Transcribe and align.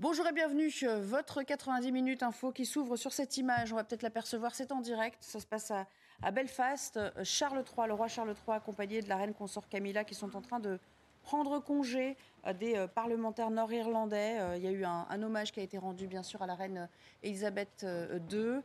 Bonjour 0.00 0.26
et 0.26 0.32
bienvenue, 0.32 0.72
euh, 0.82 1.00
votre 1.00 1.44
90 1.44 1.92
minutes 1.92 2.24
info 2.24 2.50
qui 2.50 2.66
s'ouvre 2.66 2.96
sur 2.96 3.12
cette 3.12 3.36
image. 3.36 3.72
On 3.72 3.76
va 3.76 3.84
peut-être 3.84 4.02
l'apercevoir, 4.02 4.52
c'est 4.52 4.72
en 4.72 4.80
direct. 4.80 5.18
Ça 5.20 5.38
se 5.38 5.46
passe 5.46 5.70
à, 5.70 5.86
Belfast. 6.32 6.96
Euh, 6.96 7.12
Charles 7.22 7.62
III, 7.64 7.86
le 7.86 7.94
roi 7.94 8.08
Charles 8.08 8.34
III, 8.44 8.56
accompagné 8.56 9.02
de 9.02 9.08
la 9.08 9.16
reine 9.16 9.34
consort 9.34 9.68
Camilla, 9.68 10.02
qui 10.02 10.16
sont 10.16 10.34
en 10.34 10.40
train 10.40 10.58
de 10.58 10.80
prendre 11.22 11.60
congé 11.60 12.16
euh, 12.44 12.52
des 12.52 12.86
parlementaires 12.92 13.50
nord-irlandais. 13.50 14.56
Il 14.56 14.64
y 14.64 14.66
a 14.66 14.72
eu 14.72 14.84
un, 14.84 15.06
un 15.08 15.22
hommage 15.22 15.52
qui 15.52 15.60
a 15.60 15.62
été 15.62 15.78
rendu, 15.78 16.08
bien 16.08 16.24
sûr, 16.24 16.42
à 16.42 16.48
la 16.48 16.56
reine 16.56 16.88
Elisabeth 17.22 17.86
II. 18.32 18.62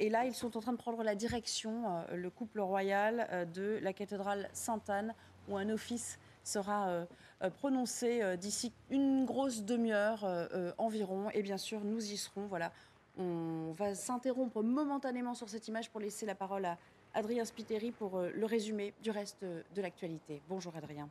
Et 0.00 0.10
là, 0.10 0.24
ils 0.24 0.34
sont 0.34 0.56
en 0.56 0.60
train 0.60 0.72
de 0.72 0.78
prendre 0.78 1.04
la 1.04 1.14
direction, 1.14 2.04
le 2.12 2.28
couple 2.28 2.58
royal, 2.58 3.48
de 3.54 3.78
la 3.82 3.92
cathédrale 3.92 4.50
Sainte-Anne, 4.52 5.14
où 5.48 5.56
un 5.56 5.70
office 5.70 6.18
sera 6.42 7.06
euh, 7.42 7.46
euh, 7.46 7.50
prononcé 7.50 8.22
euh, 8.22 8.36
d'ici 8.36 8.72
une 8.90 9.24
grosse 9.24 9.62
demi-heure 9.62 10.24
euh, 10.24 10.72
environ. 10.78 11.30
Et 11.30 11.42
bien 11.42 11.58
sûr, 11.58 11.84
nous 11.84 12.12
y 12.12 12.16
serons. 12.16 12.46
Voilà. 12.46 12.72
On 13.18 13.72
va 13.72 13.94
s'interrompre 13.94 14.62
momentanément 14.62 15.34
sur 15.34 15.48
cette 15.48 15.68
image 15.68 15.90
pour 15.90 16.00
laisser 16.00 16.26
la 16.26 16.34
parole 16.34 16.66
à 16.66 16.76
Adrien 17.14 17.46
Spiteri 17.46 17.90
pour 17.90 18.20
le 18.20 18.44
résumé 18.44 18.92
du 19.02 19.10
reste 19.10 19.42
de 19.42 19.80
l'actualité. 19.80 20.42
Bonjour 20.50 20.76
Adrien. 20.76 21.08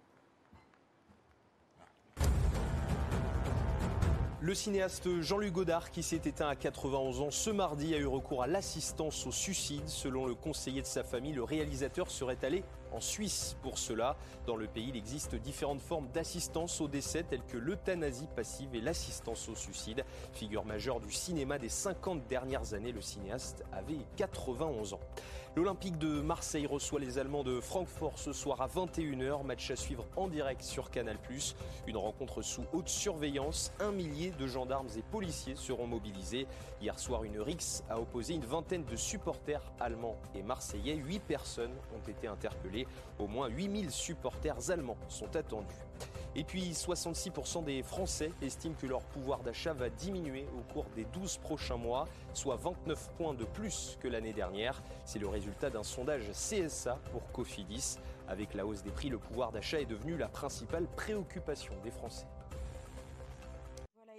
Le 4.46 4.54
cinéaste 4.54 5.22
Jean-Luc 5.22 5.54
Godard, 5.54 5.90
qui 5.90 6.04
s'est 6.04 6.22
éteint 6.24 6.48
à 6.48 6.56
91 6.56 7.22
ans 7.22 7.32
ce 7.32 7.50
mardi, 7.50 7.96
a 7.96 7.98
eu 7.98 8.06
recours 8.06 8.44
à 8.44 8.48
l'assistance 8.48 9.26
au 9.26 9.32
suicide. 9.32 9.88
Selon 9.88 10.28
le 10.28 10.36
conseiller 10.36 10.84
de 10.84 10.86
sa 10.86 11.04
famille, 11.04 11.34
le 11.34 11.44
réalisateur 11.44 12.12
serait 12.12 12.38
allé 12.44 12.64
en 12.96 13.02
Suisse 13.02 13.58
pour 13.62 13.78
cela. 13.78 14.16
Dans 14.48 14.56
le 14.56 14.68
pays, 14.68 14.90
il 14.90 14.96
existe 14.96 15.36
différentes 15.36 15.82
formes 15.82 16.08
d'assistance 16.14 16.80
au 16.82 16.88
décès, 16.88 17.24
telles 17.24 17.44
que 17.46 17.58
l'euthanasie 17.58 18.28
passive 18.36 18.74
et 18.74 18.82
l'assistance 18.82 19.50
au 19.50 19.56
suicide. 19.56 20.06
Figure 20.34 20.66
majeure 20.66 21.00
du 21.00 21.12
cinéma 21.12 21.60
des 21.60 21.70
50 21.70 22.28
dernières 22.28 22.74
années, 22.74 22.92
le 22.92 23.02
cinéaste 23.02 23.64
avait 23.72 23.98
91 24.16 24.94
ans. 24.94 25.00
L'Olympique 25.56 25.98
de 25.98 26.20
Marseille 26.20 26.66
reçoit 26.66 27.00
les 27.00 27.18
Allemands 27.18 27.46
de 27.46 27.62
Francfort 27.62 28.20
ce 28.20 28.34
soir 28.34 28.60
à 28.60 28.68
21h. 28.68 29.46
Match 29.46 29.72
à 29.72 29.78
suivre 29.78 30.06
en 30.18 30.28
direct 30.28 30.62
sur 30.62 30.92
Canal+. 30.92 31.18
Une 31.88 31.96
rencontre 31.96 32.42
sous 32.42 32.66
haute 32.74 32.90
surveillance. 32.90 33.72
Un 33.80 33.94
millier 33.94 34.32
de 34.32 34.48
gendarmes 34.48 34.90
et 34.98 35.02
policiers 35.02 35.56
seront 35.56 35.88
mobilisés. 35.88 36.46
Hier 36.82 37.00
soir, 37.00 37.24
une 37.24 37.40
rixe 37.40 37.86
a 37.90 38.02
opposé 38.02 38.34
une 38.34 38.44
vingtaine 38.44 38.84
de 38.84 38.98
supporters 38.98 39.64
allemands 39.80 40.18
et 40.36 40.44
marseillais. 40.44 40.96
Huit 40.96 41.22
personnes 41.22 41.74
ont 41.96 42.10
été 42.10 42.28
interpellées. 42.28 42.86
Au 43.18 43.28
moins 43.28 43.48
8000 43.48 43.92
supporters 43.92 44.72
allemands 44.72 44.98
sont 45.08 45.34
attendus. 45.38 45.74
Et 46.38 46.44
puis 46.44 46.72
66% 46.72 47.64
des 47.64 47.82
Français 47.82 48.32
estiment 48.42 48.76
que 48.76 48.88
leur 48.88 49.02
pouvoir 49.04 49.40
d'achat 49.40 49.74
va 49.74 49.90
diminuer 49.90 50.46
au 50.58 50.74
cours 50.74 50.86
des 50.94 51.06
12 51.06 51.38
prochains 51.38 51.78
mois, 51.78 52.10
soit 52.34 52.58
29 52.58 53.10
points 53.18 53.34
de 53.34 53.46
plus 53.46 53.98
que 54.02 54.10
l'année 54.10 54.34
dernière. 54.34 54.84
C'est 55.06 55.20
le 55.20 55.30
résultat 55.30 55.70
d'un 55.70 55.84
sondage 55.84 56.30
CSA 56.32 57.00
pour 57.14 57.32
Cofidis. 57.32 58.00
Avec 58.28 58.54
la 58.54 58.66
hausse 58.66 58.84
des 58.84 58.92
prix, 58.92 59.08
le 59.08 59.18
pouvoir 59.18 59.54
d'achat 59.54 59.80
est 59.80 59.86
devenu 59.86 60.18
la 60.18 60.28
principale 60.28 60.88
préoccupation 60.98 61.74
des 61.84 61.92
Français. 61.92 62.26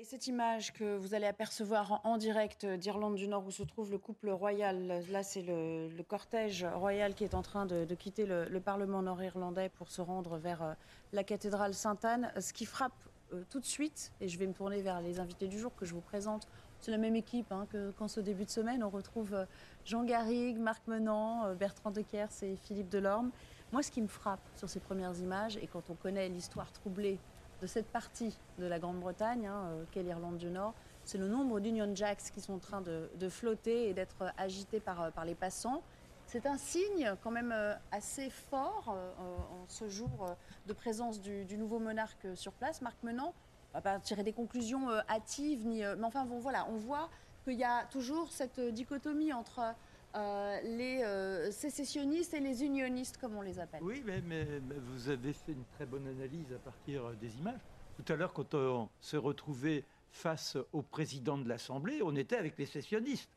Cette 0.06 0.28
image 0.28 0.72
que 0.72 0.96
vous 0.96 1.14
allez 1.14 1.26
apercevoir 1.26 2.00
en, 2.04 2.16
direct 2.16 2.64
d'Irlande 2.64 3.16
du 3.16 3.26
Nord 3.26 3.44
où 3.44 3.50
se 3.50 3.64
trouve 3.64 3.90
le 3.90 3.98
couple 3.98 4.30
royal, 4.30 5.02
là 5.10 5.24
c'est 5.24 5.42
le, 5.42 5.90
cortège 6.06 6.64
royal 6.64 7.12
qui 7.12 7.24
est 7.24 7.34
en 7.34 7.42
train 7.42 7.66
de, 7.66 7.92
quitter 7.96 8.24
le, 8.24 8.44
le 8.44 8.60
Parlement 8.60 9.02
nord-irlandais 9.02 9.68
pour 9.68 9.90
se 9.90 10.00
rendre 10.00 10.38
vers 10.38 10.62
euh, 10.62 10.74
la 11.12 11.24
cathédrale 11.24 11.74
Sainte-Anne. 11.74 12.32
Ce 12.38 12.52
qui 12.52 12.66
frappe 12.66 12.94
euh, 13.32 13.42
tout 13.50 13.58
de 13.58 13.64
suite, 13.64 14.12
et 14.20 14.28
je 14.28 14.38
vais 14.38 14.46
me 14.46 14.52
tourner 14.52 14.80
vers 14.80 15.00
les 15.00 15.18
invités 15.18 15.48
du 15.48 15.58
jour 15.58 15.74
que 15.74 15.84
je 15.84 15.92
vous 15.92 16.00
présente, 16.00 16.46
c'est 16.80 16.92
la 16.92 16.98
même 16.98 17.16
équipe 17.16 17.50
hein, 17.50 17.66
que, 17.72 17.90
qu'en 17.92 18.06
ce 18.06 18.20
début 18.20 18.44
de 18.44 18.50
semaine. 18.50 18.84
On 18.84 18.90
retrouve 18.90 19.34
euh, 19.34 19.44
Jean 19.84 20.04
Garrigue, 20.04 20.58
Marc 20.58 20.86
Menant, 20.86 21.46
euh, 21.46 21.54
Bertrand 21.54 21.90
Deckers 21.90 22.30
et 22.42 22.54
Philippe 22.54 22.88
Delorme. 22.88 23.32
Moi, 23.72 23.82
ce 23.82 23.90
qui 23.90 24.00
me 24.00 24.06
frappe 24.06 24.46
sur 24.54 24.68
ces 24.68 24.78
premières 24.78 25.18
images, 25.18 25.56
et 25.56 25.66
quand 25.66 25.90
on 25.90 25.94
connaît 25.94 26.28
l'histoire 26.28 26.70
troublée 26.70 27.18
de 27.60 27.66
cette 27.66 27.86
partie 27.86 28.36
de 28.58 28.66
la 28.66 28.78
Grande-Bretagne, 28.78 29.46
hein, 29.46 29.64
euh, 29.66 29.84
qu'est 29.90 30.02
l'Irlande 30.02 30.38
du 30.38 30.50
Nord, 30.50 30.74
c'est 31.04 31.18
le 31.18 31.28
nombre 31.28 31.60
d'Union 31.60 31.94
Jacks 31.94 32.30
qui 32.32 32.40
sont 32.40 32.54
en 32.54 32.58
train 32.58 32.80
de, 32.80 33.28
flotter 33.28 33.88
et 33.88 33.94
d'être 33.94 34.32
agités 34.36 34.80
par, 34.80 35.02
euh, 35.02 35.10
par 35.10 35.24
les 35.24 35.34
passants. 35.34 35.82
C'est 36.26 36.46
un 36.46 36.58
signe 36.58 37.14
quand 37.22 37.30
même 37.30 37.52
euh, 37.52 37.74
assez 37.92 38.30
fort 38.30 38.96
en 39.20 39.64
ce 39.68 39.88
jour 39.88 40.36
de 40.66 40.72
présence 40.72 41.20
du, 41.20 41.44
du 41.44 41.56
nouveau 41.56 41.78
monarque 41.78 42.26
sur 42.34 42.52
place, 42.52 42.82
Marc 42.82 43.00
Menant. 43.04 43.32
On 43.72 43.78
va 43.78 43.82
pas 43.82 43.98
tirer 44.00 44.24
des 44.24 44.32
conclusions 44.32 44.90
hâtives, 45.08 45.66
mais 45.66 45.86
enfin 46.02 46.24
bon, 46.24 46.38
voilà, 46.38 46.66
on 46.70 46.76
voit 46.76 47.10
qu'il 47.44 47.58
y 47.58 47.64
a 47.64 47.84
toujours 47.90 48.32
cette 48.32 48.58
dichotomie 48.58 49.32
entre 49.32 49.74
euh, 50.16 50.60
les 50.62 51.02
euh, 51.02 51.50
sécessionnistes 51.50 52.32
et 52.32 52.40
les 52.40 52.64
unionistes, 52.64 53.18
comme 53.18 53.36
on 53.36 53.42
les 53.42 53.58
appelle. 53.58 53.82
Oui, 53.82 54.02
mais, 54.06 54.46
vous 54.88 55.10
avez 55.10 55.34
fait 55.34 55.52
une 55.52 55.64
très 55.74 55.84
bonne 55.84 56.06
analyse 56.06 56.52
à 56.54 56.58
partir 56.58 57.06
euh, 57.06 57.14
des 57.20 57.36
images. 57.36 57.60
Tout 57.96 58.12
à 58.12 58.16
l'heure, 58.16 58.32
quand 58.32 58.54
on 58.54 58.88
s'est 59.00 59.18
retrouvé 59.18 59.84
face 60.10 60.56
au 60.72 60.80
président 60.80 61.36
de 61.36 61.46
l'Assemblée, 61.46 62.00
on 62.02 62.16
était 62.16 62.36
avec 62.36 62.56
les 62.56 62.64
sécessionnistes. 62.64 63.30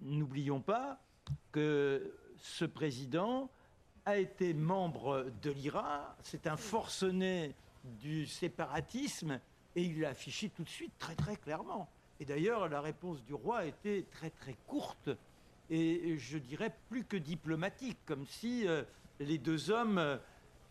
N'oublions 0.00 0.60
pas 0.60 1.00
que 1.52 2.14
ce 2.38 2.64
président 2.64 3.50
a 4.06 4.16
été 4.16 4.54
membre 4.54 5.30
de 5.42 5.50
l'IRA, 5.50 6.16
c'est 6.22 6.46
un 6.46 6.56
forcené 6.56 7.54
du 7.84 8.26
séparatisme, 8.26 9.38
et 9.76 9.82
il 9.82 10.00
l'a 10.00 10.10
affiché 10.10 10.48
tout 10.48 10.64
de 10.64 10.68
suite 10.68 10.92
très 10.98 11.14
très 11.14 11.36
clairement. 11.36 11.90
Et 12.20 12.24
d'ailleurs, 12.24 12.68
la 12.68 12.80
réponse 12.80 13.22
du 13.24 13.34
roi 13.34 13.66
était 13.66 14.06
très 14.10 14.30
très 14.30 14.54
courte 14.66 15.10
et 15.70 16.18
je 16.18 16.38
dirais 16.38 16.74
plus 16.88 17.04
que 17.04 17.16
diplomatique, 17.16 17.98
comme 18.04 18.26
si 18.26 18.66
euh, 18.66 18.82
les 19.20 19.38
deux 19.38 19.70
hommes 19.70 19.98
euh, 19.98 20.16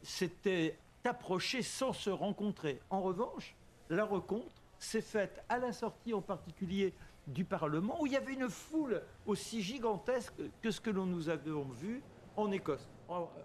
s'étaient 0.03 0.77
approchés 1.05 1.61
sans 1.61 1.93
se 1.93 2.09
rencontrer. 2.09 2.81
En 2.89 3.01
revanche, 3.01 3.55
la 3.89 4.03
rencontre 4.03 4.61
s'est 4.77 5.01
faite 5.01 5.43
à 5.47 5.57
la 5.57 5.71
sortie 5.71 6.13
en 6.13 6.21
particulier 6.21 6.93
du 7.27 7.45
Parlement, 7.45 8.01
où 8.01 8.07
il 8.07 8.13
y 8.13 8.17
avait 8.17 8.33
une 8.33 8.49
foule 8.49 9.01
aussi 9.25 9.61
gigantesque 9.61 10.33
que 10.61 10.71
ce 10.71 10.81
que 10.81 10.89
l'on 10.89 11.05
nous 11.05 11.29
avions 11.29 11.63
vu 11.63 12.01
en 12.35 12.51
Écosse. 12.51 12.87
Oh, 13.07 13.13
euh, 13.37 13.41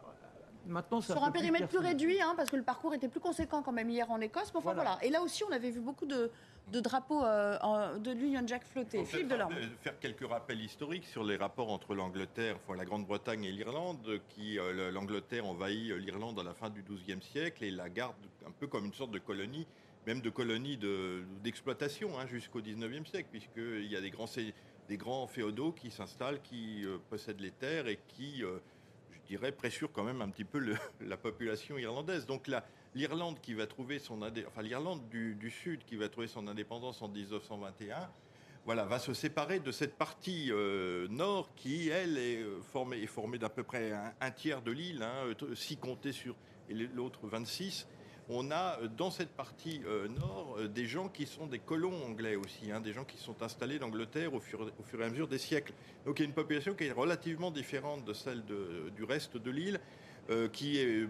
Maintenant, 0.67 1.03
Sur 1.03 1.23
un 1.23 1.31
périmètre 1.31 1.69
plus 1.69 1.79
réduit, 1.79 2.21
hein, 2.23 2.33
parce 2.37 2.49
que 2.49 2.57
le 2.57 2.63
parcours 2.63 2.95
était 2.95 3.09
plus 3.09 3.21
conséquent 3.21 3.63
quand 3.63 3.73
même 3.73 3.91
hier 3.91 4.11
en 4.11 4.19
Écosse. 4.21 4.51
Mais 4.55 4.59
enfin 4.59 4.73
Voilà. 4.73 4.93
voilà. 4.93 5.05
Et 5.05 5.11
là 5.11 5.21
aussi, 5.21 5.45
on 5.45 5.53
avait 5.53 5.71
vu 5.71 5.81
beaucoup 5.81 6.07
de, 6.07 6.31
de 6.69 6.81
drapeaux 6.81 7.23
euh, 7.25 7.99
de 7.99 8.11
l'Union 8.13 8.43
Jack. 8.47 8.63
En 8.65 8.81
fait, 8.81 9.05
Philippe 9.05 9.29
Delorme. 9.29 9.53
euh, 9.53 9.67
faire 9.83 9.99
quelques 9.99 10.27
rappels 10.27 10.61
historiques 10.61 11.05
sur 11.07 11.23
les 11.23 11.37
rapports 11.37 11.71
entre 11.71 11.95
l'Angleterre, 11.95 12.57
enfin 12.57 12.77
la 12.77 12.85
Grande-Bretagne 12.85 13.45
et 13.45 13.53
l'Irlande, 13.53 14.21
qui 14.31 14.59
euh, 14.59 14.73
le- 14.73 14.91
l'Angleterre 14.91 15.45
envahit 15.47 15.91
euh, 15.93 15.97
l'Irlande 15.99 16.39
à 16.41 16.43
la 16.43 16.55
fin 16.55 16.71
du 16.71 16.83
XIIe 16.83 17.21
siècle 17.23 17.65
et 17.65 17.71
la 17.71 17.89
garde 17.91 18.17
un 18.47 18.51
peu 18.51 18.67
comme 18.67 18.87
une 18.87 18.95
sorte 18.95 19.11
de 19.11 19.19
colonie, 19.19 19.67
même 20.07 20.21
de 20.23 20.31
colonie 20.31 20.79
de- 20.79 21.23
d'exploitation 21.43 22.19
hein, 22.19 22.27
jusqu'au 22.27 22.61
XIXe 22.63 23.09
siècle, 23.11 23.29
puisqu'il 23.31 23.87
y 23.87 23.97
a 23.97 24.01
des 24.01 24.11
grands, 24.11 24.27
sé- 24.27 24.55
des 24.89 24.97
grands 24.97 25.27
féodaux 25.27 25.73
qui 25.73 25.91
s'installent, 25.91 26.41
qui 26.41 26.83
euh, 26.87 26.97
possèdent 27.11 27.41
les 27.41 27.51
terres 27.53 27.89
et 27.89 27.99
qui, 28.09 28.39
je 28.41 29.19
dirais, 29.27 29.53
pressurent 29.53 29.93
quand 29.93 30.05
même 30.05 30.23
un 30.23 30.31
petit 30.31 30.45
peu 30.45 30.59
le- 30.59 30.77
la 31.03 31.19
population 31.19 31.77
irlandaise. 31.77 32.25
Donc 32.25 32.49
là, 32.49 32.65
l'Irlande 32.95 33.41
qui 33.41 33.55
va 33.55 33.67
trouver 33.67 33.99
son 33.99 34.21
du, 35.11 35.51
Sud 35.51 35.85
qui 35.85 35.97
va 35.97 36.09
trouver 36.09 36.29
son 36.29 36.47
indépendance 36.49 37.03
en 37.03 37.09
1921 37.09 38.11
voilà, 38.65 38.85
va 38.85 38.99
se 38.99 39.13
séparer 39.13 39.61
de 39.61 39.71
cette 39.71 39.95
partie 39.97 40.51
euh, 40.51 41.07
nord 41.09 41.51
qui, 41.55 41.91
elle, 41.91 42.17
est 42.17 42.39
euh, 42.39 42.63
formée, 42.63 42.97
est 43.03 43.39
d'à 43.39 43.51
peu 43.51 43.63
près 43.63 43.93
un, 43.93 44.31
tiers 44.31 44.63
de 44.63 44.73
l'île, 44.73 45.03
hein, 45.03 45.35
euh, 45.43 45.55
si 45.55 45.77
compté 45.77 46.13
sur 46.13 46.35
l'autre 46.95 47.27
26. 47.27 47.87
On 48.29 48.51
a 48.51 48.81
euh, 48.81 48.89
dans 48.89 49.11
cette 49.11 49.31
partie 49.31 49.83
euh, 49.87 50.09
nord 50.09 50.57
euh, 50.59 50.69
des 50.69 50.87
gens 50.87 51.09
qui 51.09 51.27
sont 51.27 51.47
des 51.47 51.59
colons 51.59 52.05
anglais 52.07 52.37
aussi, 52.37 52.71
hein, 52.73 52.81
des 52.81 52.93
gens 52.93 53.05
qui 53.05 53.19
sont 53.19 53.43
installés 53.43 53.79
d'Angleterre 53.79 54.33
au 54.33 54.41
fur, 54.41 54.71
au 54.79 54.83
fur 54.83 55.01
et 55.03 55.05
à 55.05 55.11
mesure 55.11 55.29
des 55.29 55.39
siècles. 55.39 55.75
Donc 56.07 56.19
il 56.19 56.23
y 56.23 56.25
a 56.25 56.29
une 56.29 56.35
population 56.35 56.75
qui 56.75 56.85
est 56.85 56.93
relativement 56.93 57.51
différente 57.51 58.05
de 58.05 58.15
celle 58.15 58.43
du 58.45 59.05
reste 59.05 59.37
de 59.37 59.51
l'île, 59.51 59.81
euh, 60.31 60.49
qui 60.49 60.79
est 60.79 61.07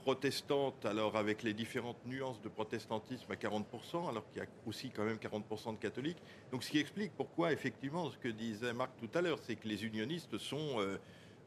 protestante, 0.00 0.84
alors 0.86 1.16
avec 1.16 1.42
les 1.42 1.54
différentes 1.54 2.04
nuances 2.06 2.40
de 2.42 2.48
protestantisme 2.48 3.30
à 3.30 3.34
40%, 3.34 4.08
alors 4.08 4.28
qu'il 4.30 4.42
y 4.42 4.44
a 4.44 4.48
aussi 4.66 4.90
quand 4.90 5.04
même 5.04 5.18
40% 5.18 5.74
de 5.74 5.78
catholiques. 5.78 6.22
Donc 6.50 6.64
ce 6.64 6.70
qui 6.70 6.78
explique 6.78 7.12
pourquoi, 7.16 7.52
effectivement, 7.52 8.10
ce 8.10 8.18
que 8.18 8.28
disait 8.28 8.72
Marc 8.72 8.92
tout 8.98 9.10
à 9.16 9.20
l'heure, 9.20 9.38
c'est 9.42 9.56
que 9.56 9.68
les 9.68 9.84
unionistes 9.84 10.38
sont... 10.38 10.80
Euh, 10.80 10.98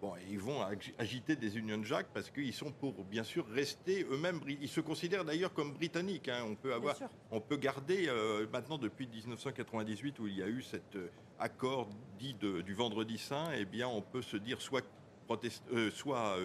bon, 0.01 0.13
ils 0.29 0.39
vont 0.39 0.59
agiter 0.97 1.35
des 1.35 1.57
unions 1.57 1.77
de 1.77 1.83
Jacques 1.83 2.09
parce 2.13 2.29
qu'ils 2.29 2.53
sont 2.53 2.71
pour, 2.71 2.94
bien 3.05 3.23
sûr, 3.23 3.47
rester 3.47 4.05
eux-mêmes. 4.11 4.39
Ils 4.47 4.69
se 4.69 4.81
considèrent 4.81 5.25
d'ailleurs 5.25 5.53
comme 5.53 5.73
britanniques. 5.73 6.29
Hein. 6.29 6.44
On, 6.45 6.56
peut 6.56 6.73
avoir, 6.73 6.95
on 7.31 7.41
peut 7.41 7.57
garder, 7.57 8.07
euh, 8.07 8.45
maintenant 8.51 8.77
depuis 8.77 9.07
1998, 9.07 10.19
où 10.19 10.27
il 10.27 10.38
y 10.38 10.44
a 10.44 10.47
eu 10.47 10.61
cet 10.61 10.95
euh, 10.95 11.09
accord 11.39 11.89
dit 12.19 12.35
du 12.35 12.73
Vendredi 12.73 13.17
Saint, 13.17 13.51
eh 13.57 13.65
bien, 13.65 13.88
on 13.88 14.01
peut 14.01 14.21
se 14.21 14.38
dire 14.38 14.61
soit, 14.61 14.85
protest, 15.27 15.63
soit 15.91 16.38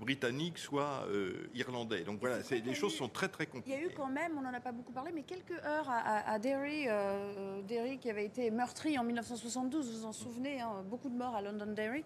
britannique, 0.00 0.58
soit 0.58 1.06
euh, 1.08 1.48
irlandais. 1.54 2.02
Donc 2.02 2.18
voilà, 2.20 2.38
les 2.50 2.74
choses 2.74 2.94
sont 2.94 3.08
très 3.08 3.28
très 3.28 3.46
compliquées. 3.46 3.78
Il 3.78 3.82
y 3.82 3.86
a 3.86 3.92
eu 3.92 3.94
quand 3.94 4.08
même, 4.08 4.36
on 4.36 4.40
n'en 4.40 4.54
a 4.54 4.60
pas 4.60 4.72
beaucoup 4.72 4.92
parlé, 4.92 5.12
mais 5.14 5.22
quelques 5.22 5.52
heures 5.64 5.88
à, 5.88 6.38
Derry, 6.38 6.88
euh, 6.88 6.90
euh, 6.90 7.62
Derry 7.62 7.98
qui 7.98 8.10
avait 8.10 8.24
été 8.24 8.50
meurtri 8.50 8.98
en 8.98 9.04
1972, 9.04 9.90
vous 9.90 10.00
vous 10.00 10.06
en 10.06 10.12
souvenez, 10.12 10.60
hein, 10.60 10.82
beaucoup 10.88 11.10
de 11.10 11.16
morts 11.16 11.36
à 11.36 11.42
Londonderry. 11.42 12.04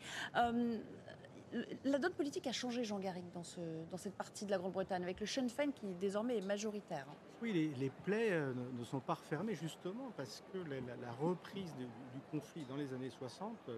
la 1.84 1.98
donne 1.98 2.14
politique 2.14 2.48
a 2.48 2.52
changé, 2.52 2.82
Jean 2.82 2.98
Garrigue, 2.98 3.30
dans, 3.32 3.44
ce, 3.44 3.60
dans 3.90 3.96
cette 3.96 4.16
partie 4.16 4.44
de 4.44 4.50
la 4.50 4.58
Grande-Bretagne, 4.58 5.04
avec 5.04 5.20
le 5.20 5.26
Sinn 5.26 5.48
Féin 5.48 5.70
qui 5.70 5.94
désormais 5.94 6.38
est 6.38 6.44
majoritaire. 6.44 7.06
Oui, 7.40 7.74
les, 7.78 7.90
plaies 8.04 8.40
ne, 8.76 8.84
sont 8.84 9.00
pas 9.00 9.14
refermées 9.14 9.54
justement 9.54 10.10
parce 10.16 10.42
que 10.52 10.58
la, 10.58 11.12
reprise 11.12 11.72
du, 11.76 11.86
conflit 12.32 12.64
dans 12.64 12.76
les 12.76 12.92
années 12.92 13.10
60 13.10 13.70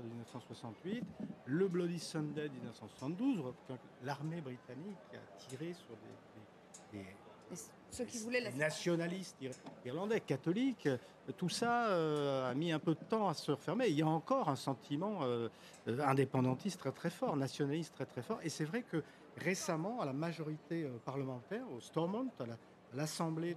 de 0.00 0.08
1968, 0.08 1.04
le 1.46 1.68
Bloody 1.68 1.98
Sunday 1.98 2.48
de 2.48 2.54
1972, 2.54 3.42
l'armée 4.04 4.40
britannique 4.40 4.96
a 5.14 5.38
tiré 5.38 5.74
sur 5.74 5.96
des, 6.92 6.98
ceux 7.90 8.04
qui 8.04 8.18
voulaient 8.18 8.40
les 8.40 8.52
nationalistes 8.52 9.36
irlandais, 9.84 10.20
catholiques. 10.20 10.88
Tout 11.36 11.48
ça 11.48 11.88
euh, 11.88 12.50
a 12.50 12.54
mis 12.54 12.72
un 12.72 12.78
peu 12.78 12.94
de 12.94 13.04
temps 13.04 13.28
à 13.28 13.34
se 13.34 13.50
refermer. 13.50 13.88
Il 13.88 13.98
y 13.98 14.02
a 14.02 14.06
encore 14.06 14.48
un 14.48 14.56
sentiment 14.56 15.20
euh, 15.22 15.48
indépendantiste 15.86 16.80
très 16.80 16.92
très 16.92 17.10
fort, 17.10 17.36
nationaliste 17.36 17.94
très 17.94 18.06
très 18.06 18.22
fort. 18.22 18.38
Et 18.42 18.48
c'est 18.48 18.64
vrai 18.64 18.82
que 18.82 19.02
récemment, 19.36 20.00
à 20.00 20.06
la 20.06 20.12
majorité 20.12 20.84
euh, 20.84 20.98
parlementaire, 21.04 21.64
au 21.70 21.80
Stormont, 21.80 22.28
à 22.40 22.44
l'Assemblée 22.94 23.56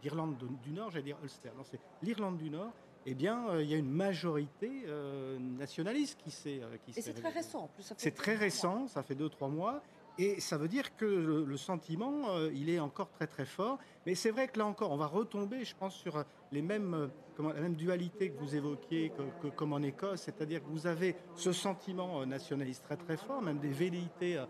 d'Irlande 0.00 0.36
du 0.62 0.70
Nord, 0.70 0.90
j'allais 0.90 1.04
dire 1.04 1.18
Ulster, 1.22 1.50
non, 1.56 1.64
c'est 1.64 1.80
l'Irlande 2.02 2.38
du 2.38 2.50
Nord, 2.50 2.72
eh 3.06 3.14
bien, 3.14 3.48
euh, 3.48 3.62
il 3.62 3.70
y 3.70 3.74
a 3.74 3.76
une 3.76 3.90
majorité 3.90 4.84
euh, 4.86 5.38
nationaliste 5.38 6.18
qui 6.22 6.30
s'est. 6.30 6.60
Euh, 6.62 6.76
et 6.96 7.02
c'est 7.02 7.12
très 7.12 7.28
récent, 7.28 7.64
en 7.64 7.68
plus. 7.68 7.92
C'est 7.96 8.14
très 8.14 8.34
récent, 8.34 8.86
ça 8.88 9.02
fait 9.02 9.14
deux, 9.14 9.28
trois 9.28 9.48
mois. 9.48 9.82
Et 10.16 10.40
ça 10.40 10.56
veut 10.56 10.68
dire 10.68 10.96
que 10.96 11.04
le, 11.04 11.56
sentiment, 11.56 12.38
il 12.54 12.70
est 12.70 12.78
encore 12.78 13.10
très 13.10 13.26
très 13.26 13.44
fort. 13.44 13.80
Mais 14.06 14.14
c'est 14.14 14.30
vrai 14.30 14.46
que 14.46 14.60
là 14.60 14.66
encore, 14.66 14.92
on 14.92 14.96
va 14.96 15.08
retomber, 15.08 15.64
je 15.64 15.74
pense, 15.74 15.96
sur 15.96 16.24
les 16.52 16.62
mêmes, 16.62 17.10
comment, 17.36 17.52
la 17.52 17.60
même 17.60 17.74
dualité 17.74 18.30
que 18.30 18.38
vous 18.38 18.54
évoquiez, 18.54 19.10
que, 19.42 19.48
comme 19.48 19.72
en 19.72 19.82
Écosse, 19.82 20.20
c'est-à-dire 20.20 20.62
que 20.62 20.68
vous 20.68 20.86
avez 20.86 21.16
ce 21.34 21.50
sentiment 21.50 22.24
nationaliste 22.26 22.84
très 22.84 22.96
très 22.96 23.16
fort, 23.16 23.42
même 23.42 23.58
des 23.58 23.72
velléités 23.72 24.40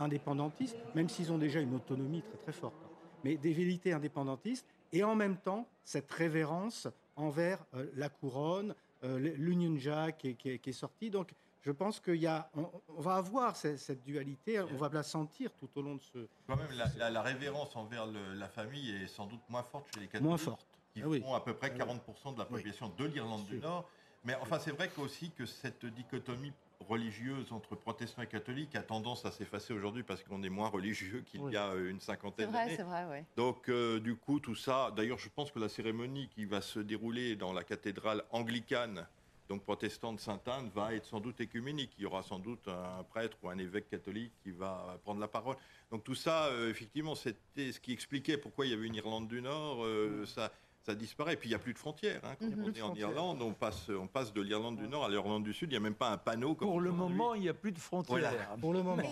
indépendantistes, 0.00 0.76
même 0.96 1.08
s'ils 1.08 1.30
ont 1.30 1.38
déjà 1.38 1.60
une 1.60 1.76
autonomie 1.76 2.22
très 2.22 2.38
très 2.38 2.52
forte. 2.52 2.74
Mais 3.22 3.36
des 3.36 3.52
velléités 3.52 3.92
indépendantistes, 3.92 4.66
et 4.92 5.04
en 5.04 5.14
même 5.14 5.36
temps, 5.36 5.68
cette 5.84 6.10
révérence 6.10 6.88
envers 7.16 7.64
euh, 7.74 7.90
la 7.94 8.08
couronne, 8.08 8.74
euh, 9.02 9.18
l'Union 9.18 9.76
Jack 9.78 10.26
qui, 10.38 10.48
est, 10.48 10.72
sorti. 10.72 11.10
Donc, 11.10 11.32
je 11.60 11.70
pense 11.70 12.00
qu'il 12.00 12.16
y 12.16 12.26
a, 12.26 12.50
on, 12.54 13.00
va 13.00 13.16
avoir 13.16 13.56
cette, 13.56 14.02
dualité, 14.02 14.60
on 14.60 14.76
va 14.76 14.88
la 14.92 15.02
sentir 15.02 15.50
tout 15.54 15.70
au 15.76 15.82
long 15.82 15.96
de 15.96 16.02
ce. 16.02 16.26
Quand 16.46 16.56
même, 16.56 16.68
la, 16.96 17.22
révérence 17.22 17.74
envers 17.76 18.06
la 18.06 18.48
famille 18.48 18.90
est 18.90 19.06
sans 19.06 19.26
doute 19.26 19.40
moins 19.48 19.62
forte 19.62 19.86
chez 19.94 20.00
les 20.00 20.06
catholiques. 20.06 20.28
Moins 20.28 20.38
forte. 20.38 20.66
Qui 20.92 21.02
ah 21.02 21.26
font 21.26 21.34
à 21.34 21.40
peu 21.40 21.54
près 21.54 21.70
40% 21.70 22.34
de 22.34 22.38
la 22.38 22.44
population 22.44 22.88
de 22.96 23.04
l'Irlande 23.06 23.44
du 23.46 23.58
Nord. 23.58 23.88
Mais 24.24 24.34
enfin, 24.36 24.58
c'est 24.58 24.70
vrai 24.70 24.90
aussi 24.98 25.30
que 25.32 25.44
cette 25.44 25.84
dichotomie 25.84 26.52
religieuse 26.80 27.52
entre 27.52 27.74
protestants 27.74 28.22
et 28.22 28.26
catholiques 28.26 28.74
a 28.76 28.82
tendance 28.82 29.24
à 29.24 29.30
s'effacer 29.30 29.72
aujourd'hui 29.72 30.02
parce 30.02 30.22
qu'on 30.22 30.42
est 30.42 30.48
moins 30.48 30.68
religieux 30.68 31.22
qu'il 31.26 31.42
y 31.50 31.56
a 31.56 31.68
euh, 31.70 31.90
une 31.90 32.00
cinquantaine 32.00 32.50
d'années. 32.50 32.76
C'est 32.76 32.82
vrai, 32.82 32.98
c'est 33.00 33.06
vrai, 33.06 33.24
Donc, 33.36 33.68
euh, 33.68 34.00
du 34.00 34.16
coup, 34.16 34.40
tout 34.40 34.54
ça. 34.54 34.92
D'ailleurs, 34.96 35.18
je 35.18 35.28
pense 35.28 35.50
que 35.50 35.58
la 35.58 35.68
cérémonie 35.68 36.28
qui 36.28 36.44
va 36.44 36.60
se 36.60 36.80
dérouler 36.80 37.36
dans 37.36 37.52
la 37.52 37.64
cathédrale 37.64 38.22
anglicane, 38.30 39.06
donc 39.48 39.62
protestante 39.62 40.20
Sainte-Anne, 40.20 40.70
va 40.74 40.94
être 40.94 41.06
sans 41.06 41.20
doute 41.20 41.40
écuménique. 41.40 41.92
Il 41.98 42.02
y 42.02 42.06
aura 42.06 42.22
sans 42.22 42.38
doute 42.38 42.66
un 42.68 43.02
prêtre 43.04 43.36
ou 43.42 43.48
un 43.48 43.58
évêque 43.58 43.88
catholique 43.88 44.32
qui 44.42 44.50
va 44.50 44.98
prendre 45.04 45.20
la 45.20 45.28
parole. 45.28 45.56
Donc, 45.90 46.04
tout 46.04 46.14
ça, 46.14 46.46
euh, 46.46 46.70
effectivement, 46.70 47.14
c'était 47.14 47.72
ce 47.72 47.80
qui 47.80 47.92
expliquait 47.92 48.38
pourquoi 48.38 48.66
il 48.66 48.70
y 48.70 48.74
avait 48.74 48.86
une 48.86 48.94
Irlande 48.94 49.28
du 49.28 49.42
Nord. 49.42 49.86
Ça 50.26 50.50
ça 50.84 50.94
disparaît. 50.94 51.34
Et 51.34 51.36
puis 51.36 51.48
il 51.48 51.52
n'y 51.52 51.56
a 51.56 51.58
plus 51.58 51.72
de 51.72 51.78
frontières. 51.78 52.20
Hein. 52.24 52.34
Quand 52.38 52.46
mhm. 52.46 52.64
on 52.64 52.72
est 52.72 52.82
en 52.82 52.94
Irlande, 52.94 53.42
on 53.42 53.52
passe, 53.52 53.88
on 53.88 54.06
passe 54.06 54.32
de 54.32 54.42
l'Irlande 54.42 54.76
du 54.76 54.86
Nord 54.86 55.04
à 55.04 55.08
l'Irlande 55.08 55.42
du 55.42 55.52
Sud. 55.52 55.70
Il 55.70 55.72
n'y 55.72 55.78
a 55.78 55.80
même 55.80 55.94
pas 55.94 56.10
un 56.10 56.18
panneau. 56.18 56.54
Pour 56.54 56.80
le 56.80 56.92
moment, 56.92 57.34
il 57.34 57.42
n'y 57.42 57.48
a 57.48 57.54
plus 57.54 57.72
de 57.72 57.78
frontières. 57.78 58.56
Pour 58.60 58.72
le 58.72 58.82
moment. 58.82 59.02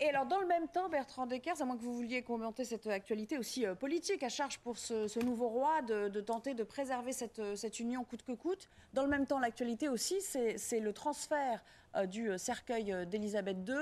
Et, 0.00 0.08
alors, 0.08 0.26
dans 0.26 0.40
le 0.40 0.46
même 0.46 0.68
temps, 0.68 0.88
Bertrand 0.88 1.26
Deckers, 1.26 1.60
à 1.60 1.64
moins 1.64 1.76
que 1.76 1.82
vous 1.82 1.94
vouliez 1.94 2.22
commenter 2.22 2.64
cette 2.64 2.86
actualité 2.86 3.38
aussi 3.38 3.66
euh, 3.66 3.74
politique, 3.74 4.22
à 4.22 4.28
charge 4.28 4.58
pour 4.58 4.78
ce, 4.78 5.24
nouveau 5.24 5.48
roi 5.48 5.82
de, 5.82 6.20
tenter 6.20 6.54
de 6.54 6.62
préserver 6.62 7.12
cette, 7.12 7.56
cette, 7.56 7.80
union 7.80 8.04
coûte 8.04 8.22
que 8.22 8.32
coûte. 8.32 8.68
Dans 8.92 9.02
le 9.02 9.08
même 9.08 9.26
temps, 9.26 9.38
l'actualité 9.38 9.88
aussi, 9.88 10.20
c'est 10.20 10.80
le 10.80 10.92
transfert 10.92 11.64
euh, 11.96 12.06
du 12.06 12.30
cercueil 12.36 13.06
d'Elisabeth 13.06 13.56
II 13.66 13.74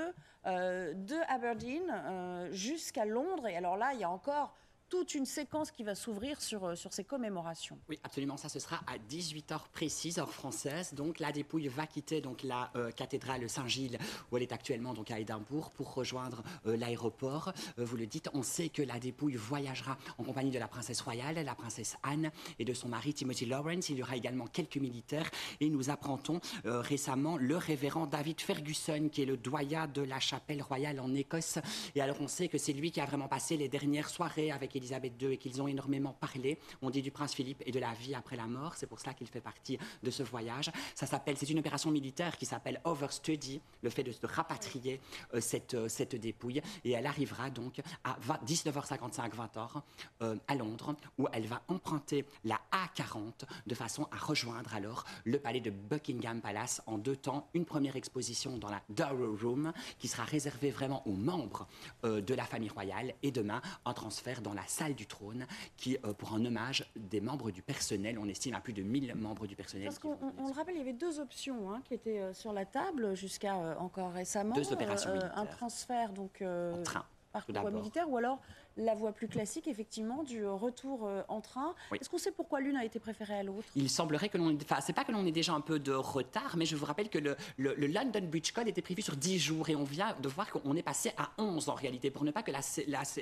euh, 0.45 0.93
de 0.93 1.15
Aberdeen 1.27 2.51
jusqu'à 2.51 3.05
Londres. 3.05 3.47
Et 3.47 3.57
alors 3.57 3.75
là, 3.75 3.91
il 3.93 3.99
y 3.99 4.03
a 4.03 4.09
encore 4.09 4.55
toute 4.89 5.15
une 5.15 5.25
séquence 5.25 5.71
qui 5.71 5.83
va 5.83 5.95
s'ouvrir 5.95 6.41
sur, 6.41 6.65
euh, 6.65 6.75
sur 6.75 6.93
ces 6.93 7.03
commémorations. 7.03 7.77
Oui, 7.89 7.99
absolument. 8.03 8.37
Ça, 8.37 8.49
ce 8.49 8.59
sera 8.59 8.77
à 8.87 8.97
18h 8.97 9.69
précise, 9.73 10.19
heure 10.19 10.31
française. 10.31 10.93
Donc, 10.93 11.19
la 11.19 11.31
dépouille 11.31 11.67
va 11.67 11.87
quitter 11.87 12.21
donc, 12.21 12.43
la 12.43 12.71
euh, 12.75 12.91
cathédrale 12.91 13.49
Saint-Gilles, 13.49 13.97
où 14.31 14.37
elle 14.37 14.43
est 14.43 14.51
actuellement 14.51 14.93
donc, 14.93 15.11
à 15.11 15.19
Édimbourg, 15.19 15.71
pour 15.71 15.93
rejoindre 15.93 16.43
euh, 16.65 16.77
l'aéroport. 16.77 17.53
vous 17.77 17.97
le 17.97 18.05
dites, 18.05 18.29
on 18.33 18.43
sait 18.43 18.69
que 18.69 18.81
la 18.81 18.99
dépouille 18.99 19.35
voyagera 19.35 19.97
en 20.17 20.23
compagnie 20.23 20.51
de 20.51 20.59
la 20.59 20.67
princesse 20.67 21.01
royale, 21.01 21.35
la 21.43 21.55
princesse 21.55 21.97
Anne, 22.03 22.31
et 22.59 22.65
de 22.65 22.73
son 22.73 22.89
mari 22.89 23.13
Timothy 23.13 23.45
Lawrence. 23.45 23.89
Il 23.89 23.97
y 23.97 24.03
aura 24.03 24.15
également 24.15 24.47
quelques 24.47 24.77
militaires. 24.77 25.29
Et 25.59 25.69
nous 25.69 25.89
apprendons 25.89 26.39
récemment 26.63 27.37
le 27.37 27.57
révérend 27.57 28.07
David 28.07 28.39
Ferguson, 28.41 29.09
qui 29.11 29.23
est 29.23 29.25
le 29.25 29.37
doyen 29.37 29.87
de 29.87 30.01
la 30.01 30.19
chapelle 30.19 30.61
royale 30.61 30.99
en 30.99 31.13
Écosse. 31.13 31.59
Et 31.95 32.01
alors, 32.01 32.17
on 32.21 32.27
sait 32.27 32.47
que 32.47 32.57
c'est 32.57 32.73
lui 32.73 32.91
qui 32.91 33.01
a 33.01 33.05
vraiment 33.05 33.27
passé 33.27 33.57
les 33.57 33.69
dernières 33.69 34.09
soirées 34.09 34.51
avec 34.51 34.75
Elisabeth 34.77 35.21
II 35.21 35.33
et 35.33 35.37
qu'ils 35.37 35.61
ont 35.61 35.67
énormément 35.67 36.13
parlé. 36.13 36.57
On 36.81 36.89
dit 36.89 37.01
du 37.01 37.11
prince 37.11 37.33
Philippe 37.33 37.63
et 37.65 37.71
de 37.71 37.79
la 37.79 37.93
vie 37.93 38.15
après 38.15 38.35
la 38.35 38.47
mort. 38.47 38.75
C'est 38.75 38.87
pour 38.87 38.99
cela 38.99 39.13
qu'il 39.13 39.27
fait 39.27 39.41
partie 39.41 39.77
de 40.03 40.11
ce 40.11 40.23
voyage. 40.23 40.71
Ça 40.95 41.05
s'appelle, 41.05 41.37
c'est 41.37 41.49
une 41.49 41.59
opération 41.59 41.91
militaire 41.91 42.37
qui 42.37 42.45
s'appelle 42.45 42.81
Overstudy, 42.83 43.61
le 43.81 43.89
fait 43.89 44.03
de, 44.03 44.11
se 44.11 44.25
rapatrier 44.25 44.99
euh, 45.33 45.41
cette, 45.41 45.73
euh, 45.73 45.87
cette 45.87 46.15
dépouille. 46.15 46.61
Et 46.83 46.91
elle 46.91 47.05
arrivera 47.05 47.49
donc 47.49 47.81
à 48.03 48.17
19h55, 48.45 49.31
20h 49.31 49.81
euh, 50.21 50.35
à 50.47 50.55
Londres, 50.55 50.95
où 51.17 51.27
elle 51.33 51.47
va 51.47 51.61
emprunter 51.67 52.25
la 52.43 52.59
A40 52.71 53.43
de 53.65 53.75
façon 53.75 54.07
à 54.11 54.17
rejoindre 54.17 54.73
alors 54.73 55.05
le 55.25 55.39
palais 55.39 55.59
de 55.59 55.71
Buckingham 55.71 56.41
Palace 56.41 56.81
en 56.85 56.97
deux 56.97 57.15
temps. 57.15 57.49
Une 57.53 57.65
première 57.65 57.95
exposition 57.95 58.57
dans 58.57 58.69
la 58.69 58.81
Dower 58.89 59.37
Room 59.41 59.73
qui 59.99 60.07
sera 60.07 60.23
réservée 60.23 60.71
vraiment 60.71 61.07
aux 61.07 61.13
membres 61.13 61.67
de 62.03 62.33
la 62.33 62.45
famille 62.45 62.69
royale 62.69 63.13
et 63.23 63.31
demain 63.31 63.61
un 63.85 63.93
transfert 63.93 64.41
dans 64.41 64.53
la 64.53 64.66
salle 64.69 64.93
du 64.93 65.05
trône, 65.05 65.45
qui, 65.75 65.97
euh, 66.05 66.13
pour 66.13 66.33
un 66.33 66.45
hommage 66.45 66.89
des 66.95 67.21
membres 67.21 67.51
du 67.51 67.61
personnel, 67.61 68.17
on 68.19 68.27
estime 68.27 68.55
à 68.55 68.59
plus 68.59 68.73
de 68.73 68.83
1000 68.83 69.15
membres 69.15 69.47
du 69.47 69.55
personnel. 69.55 69.87
Parce 69.87 69.99
qu'on 69.99 70.17
on 70.37 70.47
le 70.47 70.53
rappelle, 70.53 70.75
il 70.75 70.79
y 70.79 70.81
avait 70.81 70.93
deux 70.93 71.19
options 71.19 71.71
hein, 71.71 71.81
qui 71.85 71.93
étaient 71.93 72.19
euh, 72.19 72.33
sur 72.33 72.53
la 72.53 72.65
table 72.65 73.15
jusqu'à 73.15 73.55
euh, 73.55 73.75
encore 73.77 74.11
récemment. 74.11 74.55
Deux 74.55 74.71
opérations 74.71 75.11
Un 75.35 75.45
transfert 75.45 76.13
donc 76.13 76.41
en 76.41 76.83
train. 76.83 77.05
par 77.31 77.71
militaire 77.71 78.09
ou 78.09 78.17
alors 78.17 78.39
la 78.77 78.95
voie 78.95 79.11
plus 79.11 79.27
classique, 79.27 79.67
effectivement, 79.67 80.23
du 80.23 80.45
retour 80.45 81.05
euh, 81.05 81.23
en 81.27 81.41
train. 81.41 81.75
Est-ce 81.93 82.09
qu'on 82.09 82.17
sait 82.17 82.31
pourquoi 82.31 82.61
l'une 82.61 82.75
a 82.75 82.85
été 82.85 82.99
préférée 82.99 83.39
à 83.39 83.43
l'autre? 83.43 83.67
Il 83.75 83.89
semblerait 83.89 84.29
que 84.29 84.37
l'on... 84.37 84.55
Enfin, 84.55 84.81
c'est 84.81 84.93
pas 84.93 85.03
que 85.03 85.11
l'on 85.11 85.25
ait 85.25 85.31
déjà 85.31 85.53
un 85.53 85.61
peu 85.61 85.79
de 85.79 85.91
retard, 85.91 86.55
mais 86.57 86.65
je 86.65 86.75
vous 86.75 86.85
rappelle 86.85 87.09
que 87.09 87.17
le, 87.17 87.35
le, 87.57 87.73
London 87.87 88.21
Bridge 88.23 88.51
Code 88.51 88.67
était 88.67 88.81
prévu 88.81 89.01
sur 89.01 89.15
10 89.15 89.39
jours 89.39 89.69
et 89.69 89.75
on 89.75 89.83
vient 89.83 90.15
de 90.21 90.29
voir 90.29 90.49
qu'on 90.49 90.75
est 90.75 90.83
passé 90.83 91.11
à 91.17 91.31
11 91.37 91.69
en 91.69 91.73
réalité, 91.73 92.11
pour 92.11 92.23
ne 92.23 92.31
pas 92.31 92.43
que 92.43 92.51
la, 92.51 92.61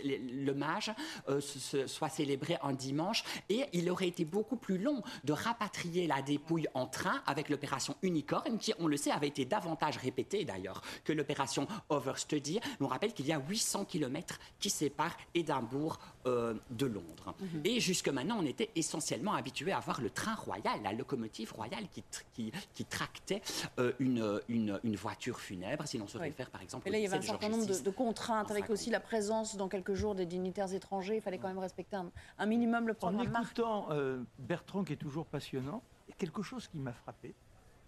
le 0.03 0.53
mage 0.53 0.91
euh, 1.29 1.39
soit 1.87 2.09
célébré 2.09 2.57
un 2.61 2.73
dimanche. 2.73 3.23
Et 3.49 3.65
il 3.73 3.89
aurait 3.89 4.07
été 4.07 4.25
beaucoup 4.25 4.57
plus 4.57 4.77
long 4.77 5.01
de 5.23 5.33
rapatrier 5.33 6.07
la 6.07 6.21
dépouille 6.21 6.67
en 6.73 6.85
train 6.85 7.21
avec 7.25 7.49
l'opération 7.49 7.95
Unicorn, 8.01 8.57
qui, 8.57 8.73
on 8.79 8.87
le 8.87 8.97
sait, 8.97 9.11
avait 9.11 9.27
été 9.27 9.45
davantage 9.45 9.97
répétée 9.97 10.43
d'ailleurs 10.43 10.81
que 11.03 11.13
l'opération 11.13 11.67
Overstudy. 11.89 12.59
On 12.81 12.87
rappelle 12.87 13.13
qu'il 13.13 13.27
y 13.27 13.31
a 13.31 13.39
800 13.39 13.85
km 13.85 14.39
qui 14.59 14.69
séparent 14.69 15.17
Édimbourg 15.45 15.99
euh, 16.25 16.55
de 16.71 16.85
Londres. 16.87 17.35
Mhm. 17.39 17.61
Et 17.63 17.79
jusque 17.79 18.09
maintenant, 18.09 18.37
on 18.39 18.45
était 18.45 18.69
essentiellement 18.75 19.33
habitué 19.33 19.71
à 19.71 19.79
voir 19.79 20.01
le 20.01 20.09
train 20.09 20.33
royal, 20.35 20.81
la 20.83 20.91
locomotive 20.91 21.53
royale 21.53 21.87
qui, 21.91 22.03
qui, 22.33 22.51
qui 22.73 22.85
tractait 22.85 23.41
euh, 23.79 23.93
une, 23.99 24.41
une, 24.49 24.79
une 24.83 24.95
voiture 24.95 25.39
funèbre, 25.39 25.87
si 25.87 25.97
l'on 25.97 26.07
se 26.07 26.17
Oui. 26.17 26.25
réfère 26.25 26.49
par 26.49 26.61
exemple 26.61 26.87
Et 26.87 26.91
là, 26.91 26.97
il 26.97 27.03
y 27.03 27.07
avait 27.07 27.17
un 27.17 27.21
certain 27.21 27.49
nombre 27.49 27.65
de, 27.67 27.89
contraintes, 27.91 28.49
avec 28.51 28.69
aussi 28.69 28.89
la 28.89 28.99
présence 28.99 29.55
dans 29.55 29.69
quelques 29.69 29.93
jours 29.93 30.15
des 30.15 30.25
dignitaires 30.25 30.73
étrangers. 30.73 31.15
Il 31.17 31.21
fallait 31.21 31.37
quand 31.37 31.47
même 31.47 31.59
respecter 31.59 31.95
un, 31.95 32.11
un 32.39 32.45
minimum 32.45 32.87
le 32.87 32.93
En 32.93 32.95
programme 32.95 33.29
marque. 33.29 33.45
écoutant 33.45 33.87
euh, 33.91 34.23
Bertrand, 34.39 34.83
qui 34.83 34.93
est 34.93 34.97
toujours 34.97 35.25
passionnant, 35.25 35.83
il 36.07 36.11
y 36.11 36.13
a 36.13 36.17
quelque 36.17 36.41
chose 36.41 36.67
qui 36.67 36.77
m'a 36.77 36.93
frappé. 36.93 37.35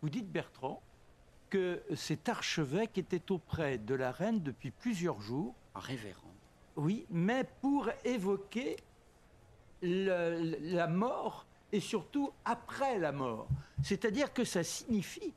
Vous 0.02 0.10
dites, 0.10 0.32
Bertrand, 0.32 0.82
que 1.50 1.82
cet 1.96 2.30
archevêque 2.30 2.98
était 2.98 3.32
auprès 3.32 3.78
de 3.78 3.96
la 3.96 4.12
reine 4.12 4.42
depuis 4.44 4.70
plusieurs 4.72 5.22
jours. 5.22 5.56
Un 5.76 5.80
révérend. 5.80 6.22
Oui, 6.78 7.06
mais 7.10 7.44
pour 7.62 7.90
évoquer 8.06 8.78
le- 9.82 10.58
la 10.76 10.88
mort 10.88 11.46
et 11.72 11.80
surtout 11.80 12.32
après 12.46 12.98
la 13.00 13.12
mort. 13.12 13.48
C'est-à-dire 13.84 14.34
que 14.34 14.44
ça 14.44 14.64
signifie 14.64 15.34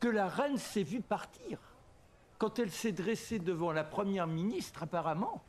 que 0.00 0.08
la 0.08 0.28
reine 0.28 0.58
s'est 0.58 0.82
vue 0.82 1.00
partir. 1.00 1.58
Quand 2.38 2.58
elle 2.58 2.70
s'est 2.70 2.92
dressée 2.92 3.38
devant 3.38 3.72
la 3.72 3.84
première 3.84 4.26
ministre, 4.26 4.82
apparemment, 4.82 5.42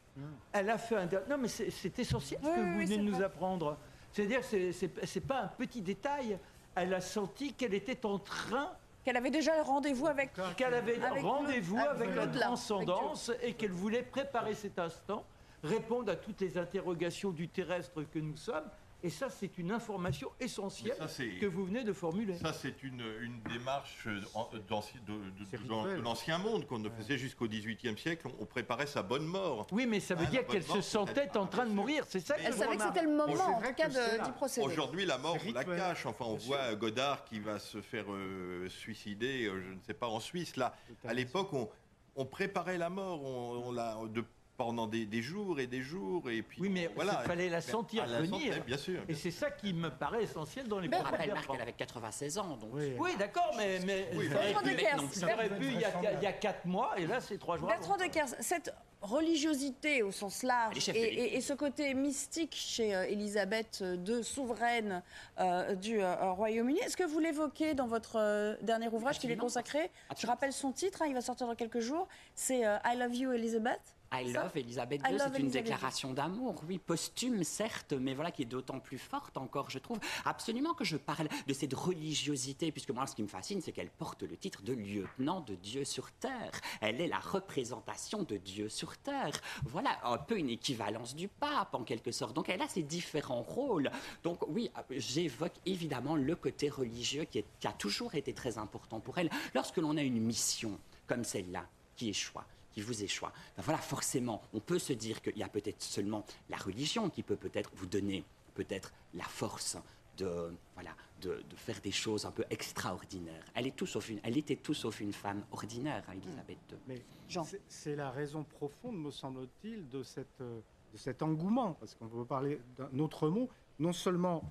elle 0.54 0.70
a 0.70 0.78
fait 0.78 0.96
un... 0.96 1.10
Non, 1.30 1.38
mais 1.38 1.48
c'est 1.50 2.00
essentiel 2.00 2.40
ce 2.42 2.48
Oui, 2.48 2.56
que 2.56 2.62
vous 2.62 2.78
oui, 2.78 2.86
venez 2.86 2.98
de 2.98 3.02
nous 3.04 3.22
apprendre. 3.22 3.78
C'est-à-dire 4.14 4.42
que 4.50 4.72
c'est 4.72 5.20
pas 5.28 5.42
un 5.42 5.48
petit 5.48 5.82
détail. 5.82 6.38
Elle 6.74 6.94
a 6.94 7.02
senti 7.02 7.54
qu'elle 7.54 7.74
était 7.74 8.06
en 8.06 8.20
train 8.20 8.72
Qu'elle 9.06 9.18
avait 9.18 9.30
déjà 9.30 9.62
rendez-vous 9.62 10.08
avec. 10.08 10.32
qu'elle 10.58 10.74
avait 10.74 10.98
rendez-vous 11.22 11.78
avec 11.78 12.10
avec, 12.10 12.16
la 12.16 12.28
transcendance 12.28 13.32
et 13.44 13.54
qu'elle 13.54 13.72
voulait 13.72 14.02
préparer 14.02 14.56
cet 14.56 14.80
instant, 14.80 15.24
répondre 15.64 16.12
à 16.12 16.16
toutes 16.16 16.42
les 16.42 16.58
interrogations 16.58 17.30
du 17.30 17.48
terrestre 17.48 18.02
que 18.02 18.18
nous 18.18 18.36
sommes. 18.36 18.68
Et 19.04 19.10
ça, 19.12 19.30
c'est 19.30 19.58
une 19.60 19.72
information 19.72 20.32
essentielle 20.40 20.96
ça, 20.98 21.24
que 21.40 21.46
vous 21.46 21.66
venez 21.66 21.84
de 21.84 21.94
formuler. 21.94 22.36
Ça, 22.38 22.54
c'est 22.54 22.82
une, 22.82 23.04
une 23.22 23.40
démarche 23.44 24.08
euh, 24.08 24.20
d'anci- 24.68 24.98
de, 25.06 26.02
l'ancien 26.02 26.40
monde 26.40 26.66
qu'on 26.66 26.80
ne 26.80 26.90
faisait 26.90 27.18
jusqu'au 27.18 27.48
XVIIIe 27.48 27.98
siècle. 27.98 28.28
On, 28.28 28.44
on 28.44 28.46
préparait 28.46 28.88
sa 28.88 29.04
bonne 29.04 29.26
mort. 29.26 29.68
Oui, 29.72 29.86
mais 29.86 30.00
ça 30.00 30.16
veut 30.16 30.26
Ah, 30.28 30.32
dire 30.32 30.48
qu'elle 30.48 30.64
se 30.64 30.82
sentait 30.82 31.38
en 31.38 31.46
train 31.46 31.66
de 31.68 31.72
mourir. 31.72 32.04
C'est 32.08 32.20
ça 32.20 32.36
Elle 32.40 32.54
savait 32.54 32.78
que 32.78 32.84
c'était 32.84 33.04
le 33.04 33.16
moment, 33.16 33.56
en 33.58 33.60
vrai 33.60 33.70
tout 33.70 33.76
cas, 33.76 33.90
de- 33.90 34.24
d'y 34.24 34.32
procéder. 34.32 34.66
Aujourd'hui, 34.66 35.06
la 35.06 35.18
mort, 35.20 35.38
on 35.48 35.52
la 35.52 35.64
cache. 35.64 36.06
Enfin, 36.08 36.26
on 36.28 36.36
voit 36.36 36.58
euh, 36.58 36.76
Godard 36.76 37.26
qui 37.26 37.40
va 37.40 37.60
se 37.60 37.82
faire 37.82 38.06
euh, 38.12 38.68
suicider, 38.70 39.46
euh, 39.46 39.62
je 39.62 39.74
ne 39.74 39.80
sais 39.86 39.94
pas, 39.94 40.08
en 40.08 40.20
Suisse. 40.20 40.56
Là, 40.58 40.76
à 41.08 41.14
l'époque, 41.14 41.54
on, 41.54 41.70
on 42.16 42.26
préparait 42.26 42.78
la 42.80 42.90
mort. 42.90 43.24
On, 43.24 43.68
on 43.68 43.72
la, 43.72 43.98
de, 44.08 44.24
pendant 44.58 44.88
des, 44.88 45.06
des 45.06 45.22
jours 45.22 45.60
et 45.60 45.68
des 45.68 45.82
jours. 45.82 46.30
Et 46.30 46.42
puis, 46.42 46.62
Oui, 46.62 46.70
mais 46.70 46.90
voilà. 46.96 47.20
il 47.24 47.28
fallait 47.28 47.50
la 47.50 47.62
sentir 47.62 48.06
la 48.08 48.22
venir. 48.22 48.54
sentait, 48.54 48.60
bien 48.66 48.78
sûr. 48.78 49.02
Et 49.08 49.14
c'est 49.14 49.32
ça 49.32 49.52
qui 49.52 49.74
me 49.74 49.90
paraît 49.90 50.24
essentiel 50.24 50.68
dans 50.68 50.80
les 50.80 50.88
de 50.88 50.96
rappelle, 50.96 51.34
Marc, 51.34 51.48
qu'elle 51.52 51.62
avait 51.62 51.74
96 51.74 52.38
ans, 52.38 52.58
donc... 52.58 52.70
Oui. 52.74 52.94
Oui, 52.98 53.12
d'accord, 53.20 53.54
mais, 53.58 53.80
mais 53.86 54.10
Oui, 54.16 54.28
ça 54.30 54.36
aurait 54.36 54.46
Bertrand 54.54 54.64
pu- 54.64 54.76
de 54.76 54.80
Kers. 54.80 55.04
ça 55.14 55.34
aurait 55.34 55.50
pu 55.50 55.66
il 55.66 55.80
y, 55.80 55.86
a, 55.86 56.14
il 56.14 56.24
y 56.24 56.28
a 56.28 56.34
quatre 56.34 56.66
mois, 56.66 56.98
et 56.98 57.06
là, 57.06 57.20
c'est 57.20 57.38
trois 57.38 57.58
jours. 57.58 57.68
Bertrand 57.68 57.98
de 57.98 58.06
Kers, 58.06 58.30
cette 58.40 58.74
religiosité 59.02 60.02
au 60.04 60.12
sens 60.12 60.42
Elle 60.42 60.48
large 60.50 60.90
et, 60.90 61.40
ce 61.42 61.54
côté 61.54 61.94
mystique 61.94 62.56
chez 62.56 62.96
euh, 62.96 63.06
Élisabeth 63.08 63.84
II, 64.08 64.24
souveraine 64.24 65.04
euh, 65.40 65.76
du 65.76 66.02
euh, 66.02 66.32
Royaume-Uni, 66.34 66.80
est-ce 66.80 66.98
que 66.98 67.04
vous 67.04 67.20
l'évoquez 67.20 67.74
dans 67.76 67.88
votre 67.88 68.16
euh, 68.18 68.56
dernier 68.62 68.88
ouvrage 68.88 69.20
qui 69.20 69.28
lui 69.28 69.34
est 69.34 69.36
Absolument. 69.36 69.44
consacré? 69.44 69.92
Je 70.18 70.26
rappelle 70.28 70.54
son 70.54 70.72
titre, 70.72 71.02
hein, 71.02 71.06
il 71.08 71.14
va 71.14 71.22
sortir 71.22 71.46
dans 71.48 71.56
quelques 71.56 71.80
jours, 71.82 72.08
c'est 72.34 72.66
euh, 72.66 72.78
I 72.86 72.98
Love 72.98 73.16
You 73.16 73.32
Elizabeth. 73.34 73.82
I 74.22 74.32
Ça 74.32 74.44
love 74.44 74.52
Elisabeth 74.58 75.02
II, 75.10 75.18
c'est 75.20 75.40
une 75.40 75.50
déclaration 75.50 76.14
d'amour, 76.14 76.56
oui, 76.68 76.78
posthume 76.78 77.44
certes, 77.44 77.94
mais 77.94 78.14
voilà 78.14 78.32
qui 78.32 78.44
est 78.44 78.46
d'autant 78.46 78.80
plus 78.80 78.98
forte 78.98 79.38
encore, 79.38 79.70
je 79.70 79.80
trouve. 79.80 80.00
Absolument 80.26 80.74
que 80.74 80.84
je 80.84 80.98
parle 80.98 81.28
de 81.48 81.54
cette 81.54 81.74
religiosité, 81.74 82.72
puisque 82.72 82.92
moi, 82.92 83.08
ce 83.08 83.16
qui 83.16 83.24
me 83.24 83.28
fascine, 83.28 83.62
c'est 83.62 83.72
qu'elle 83.72 83.90
porte 83.90 84.24
le 84.24 84.38
titre 84.38 84.62
de 84.64 84.74
lieutenant 84.74 85.42
de 85.42 85.56
Dieu 85.56 85.84
sur 85.86 86.12
terre. 86.14 86.52
Elle 86.82 87.02
est 87.02 87.08
la 87.08 87.20
représentation 87.20 88.24
de 88.24 88.38
Dieu 88.38 88.70
sur 88.70 88.98
terre. 88.98 89.34
Voilà 89.66 90.00
un 90.04 90.18
peu 90.18 90.38
une 90.38 90.50
équivalence 90.50 91.16
du 91.16 91.28
pape 91.28 91.74
en 91.74 91.84
quelque 91.84 92.12
sorte. 92.12 92.34
Donc 92.36 92.50
elle 92.50 92.62
a 92.62 92.68
ses 92.68 92.84
différents 92.84 93.42
rôles. 93.42 93.90
Donc 94.24 94.48
oui, 94.48 94.70
j'évoque 94.92 95.54
évidemment 95.66 96.16
le 96.16 96.36
côté 96.36 96.70
religieux 96.70 97.24
qui, 97.26 97.40
est- 97.40 97.46
qui 97.60 97.68
a 97.68 97.74
toujours 97.74 98.16
été 98.16 98.34
très 98.34 98.58
important 98.58 99.00
pour 99.00 99.18
elle. 99.18 99.30
Lorsque 99.54 99.78
l'on 99.78 99.98
a 99.98 100.02
une 100.02 100.20
mission 100.22 100.80
comme 101.08 101.24
celle-là, 101.24 101.66
qui 101.96 102.10
échoue, 102.10 102.40
qui 102.76 102.82
vous 102.82 103.04
échoue. 103.04 103.26
Ben 103.56 103.64
voilà, 103.64 103.80
forcément, 103.80 104.42
on 104.54 104.60
peut 104.60 104.80
se 104.80 104.92
dire 104.94 105.22
qu'il 105.22 105.38
y 105.38 105.44
a 105.44 105.48
peut-être 105.48 105.82
seulement 105.82 106.26
la 106.50 106.58
religion 106.58 107.10
qui 107.10 107.24
peut 107.24 107.38
peut-être 107.38 107.72
vous 107.76 107.86
donner 107.88 108.24
peut-être 108.54 108.92
la 109.14 109.24
force 109.24 109.78
de, 110.18 110.54
voilà, 110.76 110.92
de, 111.22 111.42
de 111.50 111.56
faire 111.56 111.80
des 111.82 111.92
choses 111.92 112.26
un 112.26 112.32
peu 112.32 112.44
extraordinaires. 112.50 113.44
Elle, 113.54 113.68
est 113.68 113.76
tout 113.76 113.86
sauf 113.86 114.10
une, 114.10 114.20
elle 114.24 114.38
était 114.38 114.58
tout 114.58 114.74
sauf 114.74 115.00
une 115.00 115.14
femme 115.14 115.44
ordinaire, 115.52 116.04
hein, 116.10 116.14
Elisabeth 116.22 116.58
II. 116.72 116.78
Mais 116.88 117.02
Jean. 117.30 117.44
c'est- 117.46 117.62
c'est 117.68 117.96
la 117.96 118.12
raison 118.12 118.44
profonde, 118.44 118.98
me 118.98 119.12
semble-t-il, 119.12 119.88
de, 119.90 120.04
cette, 120.04 120.42
euh, 120.42 120.60
de 120.94 120.98
cet 120.98 121.22
engouement, 121.22 121.74
parce 121.80 121.96
qu'on 121.96 122.08
peut 122.08 122.26
parler 122.26 122.60
d'un 122.78 123.00
autre 123.00 123.30
mot, 123.30 123.50
non 123.80 123.94
seulement 123.94 124.44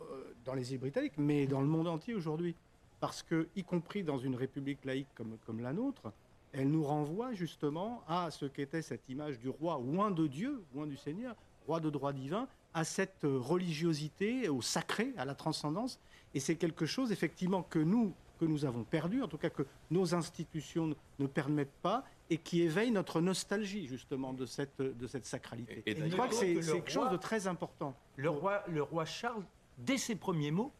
euh, 0.00 0.34
dans 0.44 0.54
les 0.54 0.72
îles 0.72 0.80
britanniques, 0.80 1.16
mais 1.18 1.46
dans 1.46 1.60
le 1.60 1.66
monde 1.66 1.88
entier 1.88 2.14
aujourd'hui. 2.14 2.54
Parce 3.00 3.22
que, 3.22 3.48
y 3.56 3.62
compris 3.64 4.02
dans 4.02 4.18
une 4.18 4.34
république 4.34 4.84
laïque 4.86 5.08
comme, 5.14 5.36
comme 5.46 5.60
la 5.60 5.72
nôtre, 5.74 6.12
elle 6.56 6.70
nous 6.70 6.82
renvoie 6.84 7.32
justement 7.34 8.02
à 8.08 8.30
ce 8.30 8.46
qu'était 8.46 8.82
cette 8.82 9.08
image 9.08 9.38
du 9.38 9.48
roi, 9.48 9.78
loin 9.78 10.10
de 10.10 10.26
Dieu, 10.26 10.62
loin 10.74 10.86
du 10.86 10.96
Seigneur, 10.96 11.36
roi 11.66 11.80
de 11.80 11.90
droit 11.90 12.12
divin, 12.12 12.48
à 12.74 12.84
cette 12.84 13.24
religiosité, 13.24 14.48
au 14.48 14.62
sacré, 14.62 15.12
à 15.16 15.24
la 15.24 15.34
transcendance. 15.34 15.98
Et 16.34 16.40
c'est 16.40 16.56
quelque 16.56 16.86
chose, 16.86 17.12
effectivement, 17.12 17.62
que 17.62 17.78
nous, 17.78 18.12
que 18.38 18.44
nous 18.44 18.64
avons 18.64 18.84
perdu, 18.84 19.22
en 19.22 19.28
tout 19.28 19.38
cas 19.38 19.50
que 19.50 19.66
nos 19.90 20.14
institutions 20.14 20.94
ne- 21.18 21.26
permettent 21.26 21.70
pas, 21.82 22.04
et 22.28 22.38
qui 22.38 22.62
éveille 22.62 22.90
notre 22.90 23.20
nostalgie, 23.20 23.86
justement, 23.86 24.32
de 24.32 24.46
cette, 24.46 24.80
de 24.82 25.06
cette 25.06 25.26
sacralité. 25.26 25.82
Et- 25.86 25.92
et 25.92 26.10
Je 26.10 26.12
crois 26.12 26.28
que 26.28 26.34
c'est 26.34 26.54
quelque 26.54 26.90
chose 26.90 27.10
de 27.10 27.16
très 27.16 27.46
important. 27.46 27.94
Le 28.16 28.28
roi, 28.30 28.62
le 28.68 28.82
roi 28.82 29.04
Charles, 29.04 29.44
dès 29.78 29.96
ses 29.98 30.16
premiers 30.16 30.50
mots, 30.50 30.72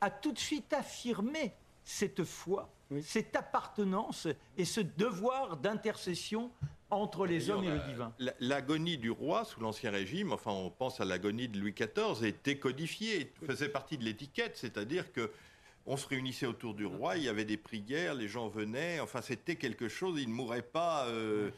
a 0.00 0.10
tout 0.10 0.32
de 0.32 0.38
suite 0.38 0.72
affirmé 0.72 1.52
cette 1.84 2.24
foi, 2.24 2.68
Oui. 2.92 3.02
cette 3.02 3.34
appartenance 3.36 4.28
et 4.56 4.64
ce 4.64 4.80
devoir 4.80 5.56
d'intercession 5.56 6.50
entre 6.90 7.24
les 7.26 7.48
hommes 7.48 7.64
et 7.64 7.70
le 7.70 7.78
divin. 7.88 8.12
La- 8.18 8.34
L'agonie 8.40 8.98
du 8.98 9.10
roi 9.10 9.44
sous 9.44 9.60
l'Ancien 9.60 9.90
Régime, 9.90 10.32
enfin 10.32 10.50
on 10.52 10.68
pense 10.70 11.00
à 11.00 11.04
l'agonie 11.06 11.48
de 11.48 11.58
Louis 11.58 11.72
XIV, 11.72 12.24
était 12.26 12.58
codifiée, 12.58 13.32
faisait 13.46 13.68
partie 13.70 13.96
de 13.96 14.04
l'étiquette, 14.04 14.56
c'est-à-dire 14.56 15.10
que 15.12 15.30
on 15.86 15.96
se 15.96 16.06
réunissait 16.06 16.46
autour 16.46 16.74
du 16.74 16.84
roi, 16.86 17.16
il 17.16 17.24
y 17.24 17.28
avait 17.28 17.44
des 17.46 17.56
prières, 17.56 18.14
les 18.14 18.28
gens 18.28 18.46
venaient, 18.48 19.00
enfin 19.00 19.20
c'était 19.22 19.56
quelque 19.56 19.88
chose, 19.88 20.20
il 20.20 20.28
ne 20.28 20.34
mourait 20.34 20.62
pas 20.62 21.06
euh, 21.06 21.50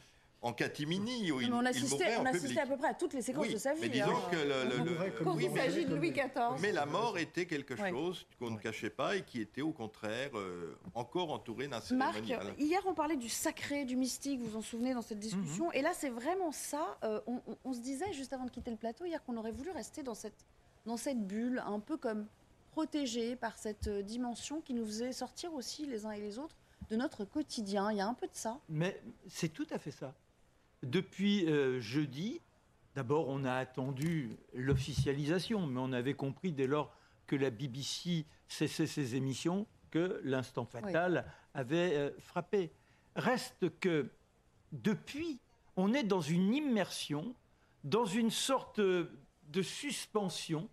en 0.45 0.53
catimini, 0.53 1.31
ou 1.31 1.41
il, 1.41 1.51
on 1.51 1.65
assistait, 1.65 2.17
on 2.17 2.21
en 2.21 2.25
assistait 2.27 2.59
à 2.59 2.67
peu 2.67 2.77
près 2.77 2.89
à 2.89 2.93
toutes 2.93 3.13
les 3.15 3.23
séquences 3.23 3.47
Oui, 3.47 3.53
de 3.53 3.57
sa 3.57 3.73
vie. 3.73 3.81
mais 3.81 3.89
disons 3.89 4.15
hein. 4.15 4.29
que 4.31 4.35
le- 4.35 4.43
le- 4.43 4.79
On 4.79 4.83
le- 4.85 4.91
mourrait 4.91 5.11
comme 5.11 5.25
Quand 5.25 5.35
oui, 5.35 5.45
il 5.45 5.51
mais- 5.51 5.59
s'agit 5.71 5.85
de 5.85 5.95
Louis 5.95 6.11
XIV. 6.11 6.61
mais 6.61 6.71
la 6.71 6.85
mort 6.85 7.17
était 7.17 7.47
quelque 7.47 7.73
Ouais. 7.73 7.89
chose 7.89 8.27
qu'on 8.37 8.51
ne 8.51 8.59
cachait 8.59 8.91
pas 8.91 9.15
et 9.15 9.23
qui 9.23 9.41
était 9.41 9.61
au 9.63 9.71
contraire 9.71 10.29
euh, 10.35 10.77
encore 10.93 11.31
entouré 11.31 11.67
d'un 11.67 11.81
Marc, 11.95 12.13
cérémonial. 12.13 12.53
hier 12.59 12.79
on 12.85 12.93
parlait 12.93 13.15
du 13.17 13.27
sacré, 13.27 13.85
du 13.85 13.95
mystique, 13.95 14.39
vous 14.39 14.51
vous 14.51 14.57
en 14.57 14.61
souvenez 14.61 14.93
dans 14.93 15.01
cette 15.01 15.17
discussion. 15.19 15.71
Et 15.71 15.81
là 15.81 15.93
c'est 15.95 16.09
vraiment 16.09 16.51
ça. 16.51 16.95
euh, 17.03 17.19
on, 17.25 17.41
on- 17.47 17.57
on 17.63 17.73
se 17.73 17.79
disait 17.79 18.13
juste 18.13 18.31
avant 18.31 18.45
de 18.45 18.51
quitter 18.51 18.69
le 18.69 18.77
plateau 18.77 19.05
hier 19.05 19.23
qu'on 19.23 19.37
aurait 19.37 19.51
voulu 19.51 19.71
rester 19.71 20.03
dans 20.03 20.13
cette, 20.13 20.45
dans 20.85 20.97
cette 20.97 21.25
bulle, 21.25 21.63
un 21.65 21.79
peu 21.79 21.97
comme 21.97 22.27
protégé 22.71 23.35
par 23.35 23.57
cette 23.57 23.87
euh, 23.87 24.03
dimension 24.03 24.61
qui 24.61 24.75
nous 24.75 24.85
faisait 24.85 25.11
sortir 25.11 25.53
aussi 25.55 25.87
les 25.87 26.05
uns 26.05 26.11
et 26.11 26.19
les 26.19 26.37
autres 26.37 26.55
de 26.89 26.95
notre 26.97 27.25
quotidien. 27.25 27.89
Il 27.91 27.97
y 27.97 28.01
a 28.01 28.07
un 28.07 28.13
peu 28.13 28.27
de 28.27 28.35
ça. 28.35 28.59
Mais 28.69 29.01
c'est 29.27 29.49
tout 29.49 29.65
à 29.71 29.79
fait 29.79 29.89
ça. 29.91 30.13
Depuis 30.83 31.45
euh, 31.47 31.79
jeudi, 31.79 32.41
d'abord 32.95 33.27
on 33.27 33.43
a 33.43 33.53
attendu 33.53 34.37
l'officialisation, 34.53 35.67
mais 35.67 35.79
on 35.79 35.91
avait 35.91 36.13
compris 36.13 36.51
dès 36.51 36.67
lors 36.67 36.95
que 37.27 37.35
la 37.35 37.49
BBC 37.49 38.25
cessait 38.47 38.87
ses 38.87 39.15
émissions 39.15 39.65
que 39.91 40.21
l'instant 40.23 40.65
fatal 40.65 41.25
avait 41.53 41.95
euh, 41.95 42.11
frappé. 42.19 42.71
Reste 43.15 43.79
que 43.79 44.09
depuis, 44.71 45.39
on 45.77 45.93
est 45.93 46.03
dans 46.03 46.21
une 46.21 46.53
immersion, 46.53 47.33
dans 47.83 48.05
une 48.05 48.31
sorte 48.31 48.79
de 48.79 49.61
suspension, 49.61 50.69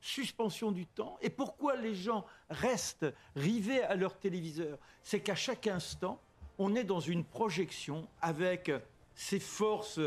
suspension 0.00 0.72
du 0.72 0.86
temps. 0.86 1.18
Et 1.22 1.30
pourquoi 1.30 1.76
les 1.76 1.94
gens 1.94 2.24
restent 2.50 3.06
rivés 3.36 3.82
à 3.82 3.96
leur 3.96 4.18
téléviseur? 4.18 4.78
C'est 5.02 5.20
qu'à 5.20 5.34
chaque 5.34 5.66
instant, 5.66 6.20
on 6.58 6.74
est 6.74 6.84
dans 6.84 7.00
une 7.00 7.24
projection 7.24 8.06
avec 8.20 8.70
ces 9.14 9.40
forces 9.40 10.00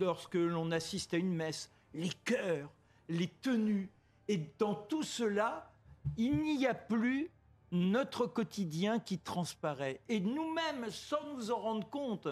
lorsque 0.00 0.34
l'on 0.34 0.70
assiste 0.70 1.14
à 1.14 1.16
une 1.16 1.34
messe, 1.34 1.70
les 1.94 2.10
chœurs, 2.24 2.70
les 3.08 3.28
tenues. 3.28 3.90
Et 4.28 4.40
dans 4.58 4.74
tout 4.74 5.02
cela, 5.02 5.70
il 6.16 6.42
n'y 6.42 6.66
a 6.66 6.74
plus 6.74 7.30
notre 7.70 8.26
quotidien 8.26 8.98
qui 8.98 9.18
transparaît. 9.18 10.00
Et 10.08 10.20
nous-mêmes, 10.20 10.90
sans 10.90 11.22
nous 11.34 11.50
en 11.50 11.58
rendre 11.58 11.88
compte, 11.88 12.28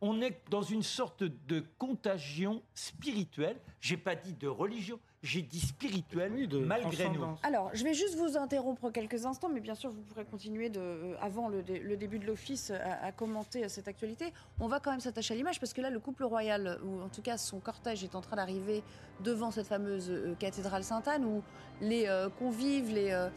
On 0.00 0.20
est 0.20 0.42
dans 0.50 0.62
une 0.62 0.82
sorte 0.82 1.24
de 1.24 1.64
contagion 1.78 2.62
spirituelle. 2.74 3.58
J'ai 3.80 3.96
pas 3.96 4.14
dit 4.14 4.34
de 4.34 4.46
religion, 4.46 5.00
j'ai 5.26 5.42
dit 5.42 5.60
spirituelle, 5.60 6.32
malgré 6.64 7.08
nous. 7.08 7.24
Alors, 7.42 7.70
je 7.74 7.84
vais 7.84 7.94
juste 7.94 8.16
vous 8.16 8.36
interrompre 8.36 8.90
quelques 8.90 9.26
instants, 9.26 9.48
mais 9.52 9.60
bien 9.60 9.74
sûr, 9.74 9.90
vous 9.90 10.02
pourrez 10.02 10.24
continuer 10.24 10.70
de, 10.70 10.80
euh, 10.80 11.14
avant 11.20 11.48
le, 11.48 11.62
début 11.62 12.18
de 12.18 12.26
l'office 12.26 12.70
à, 12.70 13.10
commenter 13.12 13.68
cette 13.68 13.88
actualité. 13.88 14.32
On 14.60 14.68
va 14.68 14.80
quand 14.80 14.92
même 14.92 15.00
s'attacher 15.00 15.34
à 15.34 15.36
l'image 15.36 15.58
parce 15.58 15.72
que 15.72 15.80
là, 15.80 15.90
le 15.90 15.98
couple 15.98 16.24
royal, 16.24 16.78
ou 16.84 17.02
en 17.02 17.08
tout 17.08 17.22
cas 17.22 17.36
son 17.36 17.58
cortège, 17.58 18.04
est 18.04 18.14
en 18.14 18.20
train 18.20 18.36
d'arriver 18.36 18.82
devant 19.20 19.50
cette 19.50 19.66
fameuse 19.66 20.10
euh, 20.10 20.34
cathédrale 20.38 20.84
Sainte-Anne 20.84 21.24
où 21.24 21.42
les 21.80 22.06
euh, 22.06 22.28
convives, 22.38 22.94
les, 22.94 23.28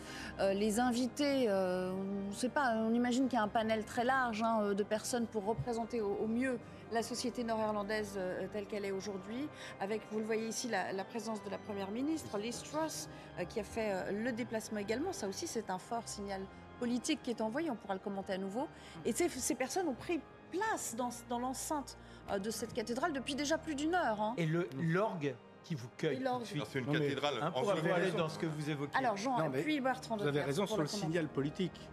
les 0.53 0.79
invités, 0.79 1.50
on 1.50 2.31
sait 2.31 2.50
pas, 2.50 2.75
on 2.75 2.93
imagine 2.93 3.27
qu'il 3.27 3.38
y 3.38 3.41
a 3.41 3.43
un 3.43 3.50
panel 3.50 3.84
très 3.84 4.05
large 4.05 4.43
hein, 4.43 4.74
de 4.74 4.84
personnes 4.84 5.27
pour 5.27 5.46
représenter 5.46 6.00
au 6.00 6.27
mieux 6.27 6.58
la 6.91 7.03
société 7.03 7.43
nord-irlandaise 7.43 8.15
euh, 8.17 8.48
telle 8.51 8.65
qu'elle 8.65 8.86
est 8.86 8.91
aujourd'hui, 8.91 9.48
avec, 9.79 10.01
vous 10.12 10.19
le 10.19 10.25
voyez 10.25 10.48
ici, 10.48 10.69
la, 10.69 11.03
présence 11.03 11.43
de 11.43 11.50
la 11.50 11.58
Première 11.58 11.78
ministre, 11.88 12.38
Liz 12.38 12.62
Truss, 12.63 13.09
euh, 13.39 13.45
qui 13.45 13.59
a 13.59 13.63
fait 13.63 13.91
euh, 13.91 14.12
le 14.12 14.31
déplacement 14.31 14.79
également. 14.79 15.13
Ça 15.13 15.27
aussi, 15.27 15.48
c'est 15.48 15.69
un 15.69 15.79
fort 15.79 16.07
signal 16.07 16.41
politique 16.79 17.21
qui 17.24 17.31
est 17.31 17.41
envoyé, 17.41 17.69
on 17.69 17.75
pourra 17.75 17.93
le 17.93 18.00
commenter 18.00 18.33
à 18.33 18.38
nouveau. 18.38 18.67
Et 19.05 19.13
ces, 19.13 19.55
personnes 19.55 19.88
ont 19.88 19.95
pris 19.95 20.19
place 20.51 20.95
dans, 20.95 21.09
dans 21.27 21.39
l'enceinte 21.39 21.98
de 22.41 22.50
cette 22.51 22.74
cathédrale 22.74 23.12
depuis 23.12 23.36
déjà 23.36 23.57
plus 23.57 23.75
d'une 23.75 23.95
heure. 23.95 24.21
Hein. 24.21 24.33
Et 24.38 24.45
l'orgue 24.45 25.36
qui 25.63 25.75
vous 25.75 25.89
cueille. 25.98 26.24
C'est 26.43 26.79
une 26.79 26.86
cathédrale. 26.86 27.36
Hein, 27.41 27.51
pour 27.51 27.71
aller 27.71 28.12
dans 28.12 28.29
ce 28.29 28.39
que 28.39 28.45
vous 28.45 28.69
évoquez. 28.69 28.98
Alors 28.98 29.17
Jean, 29.17 29.50
puis 29.51 29.79
Bertrand 29.79 30.17
Vous 30.17 30.27
avez 30.27 30.41
raison 30.41 30.65
sur 30.65 30.77
le 30.77 30.88
signal 30.88 31.27
politique 31.27 31.89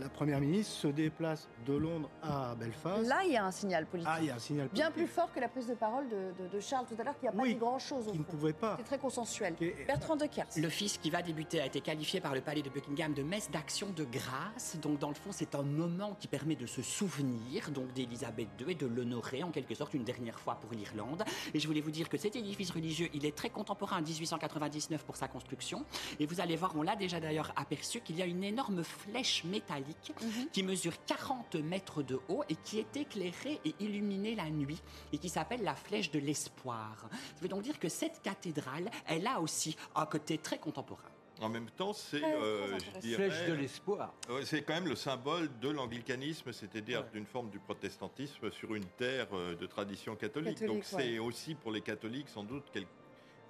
la 0.00 0.08
Première 0.08 0.40
ministre 0.40 0.72
se 0.74 0.88
déplace 0.88 1.48
de 1.66 1.74
Londres 1.74 2.08
à 2.22 2.54
Belfast. 2.54 3.06
Là, 3.06 3.20
il 3.24 3.32
y 3.32 3.36
a 3.36 3.44
un 3.44 3.50
signal 3.50 3.86
politique. 3.86 4.10
Ah, 4.10 4.18
il 4.20 4.26
y 4.26 4.30
a 4.30 4.34
un 4.34 4.38
signal 4.38 4.68
politique. 4.68 4.82
Bien 4.82 4.90
plus 4.90 5.06
fort 5.06 5.30
que 5.32 5.40
la 5.40 5.48
prise 5.48 5.66
de 5.66 5.74
parole 5.74 6.06
de, 6.08 6.60
Charles 6.60 6.86
tout 6.86 6.96
à 6.98 7.04
l'heure, 7.04 7.18
qui 7.18 7.26
n'a 7.26 7.32
pas 7.32 7.44
dit 7.44 7.54
grand-chose. 7.54 8.06
Qui 8.10 8.18
ne 8.18 8.24
pouvait 8.24 8.52
pas. 8.52 8.76
C'est 8.78 8.84
très 8.84 8.98
consensuel. 8.98 9.54
Bertrand 9.86 10.16
de 10.16 10.26
Kers. 10.26 10.46
L'office 10.56 10.98
qui 10.98 11.10
va 11.10 11.22
débuter 11.22 11.60
a 11.60 11.66
été 11.66 11.80
qualifié 11.80 12.20
par 12.20 12.34
le 12.34 12.40
palais 12.40 12.62
de 12.62 12.70
Buckingham 12.70 13.12
de 13.12 13.22
messe 13.22 13.50
d'action 13.50 13.88
de 13.90 14.04
grâce. 14.04 14.76
Donc, 14.80 14.98
dans 14.98 15.08
le 15.08 15.14
fond, 15.14 15.30
c'est 15.32 15.54
un 15.54 15.62
moment 15.62 16.16
qui 16.18 16.28
permet 16.28 16.56
de 16.56 16.66
se 16.66 16.82
souvenir 16.82 17.70
donc 17.70 17.92
d'Élisabeth 17.92 18.48
II 18.60 18.72
et 18.72 18.74
de 18.74 18.86
l'honorer 18.86 19.42
en 19.42 19.50
quelque 19.50 19.74
sorte 19.74 19.94
une 19.94 20.04
dernière 20.04 20.38
fois 20.38 20.56
pour 20.56 20.72
l'Irlande. 20.72 21.24
Et 21.52 21.60
je 21.60 21.66
voulais 21.66 21.80
vous 21.80 21.90
dire 21.90 22.08
que 22.08 22.16
cet 22.16 22.36
édifice 22.36 22.70
religieux, 22.70 23.08
il 23.12 23.26
est 23.26 23.36
très 23.36 23.50
contemporain, 23.50 24.00
1899 24.00 25.04
pour 25.04 25.16
sa 25.16 25.28
construction. 25.28 25.84
Et 26.18 26.26
vous 26.26 26.40
allez 26.40 26.56
voir, 26.56 26.72
on 26.76 26.82
l'a 26.82 26.96
déjà 26.96 27.20
d'ailleurs 27.20 27.52
aperçu, 27.56 28.00
qu'il 28.00 28.16
y 28.16 28.22
a 28.22 28.26
une 28.26 28.44
énorme 28.44 28.82
flèche 28.82 29.44
métallique 29.44 29.89
mhm. 30.22 30.48
qui 30.52 30.62
mesure 30.62 30.92
40 31.06 31.56
mètres 31.56 32.02
de 32.02 32.18
haut 32.28 32.44
et 32.48 32.56
qui 32.56 32.78
est 32.78 32.96
éclairée 32.96 33.60
et 33.64 33.74
illuminée 33.80 34.34
la 34.34 34.50
nuit 34.50 34.80
et 35.12 35.18
qui 35.18 35.28
s'appelle 35.28 35.62
la 35.62 35.74
flèche 35.74 36.10
de 36.10 36.18
l'espoir. 36.18 37.08
Ça 37.10 37.42
veut 37.42 37.48
donc 37.48 37.62
dire 37.62 37.78
que 37.78 37.88
cette 37.88 38.22
cathédrale, 38.22 38.90
elle 39.06 39.26
a 39.26 39.40
aussi 39.40 39.76
un 39.94 40.06
côté 40.06 40.38
très 40.38 40.58
contemporain. 40.58 41.10
En 41.40 41.48
même 41.48 41.70
temps, 41.70 41.94
c'est 41.94 42.22
euh, 42.22 42.78
flèche 43.00 43.46
de 43.48 43.54
l'espoir. 43.54 44.12
c'est 44.44 44.62
quand 44.62 44.74
même 44.74 44.88
le 44.88 44.94
symbole 44.94 45.48
de 45.60 45.70
l'anglicanisme, 45.70 46.52
c'est-à-dire 46.52 47.04
d'une 47.12 47.24
forme 47.24 47.48
du 47.48 47.58
protestantisme 47.58 48.50
sur 48.50 48.74
une 48.74 48.84
terre 48.84 49.28
euh, 49.32 49.56
de 49.56 49.66
tradition 49.66 50.16
catholique. 50.16 50.62
Donc 50.64 50.84
c'est 50.84 51.18
aussi 51.18 51.54
pour 51.54 51.72
les 51.72 51.80
catholiques 51.80 52.28
sans 52.28 52.44
doute 52.44 52.64
quelque 52.72 52.88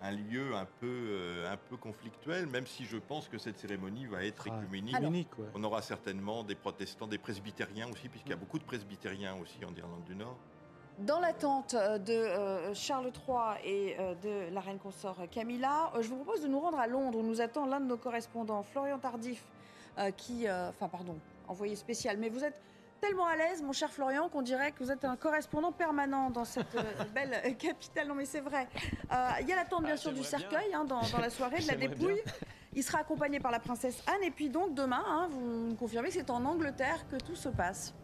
un 0.02 0.12
lieu 0.12 0.54
un 0.54 0.66
peu, 0.80 0.86
euh, 0.86 1.52
un 1.52 1.56
peu 1.56 1.76
conflictuel, 1.76 2.46
même 2.46 2.66
si 2.66 2.84
je 2.84 2.96
pense 2.96 3.28
que 3.28 3.38
cette 3.38 3.58
cérémonie 3.58 4.06
va 4.06 4.24
être 4.24 4.48
ah, 4.50 4.56
écuménique. 4.56 5.28
On 5.54 5.62
aura 5.62 5.82
certainement 5.82 6.42
des 6.42 6.54
protestants, 6.54 7.06
des 7.06 7.18
presbytériens 7.18 7.88
aussi, 7.90 8.08
puisqu'il 8.08 8.30
y 8.30 8.34
a 8.34 8.36
beaucoup 8.36 8.58
de 8.58 8.64
presbytériens 8.64 9.36
aussi 9.36 9.58
en 9.64 9.74
Irlande 9.74 10.04
du 10.04 10.16
Nord. 10.16 10.36
Dans 11.00 11.20
l'attente 11.20 11.74
euh, 11.74 11.98
de 11.98 12.12
euh, 12.12 12.74
Charles 12.74 13.12
III 13.26 13.64
et 13.64 13.96
de 14.22 14.52
la 14.52 14.60
reine 14.60 14.78
consort 14.78 15.18
Camilla, 15.30 15.92
je 16.00 16.08
vous 16.08 16.16
propose 16.16 16.42
de 16.42 16.48
nous 16.48 16.60
rendre 16.60 16.78
à 16.78 16.86
Londres 16.86 17.18
où 17.18 17.22
nous 17.22 17.40
attend 17.40 17.66
l'un 17.66 17.80
de 17.80 17.86
nos 17.86 17.96
correspondants, 17.96 18.62
Florian 18.62 18.98
Tardif, 18.98 19.44
qui, 20.16 20.48
enfin 20.48 20.88
pardon, 20.88 21.18
envoyé 21.46 21.76
spécial, 21.76 22.16
mais 22.16 22.30
vous 22.30 22.42
êtes 22.42 22.60
tellement 23.00 23.26
à 23.26 23.36
l'aise, 23.36 23.62
mon 23.62 23.72
cher 23.72 23.90
Florian, 23.90 24.28
qu'on 24.28 24.42
dirait 24.42 24.72
que 24.72 24.82
vous 24.82 24.90
êtes 24.90 25.04
un 25.04 25.16
correspondant 25.16 25.72
permanent 25.72 26.30
dans 26.30 26.44
cette 26.44 26.74
euh, 26.76 27.04
belle 27.14 27.56
capitale. 27.56 28.08
Non, 28.08 28.14
mais 28.14 28.26
c'est 28.26 28.40
vrai. 28.40 28.68
Euh, 29.12 29.28
il 29.40 29.48
y 29.48 29.52
a 29.52 29.56
l'attente, 29.56 29.84
bien 29.84 29.94
ah, 29.94 29.98
sûr, 29.98 30.12
du 30.12 30.22
cercueil 30.22 30.72
hein, 30.74 30.84
dans, 30.84 31.00
la 31.18 31.30
soirée, 31.30 31.60
de 31.60 31.68
la 31.68 31.74
dépouille. 31.88 32.22
Il 32.74 32.84
sera 32.84 32.98
accompagné 32.98 33.40
par 33.40 33.50
la 33.50 33.58
princesse 33.58 34.02
Anne. 34.06 34.22
Et 34.22 34.30
puis 34.30 34.48
donc, 34.48 34.74
demain, 34.74 35.02
hein, 35.06 35.28
vous 35.30 35.40
me 35.40 35.74
confirmez 35.74 36.08
que 36.08 36.14
c'est 36.14 36.30
en 36.30 36.44
Angleterre 36.44 37.04
que 37.10 37.16
tout 37.16 37.36
se 37.36 37.48
passe. 37.48 37.94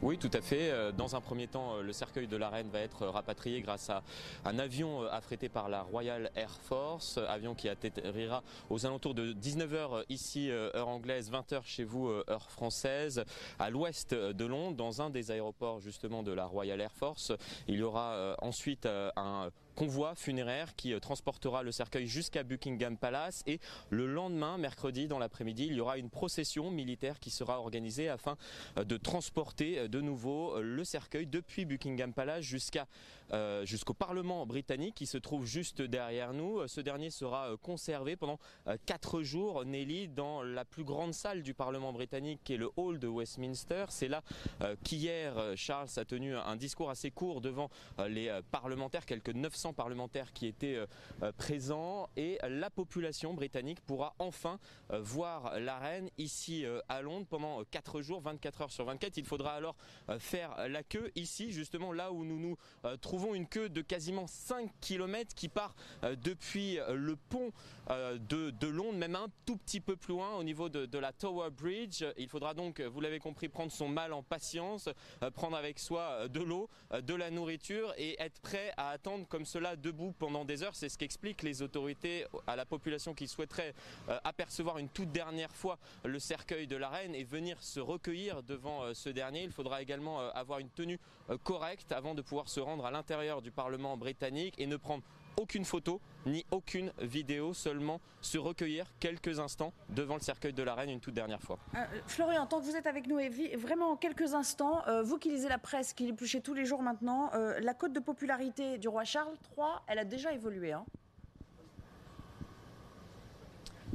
Oui, 0.00 0.16
tout 0.16 0.30
à 0.32 0.40
fait. 0.40 0.70
Euh, 0.70 0.92
dans 0.92 1.16
un 1.16 1.20
premier 1.20 1.48
temps, 1.48 1.74
euh, 1.74 1.82
le 1.82 1.92
cercueil 1.92 2.28
de 2.28 2.36
la 2.36 2.50
reine 2.50 2.68
va 2.70 2.78
être 2.78 3.04
rapatrié 3.08 3.62
grâce 3.62 3.90
à 3.90 4.04
un 4.44 4.60
avion 4.60 5.02
euh, 5.02 5.08
affrété 5.10 5.48
par 5.48 5.68
la 5.68 5.82
Royal 5.82 6.30
Air 6.36 6.56
Force, 6.62 7.18
avion 7.28 7.56
qui 7.56 7.68
atterrira 7.68 8.44
aux 8.70 8.86
alentours 8.86 9.14
de 9.14 9.32
19h 9.32 10.04
ici, 10.08 10.50
heure 10.50 10.86
anglaise, 10.86 11.32
20h 11.32 11.62
chez 11.64 11.82
vous, 11.82 12.08
heure 12.30 12.48
française, 12.48 13.24
à 13.58 13.70
l'ouest 13.70 14.14
de 14.14 14.44
Londres, 14.44 14.76
dans 14.76 15.02
un 15.02 15.10
des 15.10 15.32
aéroports 15.32 15.80
justement 15.80 16.22
de 16.22 16.30
la 16.30 16.46
Royal 16.46 16.80
Air 16.80 16.92
Force. 16.92 17.32
Il 17.66 17.74
y 17.74 17.82
aura 17.82 18.36
ensuite 18.40 18.86
un 18.86 19.50
convoi 19.78 20.16
funéraire 20.16 20.74
qui 20.74 20.92
euh, 20.92 20.98
transportera 20.98 21.62
le 21.62 21.70
cercueil 21.70 22.08
jusqu'à 22.08 22.42
Buckingham 22.42 22.96
Palace 22.96 23.44
et 23.46 23.60
le 23.90 24.12
lendemain, 24.12 24.58
mercredi 24.58 25.06
dans 25.06 25.20
l'après-midi, 25.20 25.66
il 25.66 25.74
y 25.74 25.80
aura 25.80 25.98
une 25.98 26.10
procession 26.10 26.72
militaire 26.72 27.20
qui 27.20 27.30
sera 27.30 27.60
organisée 27.60 28.08
afin 28.08 28.36
euh, 28.76 28.82
de 28.82 28.96
transporter 28.96 29.78
euh, 29.78 29.86
de 29.86 30.00
nouveau 30.00 30.60
le 30.60 30.82
cercueil 30.82 31.28
depuis 31.28 31.64
Buckingham 31.64 32.12
Palace 32.12 32.42
jusqu'au 32.42 33.94
Parlement 33.94 34.46
britannique 34.46 34.96
qui 34.96 35.06
se 35.06 35.16
trouve 35.16 35.46
juste 35.46 35.80
derrière 35.80 36.32
nous. 36.32 36.66
Ce 36.66 36.80
dernier 36.80 37.10
sera 37.10 37.50
conservé 37.62 38.16
pendant 38.16 38.38
quatre 38.86 39.22
jours, 39.22 39.64
Nelly, 39.64 40.08
dans 40.08 40.42
la 40.42 40.64
plus 40.64 40.84
grande 40.84 41.12
salle 41.12 41.42
du 41.42 41.54
Parlement 41.54 41.92
britannique 41.92 42.40
qui 42.42 42.54
est 42.54 42.56
le 42.56 42.70
hall 42.76 42.98
de 42.98 43.06
Westminster. 43.06 43.84
C'est 43.90 44.08
là 44.08 44.22
qu'hier 44.82 45.52
Charles 45.56 45.88
a 45.96 46.04
tenu 46.04 46.36
un 46.36 46.56
discours 46.56 46.90
assez 46.90 47.10
court 47.10 47.40
devant 47.40 47.68
les 48.08 48.40
parlementaires, 48.50 49.04
quelques 49.04 49.34
900 49.34 49.67
parlementaires 49.72 50.32
qui 50.32 50.46
étaient 50.46 50.76
euh, 50.76 50.86
euh, 51.22 51.32
présents 51.32 52.08
et 52.16 52.38
la 52.48 52.70
population 52.70 53.34
britannique 53.34 53.80
pourra 53.80 54.14
enfin 54.18 54.58
euh, 54.90 55.00
voir 55.00 55.58
la 55.58 55.78
reine 55.78 56.10
ici 56.18 56.64
à 56.88 57.02
Londres 57.02 57.26
pendant 57.28 57.62
4 57.64 58.00
jours, 58.02 58.20
24 58.20 58.62
heures 58.62 58.72
sur 58.72 58.84
24. 58.84 59.16
Il 59.16 59.24
faudra 59.24 59.54
alors 59.54 59.76
faire 60.18 60.68
la 60.68 60.82
queue 60.82 61.10
ici, 61.14 61.52
justement 61.52 61.92
là 61.92 62.12
où 62.12 62.24
nous 62.24 62.38
nous 62.38 62.56
trouvons 63.00 63.34
une 63.34 63.46
queue 63.46 63.68
de 63.68 63.82
quasiment 63.82 64.26
5 64.26 64.70
km 64.80 65.34
qui 65.34 65.48
part 65.48 65.74
depuis 66.02 66.78
le 66.88 67.16
pont 67.16 67.52
de, 67.88 68.66
Londres, 68.66 68.98
même 68.98 69.16
un 69.16 69.28
tout 69.46 69.56
petit 69.56 69.80
peu 69.80 69.96
plus 69.96 70.14
loin 70.14 70.36
au 70.36 70.42
niveau 70.42 70.68
de, 70.68 70.98
la 70.98 71.12
Tower 71.12 71.50
Bridge. 71.50 72.04
Il 72.16 72.28
faudra 72.28 72.54
donc, 72.54 72.80
vous 72.80 73.00
l'avez 73.00 73.18
compris, 73.18 73.48
prendre 73.48 73.72
son 73.72 73.88
mal 73.88 74.12
en 74.12 74.22
patience, 74.22 74.88
prendre 75.34 75.56
avec 75.56 75.78
soi 75.78 76.28
de 76.28 76.40
l'eau, 76.40 76.68
de 76.92 77.14
la 77.14 77.30
nourriture 77.30 77.94
et 77.96 78.20
être 78.20 78.40
prêt 78.40 78.72
à 78.76 78.90
attendre 78.90 79.26
comme 79.28 79.44
cela 79.44 79.57
là 79.58 79.76
debout 79.76 80.14
pendant 80.18 80.44
des 80.44 80.62
heures. 80.62 80.74
C'est 80.74 80.88
ce 80.88 80.98
qu'expliquent 80.98 81.42
les 81.42 81.62
autorités 81.62 82.26
à 82.46 82.56
la 82.56 82.64
population 82.64 83.14
qui 83.14 83.28
souhaiterait 83.28 83.74
euh, 84.08 84.18
apercevoir 84.24 84.78
une 84.78 84.88
toute 84.88 85.12
dernière 85.12 85.54
fois 85.54 85.78
le 86.04 86.18
cercueil 86.18 86.66
de 86.66 86.76
la 86.76 86.88
reine 86.88 87.14
et 87.14 87.24
venir 87.24 87.62
se 87.62 87.80
recueillir 87.80 88.42
devant 88.42 88.82
euh, 88.82 88.94
ce 88.94 89.08
dernier. 89.08 89.42
Il 89.42 89.52
faudra 89.52 89.82
également 89.82 90.20
euh, 90.20 90.30
avoir 90.34 90.58
une 90.58 90.70
tenue 90.70 90.98
correcte 91.44 91.92
avant 91.92 92.14
de 92.14 92.22
pouvoir 92.22 92.48
se 92.48 92.58
rendre 92.58 92.86
à 92.86 92.90
l'intérieur 92.90 93.42
du 93.42 93.50
Parlement 93.50 93.98
britannique 93.98 94.54
et 94.58 94.66
ne 94.66 94.76
prendre 94.76 95.04
aucune 95.38 95.64
photo 95.64 96.00
ni 96.26 96.44
aucune 96.50 96.92
vidéo, 97.00 97.54
seulement 97.54 98.00
se 98.20 98.38
recueillir 98.38 98.86
quelques 99.00 99.38
instants 99.38 99.72
devant 99.88 100.14
le 100.14 100.20
cercueil 100.20 100.52
de 100.52 100.62
la 100.62 100.74
reine 100.74 100.90
une 100.90 101.00
toute 101.00 101.14
dernière 101.14 101.40
fois. 101.40 101.58
Euh, 101.74 101.84
Florian, 102.06 102.46
tant 102.46 102.60
que 102.60 102.64
vous 102.64 102.76
êtes 102.76 102.86
avec 102.86 103.06
nous, 103.06 103.18
et 103.18 103.56
vraiment 103.56 103.96
quelques 103.96 104.34
instants, 104.34 104.86
euh, 104.88 105.02
vous 105.02 105.18
qui 105.18 105.30
lisez 105.30 105.48
la 105.48 105.58
presse, 105.58 105.94
qui 105.94 106.06
l'épluchez 106.06 106.40
tous 106.40 106.54
les 106.54 106.66
jours 106.66 106.82
maintenant, 106.82 107.30
euh, 107.34 107.58
la 107.60 107.72
cote 107.72 107.92
de 107.92 108.00
popularité 108.00 108.78
du 108.78 108.88
roi 108.88 109.04
Charles 109.04 109.36
III, 109.56 109.66
elle 109.86 109.98
a 109.98 110.04
déjà 110.04 110.32
évolué. 110.32 110.72
Hein 110.72 110.84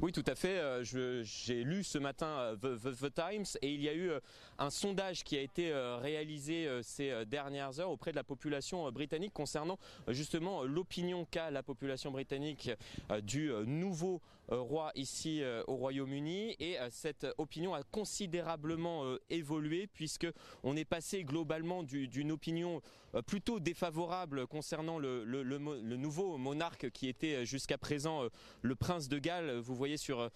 oui, 0.01 0.12
tout 0.12 0.23
à 0.27 0.36
fait. 0.36 0.84
J'ai 0.84 1.63
lu 1.63 1.84
ce 1.84 1.97
matin 1.97 2.58
the, 2.62 3.13
Times 3.13 3.45
et 3.62 3.73
il 3.73 3.82
y 3.82 3.88
a 3.88 3.93
eu 3.93 4.12
un 4.63 4.69
sondage 4.69 5.23
qui 5.23 5.38
a 5.38 5.41
été 5.41 5.73
réalisé 6.02 6.69
ces 6.84 7.26
dernières 7.26 7.80
heures 7.80 7.89
auprès 7.89 8.12
de 8.12 8.15
la 8.15 8.23
population 8.23 8.89
britannique 8.91 9.34
concernant 9.34 9.78
justement 10.08 10.63
l'opinion 10.63 11.26
qu'a 11.30 11.52
la 11.52 11.63
population 11.63 12.12
britannique 12.12 12.71
du 13.23 13.52
nouveau 13.65 14.21
roi 14.47 14.91
ici 14.95 15.41
au 15.67 15.76
Royaume-Uni 15.76 16.56
et 16.60 16.78
cette 16.91 17.28
opinion 17.38 17.73
a 17.73 17.84
considérablement 17.84 19.04
évolué 19.30 19.88
puisque 19.88 20.28
on 20.63 20.78
est 20.78 20.86
passé 20.86 21.23
globalement 21.23 21.84
d'une 21.84 22.32
opinion 22.32 22.82
plutôt 23.21 23.60
défavorable 23.60 24.47
concernant 24.47 24.97
le, 24.97 25.23
nouveau 25.97 26.38
monarque 26.38 26.89
qui 26.91 27.08
était 27.08 27.45
jusqu'à 27.45 27.78
présent 27.78 28.23
le 28.62 28.76
prince 28.76 29.08
de 29.08 29.19
Galles. 29.19 29.58
Vous 29.60 29.76
voyez 29.76 29.97
sur 29.97 30.19
euh, 30.19 30.30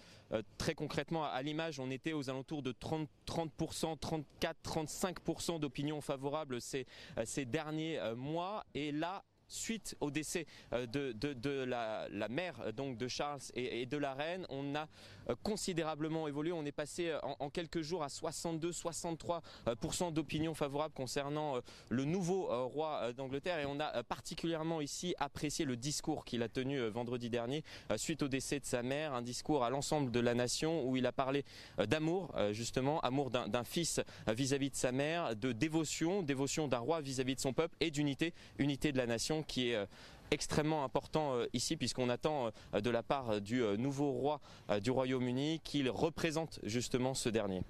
très 0.57 0.75
concrètement 0.75 1.25
à 1.25 1.41
l'image, 1.41 1.79
on 1.79 1.89
était 1.89 2.13
aux 2.13 2.29
alentours 2.29 2.61
de 2.61 2.73
30%, 2.73 3.07
34-35% 3.25 5.59
d'opinion 5.59 6.01
favorable 6.01 6.61
ces, 6.61 6.85
ces 7.25 7.45
derniers 7.45 7.99
mois. 8.15 8.65
Et 8.73 8.91
là, 8.91 9.23
suite 9.47 9.95
au 9.99 10.11
décès 10.11 10.45
euh, 10.73 10.85
de, 10.85 11.63
la, 11.63 12.07
mère 12.29 12.73
donc 12.73 12.97
de 12.97 13.07
Charles 13.07 13.39
et, 13.55 13.85
de 13.85 13.97
la 13.97 14.13
reine, 14.13 14.45
on 14.49 14.75
a 14.75 14.87
euh, 15.29 15.35
considérablement 15.43 16.27
évolué. 16.27 16.51
On 16.51 16.65
est 16.65 16.71
passé 16.71 17.09
euh, 17.09 17.19
en, 17.21 17.49
quelques 17.49 17.81
jours 17.81 18.03
à 18.03 18.07
62-63% 18.07 20.13
d'opinion 20.13 20.53
favorable 20.53 20.93
concernant 20.93 21.55
le 21.89 22.05
nouveau 22.05 22.67
roi 22.67 23.11
d'Angleterre. 23.13 23.59
Et 23.59 23.65
on 23.65 23.79
a 23.79 24.03
particulièrement 24.03 24.81
ici 24.81 25.15
apprécié 25.17 25.65
le 25.65 25.75
discours 25.75 26.25
qu'il 26.25 26.43
a 26.43 26.49
tenu 26.49 26.79
vendredi 26.87 27.29
dernier 27.29 27.63
suite 27.95 28.23
au 28.23 28.27
décès 28.27 28.59
de 28.59 28.65
sa 28.65 28.83
mère, 28.83 29.13
un 29.13 29.21
discours 29.21 29.63
à 29.63 29.69
l'ensemble 29.69 30.11
de 30.11 30.19
la 30.19 30.33
nation 30.33 30.85
où 30.85 30.97
il 30.97 31.05
a 31.05 31.11
parlé 31.11 31.45
d'amour 31.77 32.35
justement, 32.51 32.99
amour 33.01 33.29
d'un 33.29 33.63
fils 33.63 34.01
vis-à-vis 34.27 34.71
de 34.71 34.75
sa 34.75 34.91
mère, 34.91 35.35
de 35.35 35.51
dévotion, 35.51 36.23
dévotion 36.23 36.67
d'un 36.67 36.79
roi 36.79 37.01
vis-à-vis 37.01 37.33
-vis 37.33 37.35
de 37.35 37.41
son 37.41 37.53
peuple 37.53 37.75
et 37.79 37.91
d'unité, 37.91 38.33
unité 38.59 38.91
de 38.91 38.97
la 38.97 39.05
nation 39.05 39.36
qui 39.43 39.69
est 39.69 39.75
euh, 39.75 39.85
extrêmement 40.31 40.83
important 40.83 41.33
euh, 41.35 41.45
ici 41.53 41.77
puisqu'on 41.77 42.09
attend 42.09 42.51
euh, 42.73 42.81
de 42.81 42.89
la 42.89 43.03
part 43.03 43.41
du 43.41 43.61
nouveau 43.77 44.11
roi 44.11 44.41
du 44.81 44.91
Royaume-Uni 44.91 45.61
qu'il 45.63 45.89
représente 45.89 46.59
justement 46.63 47.13
ce 47.13 47.29
dernier. 47.29 47.61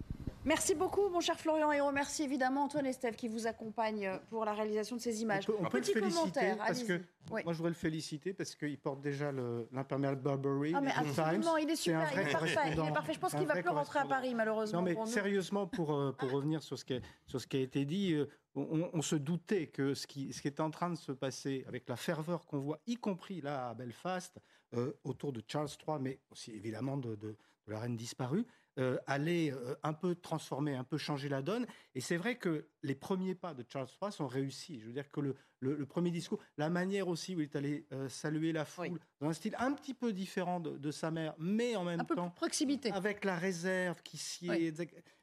Merci 0.48 0.76
beaucoup, 0.76 1.10
mon 1.10 1.20
cher 1.20 1.38
Florian, 1.38 1.72
et 1.74 1.82
on 1.82 1.88
remercie 1.88 2.24
évidemment 2.24 2.64
Antoine 2.64 2.86
Estève 2.86 3.16
qui 3.16 3.28
vous 3.28 3.48
accompagne 3.48 4.10
pour 4.30 4.46
la 4.46 4.54
réalisation 4.54 4.96
de 4.96 5.02
ces 5.02 5.22
images. 5.22 5.46
On 5.50 5.70
peut, 5.70 5.80
le 5.80 5.84
féliciter 5.84 6.54
parce 6.58 6.84
que 6.84 7.02
moi 7.30 7.42
je 7.48 7.58
voudrais 7.58 7.72
le 7.72 7.76
féliciter 7.76 8.34
parce 8.34 8.56
qu'il 8.56 8.78
porte 8.80 9.02
déjà 9.02 9.32
l'imperméable 9.72 10.22
Burberry. 10.22 10.74
Ah 10.74 10.82
mais 10.82 10.94
absolument, 10.96 11.58
il 11.58 11.70
est 11.70 11.76
super, 11.76 12.10
il 12.14 12.20
est 12.20 12.32
parfait, 12.32 12.56
il 12.68 12.80
est 12.80 12.94
parfait. 12.94 13.14
Je 13.14 13.20
pense 13.20 13.36
qu'il 13.36 13.46
va 13.46 13.62
plus 13.62 13.70
rentrer 13.70 14.00
à 14.00 14.06
Paris 14.06 14.34
malheureusement. 14.34 14.82
Non 14.82 14.86
mais 14.86 14.96
sérieusement 15.06 15.68
pour 15.68 16.16
pour 16.18 16.32
revenir 16.32 16.64
sur 16.64 16.80
ce 16.80 16.86
qui 16.86 17.00
sur 17.26 17.42
ce 17.42 17.48
qui 17.48 17.58
a 17.58 17.62
été 17.62 17.84
dit, 17.84 18.16
on, 18.58 19.02
se 19.02 19.16
doutait 19.16 19.68
que 19.68 19.94
ce 19.94 20.08
qui, 20.08 20.34
ce 20.34 20.42
qui 20.42 20.48
est 20.48 20.60
en 20.60 20.72
train 20.72 20.90
de 20.90 20.98
se 20.98 21.12
passer 21.12 21.64
avec 21.68 21.88
la 21.88 21.96
ferveur 21.96 22.46
qu'on 22.46 22.60
voit, 22.60 22.80
y 22.88 22.96
compris 22.96 23.42
là 23.42 23.70
à 23.70 23.74
Belfast, 23.74 24.40
euh, 24.74 24.94
autour 25.04 25.32
de 25.32 25.42
Charles 25.48 25.70
III, 25.88 25.98
mais 26.00 26.20
aussi 26.32 26.52
évidemment 26.52 26.98
de, 26.98 27.38
la 27.68 27.80
reine 27.80 27.98
disparue, 27.98 28.46
euh, 28.78 28.98
allait 29.08 29.52
euh, 29.52 29.76
un 29.84 29.94
peu 29.94 30.16
transformer, 30.16 30.76
un 30.76 30.84
peu 30.84 30.98
changer 30.98 31.30
la 31.30 31.42
donne. 31.42 31.66
Et 31.96 32.02
c'est 32.02 32.18
vrai 32.18 32.38
que 32.38 32.68
les 32.84 32.96
premiers 32.96 33.36
pas 33.36 33.54
de 33.54 33.66
Charles 33.68 33.88
III 34.02 34.12
sont 34.12 34.28
réussis. 34.28 34.80
Je 34.80 34.88
veux 34.88 34.94
dire 34.94 35.10
que 35.12 35.22
le, 35.60 35.86
premier 35.86 36.12
discours, 36.12 36.40
la 36.58 36.70
manière 36.70 37.08
aussi 37.08 37.36
où 37.36 37.40
il 37.40 37.44
est 37.44 37.56
allé 37.56 37.88
saluer 38.08 38.52
la 38.52 38.66
foule, 38.66 39.00
dans 39.20 39.30
un 39.30 39.34
style 39.34 39.56
un 39.58 39.74
petit 39.74 39.94
peu 39.94 40.14
différent 40.14 40.60
de, 40.60 40.92
sa 40.92 41.12
mère, 41.12 41.34
mais 41.40 41.76
en 41.76 41.84
même 41.84 42.06
temps... 42.06 42.30
proximité. 42.30 42.92
Avec 42.92 43.26
la 43.26 43.36
réserve 43.36 44.02
qui 44.04 44.18
s'y 44.18 44.50
est... 44.50 44.72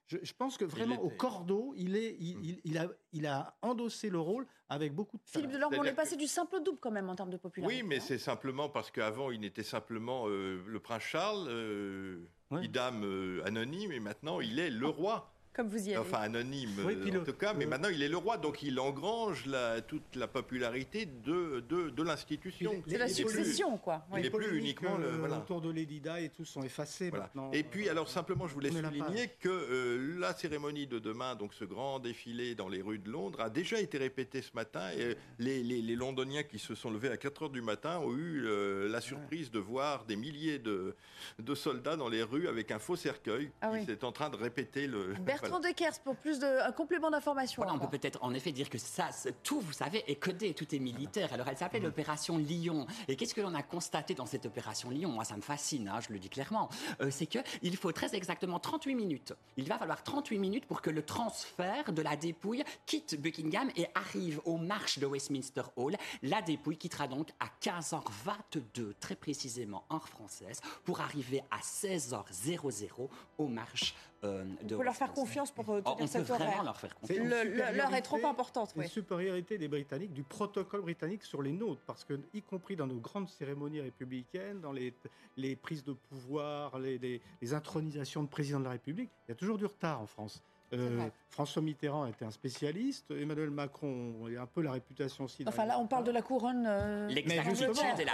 Je, 0.07 0.33
pense 0.35 0.59
que 0.59 0.67
vraiment 0.67 1.01
au 1.01 1.09
cordeau, 1.09 1.73
il, 1.77 1.97
est, 1.97 2.17
il, 2.21 2.61
il, 2.65 2.77
a, 2.77 2.89
il 3.13 3.27
a 3.27 3.57
endossé 3.63 4.11
le 4.11 4.21
rôle 4.21 4.47
avec 4.69 4.95
beaucoup 4.95 5.17
de 5.17 5.23
Philippe 5.25 5.53
Delorme, 5.53 5.75
on 5.79 5.85
est 5.85 5.95
passé 5.95 6.17
du 6.17 6.27
simple 6.27 6.57
au 6.57 6.61
double 6.61 6.79
quand 6.79 6.91
même 6.91 7.09
en 7.09 7.15
termes 7.15 7.31
de 7.31 7.37
popularité. 7.37 7.83
Oui, 7.83 7.89
mais 7.89 8.01
c'est 8.01 8.19
simplement 8.19 8.69
parce 8.69 8.91
qu'avant, 8.91 9.31
il 9.31 9.41
n'était 9.41 9.63
simplement 9.63 10.25
euh, 10.27 10.63
le 10.67 10.81
prince 10.81 11.03
Charles, 11.03 11.47
euh, 11.49 12.29
idame 12.63 13.05
euh, 13.05 13.43
anonyme, 13.45 13.93
et 13.93 14.01
maintenant, 14.01 14.41
il 14.41 14.59
est 14.59 14.71
le 14.71 14.89
roi. 14.89 15.34
Comme 15.55 15.69
vous 15.69 15.89
y 15.89 15.97
Enfin, 15.97 16.19
anonyme 16.19 16.71
en 17.17 17.25
tout 17.25 17.33
cas, 17.33 17.55
mais 17.55 17.67
maintenant 17.67 17.89
il 17.89 18.03
est 18.03 18.09
le 18.09 18.17
roi, 18.17 18.37
donc 18.39 18.63
il 18.63 18.79
engrange 18.81 19.47
la, 19.47 19.81
toute 19.81 20.17
la 20.17 20.27
popularité 20.27 21.07
de, 21.07 21.61
de, 21.69 21.91
de 21.91 22.03
l'institution. 22.03 22.73
C'est 22.87 22.99
la 22.99 23.09
succession, 23.09 23.79
quoi. 23.79 24.05
Il 24.17 24.23
n'est 24.23 24.31
plus 24.31 24.59
uniquement 24.59 24.97
le. 24.97 25.09
Voilà. 25.11 25.39
Autour 25.39 25.61
de 25.61 25.71
Lady 25.71 26.01
Di 26.01 26.25
et 26.25 26.29
tout 26.29 26.45
sont 26.45 26.63
effacés 26.63 27.11
maintenant. 27.11 27.51
Et 27.53 27.63
puis, 27.63 27.89
alors 27.89 28.09
simplement, 28.09 28.47
je 28.47 28.55
voulais 28.55 28.71
souligner 28.71 29.29
que 29.41 29.49
euh, 29.49 30.19
la 30.19 30.33
cérémonie 30.35 30.87
de 30.87 30.99
demain, 30.99 31.35
donc 31.35 31.55
ce 31.55 31.65
grand 31.65 31.99
défilé 31.99 32.55
dans 32.55 32.69
les 32.69 32.83
rues 32.83 32.99
de 32.99 33.11
Londres, 33.11 33.41
a 33.41 33.51
déjà 33.51 33.81
été 33.81 33.99
répétée 33.99 34.43
ce 34.43 34.53
matin. 34.55 34.91
Et 34.99 35.17
les, 35.39 35.63
les, 35.63 35.83
les 35.83 35.97
Londoniens 35.97 36.43
qui 36.43 36.59
se 36.59 36.75
sont 36.75 36.91
levés 36.91 37.11
à 37.11 37.17
4 37.17 37.45
heures 37.45 37.51
du 37.51 37.63
matin 37.63 37.99
ont 37.99 38.13
eu 38.15 38.45
euh, 38.47 38.89
la 38.89 39.01
surprise 39.01 39.51
de 39.51 39.59
voir 39.59 40.05
des 40.05 40.17
milliers 40.17 40.59
de, 40.59 40.95
de 41.39 41.55
soldats 41.55 41.97
dans 41.97 42.09
les 42.09 42.23
rues 42.23 42.49
avec 42.49 42.71
un 42.71 42.79
faux 42.79 42.97
cercueil 42.97 43.51
ah 43.61 43.71
qui 43.79 43.91
est 43.91 44.05
en 44.05 44.13
train 44.13 44.31
de 44.31 44.37
répéter 44.37 44.87
le. 44.87 45.15
Bertrand 45.25 45.44
Dekers 45.61 46.01
pour 46.03 46.17
plus 46.17 46.39
de 46.39 46.67
un 46.67 46.73
complément 46.73 47.11
d'information. 47.11 47.63
Voilà, 47.63 47.75
on 47.75 47.79
peut 47.79 47.99
peut-être 47.99 48.23
en 48.23 48.35
effet 48.35 48.53
dire 48.53 48.69
que 48.69 48.79
ça, 48.79 49.09
tout, 49.43 49.61
vous 49.61 49.73
savez, 49.73 50.05
est 50.11 50.17
codé, 50.17 50.55
tout 50.55 50.75
est 50.75 50.79
militaire. 50.79 51.33
Alors 51.33 51.49
elle 51.49 51.57
s'appelle 51.57 51.83
l'opération 51.83 52.39
Lyon. 52.39 52.87
Et 53.09 53.17
qu'est-ce 53.17 53.35
que 53.35 53.41
l'on 53.41 53.55
a 53.55 53.63
constaté 53.63 54.15
dans 54.15 54.27
cette 54.27 54.47
opération 54.47 54.91
Lyon 54.91 55.11
Moi, 55.11 55.25
ça 55.25 55.37
me 55.37 55.43
fascine, 55.43 55.89
hein, 55.89 56.01
je 56.01 56.13
le 56.13 56.19
dis 56.19 56.29
clairement. 56.29 56.69
Euh, 57.01 57.11
c'est 57.11 57.27
que 57.27 57.39
il 57.63 57.77
faut 57.77 57.93
très 57.93 58.15
exactement 58.15 58.59
38 58.59 58.95
minutes. 58.95 59.35
Il 59.57 59.69
va 59.69 59.79
falloir 59.79 60.03
38 60.03 60.39
minutes 60.39 60.67
pour 60.67 60.83
que 60.83 60.91
le 60.91 61.03
transfert 61.03 61.93
de 61.93 62.03
la 62.03 62.17
dépouille 62.17 62.65
quitte 62.87 63.21
Buckingham 63.21 63.71
et 63.77 63.87
arrive 63.95 64.41
aux 64.45 64.57
marches 64.57 64.99
de 64.99 65.07
Westminster 65.07 65.63
Hall. 65.77 65.97
La 66.23 66.43
dépouille 66.43 66.77
quittera 66.77 67.09
donc 67.09 67.31
à 67.41 67.47
15h22, 67.63 68.95
très 69.01 69.17
précisément 69.17 69.85
en 69.89 70.01
française, 70.01 70.61
pour 70.85 71.01
arriver 71.01 71.43
à 71.51 71.59
16h00 71.61 73.09
aux 73.39 73.49
marches 73.49 73.95
euh, 74.25 74.45
de. 74.63 74.77
leur 74.77 74.95
faire 74.95 75.13
confiance 75.13 75.51
pour 75.51 75.69
euh, 75.71 75.81
tenir 75.81 75.97
oh, 76.01 76.07
cette 76.07 76.31
horaire. 76.31 76.65
leur 76.65 76.77
faire 76.79 76.95
confiance. 76.95 77.27
L'heure 77.27 77.95
est 77.95 78.03
trop 78.03 78.25
importante. 78.27 78.73
Une 78.77 78.87
supériorité 78.87 79.59
des 79.59 79.69
Britanniques, 79.69 80.13
du 80.13 80.23
protocole 80.23 80.83
britannique 80.83 81.25
sur 81.25 81.43
les 81.43 81.53
nôtres, 81.53 81.83
parce 81.87 82.05
que, 82.05 82.19
y 82.33 82.43
compris 82.43 82.77
dans 82.77 82.87
nos 82.87 82.99
grandes 82.99 83.29
cérémonies 83.29 83.81
républicaines, 83.81 84.61
dans 84.61 84.73
les, 84.73 84.95
les 85.37 85.57
prises 85.57 85.85
de 85.85 85.93
pouvoir, 85.93 86.79
les, 86.79 86.99
les, 86.99 87.21
les 87.41 87.55
intronisations 87.55 88.23
de 88.23 88.29
président 88.29 88.61
de 88.61 88.65
la 88.65 88.71
République, 88.71 89.11
il 89.27 89.31
y 89.31 89.33
a 89.33 89.37
toujours 89.37 89.59
du 89.59 89.67
retard 89.67 90.01
en 90.01 90.07
France. 90.07 90.43
Euh, 90.75 91.09
François 91.31 91.63
Mitterrand 91.63 92.07
était 92.07 92.25
un 92.25 92.31
spécialiste, 92.31 93.11
Emmanuel 93.11 93.51
Macron 93.51 94.15
a 94.27 94.43
un 94.43 94.47
peu 94.47 94.63
la 94.63 94.73
réputation 94.73 95.25
aussi. 95.25 95.45
Enfin 95.47 95.65
là, 95.67 95.79
on 95.79 95.87
parle 95.87 96.05
de 96.05 96.11
la 96.11 96.23
couronne. 96.23 96.65
Euh, 96.67 97.09
et 97.09 97.23
la 97.25 97.43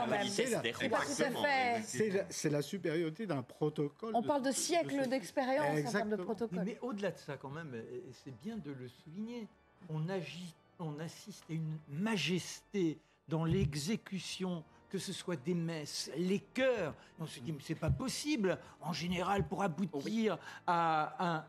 politesse 0.07 0.61
des 0.62 0.73
rois. 0.73 1.01
C'est 2.29 2.51
la 2.51 2.62
supériorité 2.62 3.27
d'un 3.27 3.42
protocole. 3.42 4.12
On 4.14 4.23
parle 4.23 4.42
de 4.42 4.53
siècles 4.53 5.09
d'expérience 5.09 5.87
en 5.87 5.90
termes 5.90 6.11
de 6.11 6.16
protocole. 6.16 6.62
Mais 6.64 6.79
au-delà 6.83 7.11
de 7.11 7.18
ça, 7.18 7.37
quand 7.37 7.51
même, 7.51 7.73
c'est 8.25 8.35
bien 8.42 8.57
de 8.57 8.73
le 8.73 8.88
souligner, 8.88 9.46
on, 9.88 10.09
agit, 10.09 10.55
on 10.79 10.99
assiste 10.99 11.44
à 11.51 11.53
une 11.53 11.79
majesté 11.88 12.99
dans 13.29 13.44
l'exécution 13.44 14.64
que 14.90 14.99
ce 14.99 15.12
soit 15.12 15.37
des 15.37 15.55
messes, 15.55 16.11
les 16.16 16.40
chœurs. 16.40 16.94
On 17.18 17.27
se 17.27 17.40
dit, 17.40 17.53
mais 17.53 17.61
c'est 17.62 17.77
pas 17.77 17.90
possible, 17.90 18.59
en 18.81 18.92
général, 18.92 19.46
pour 19.46 19.62
aboutir 19.62 20.37
à 20.66 21.37
un, 21.37 21.44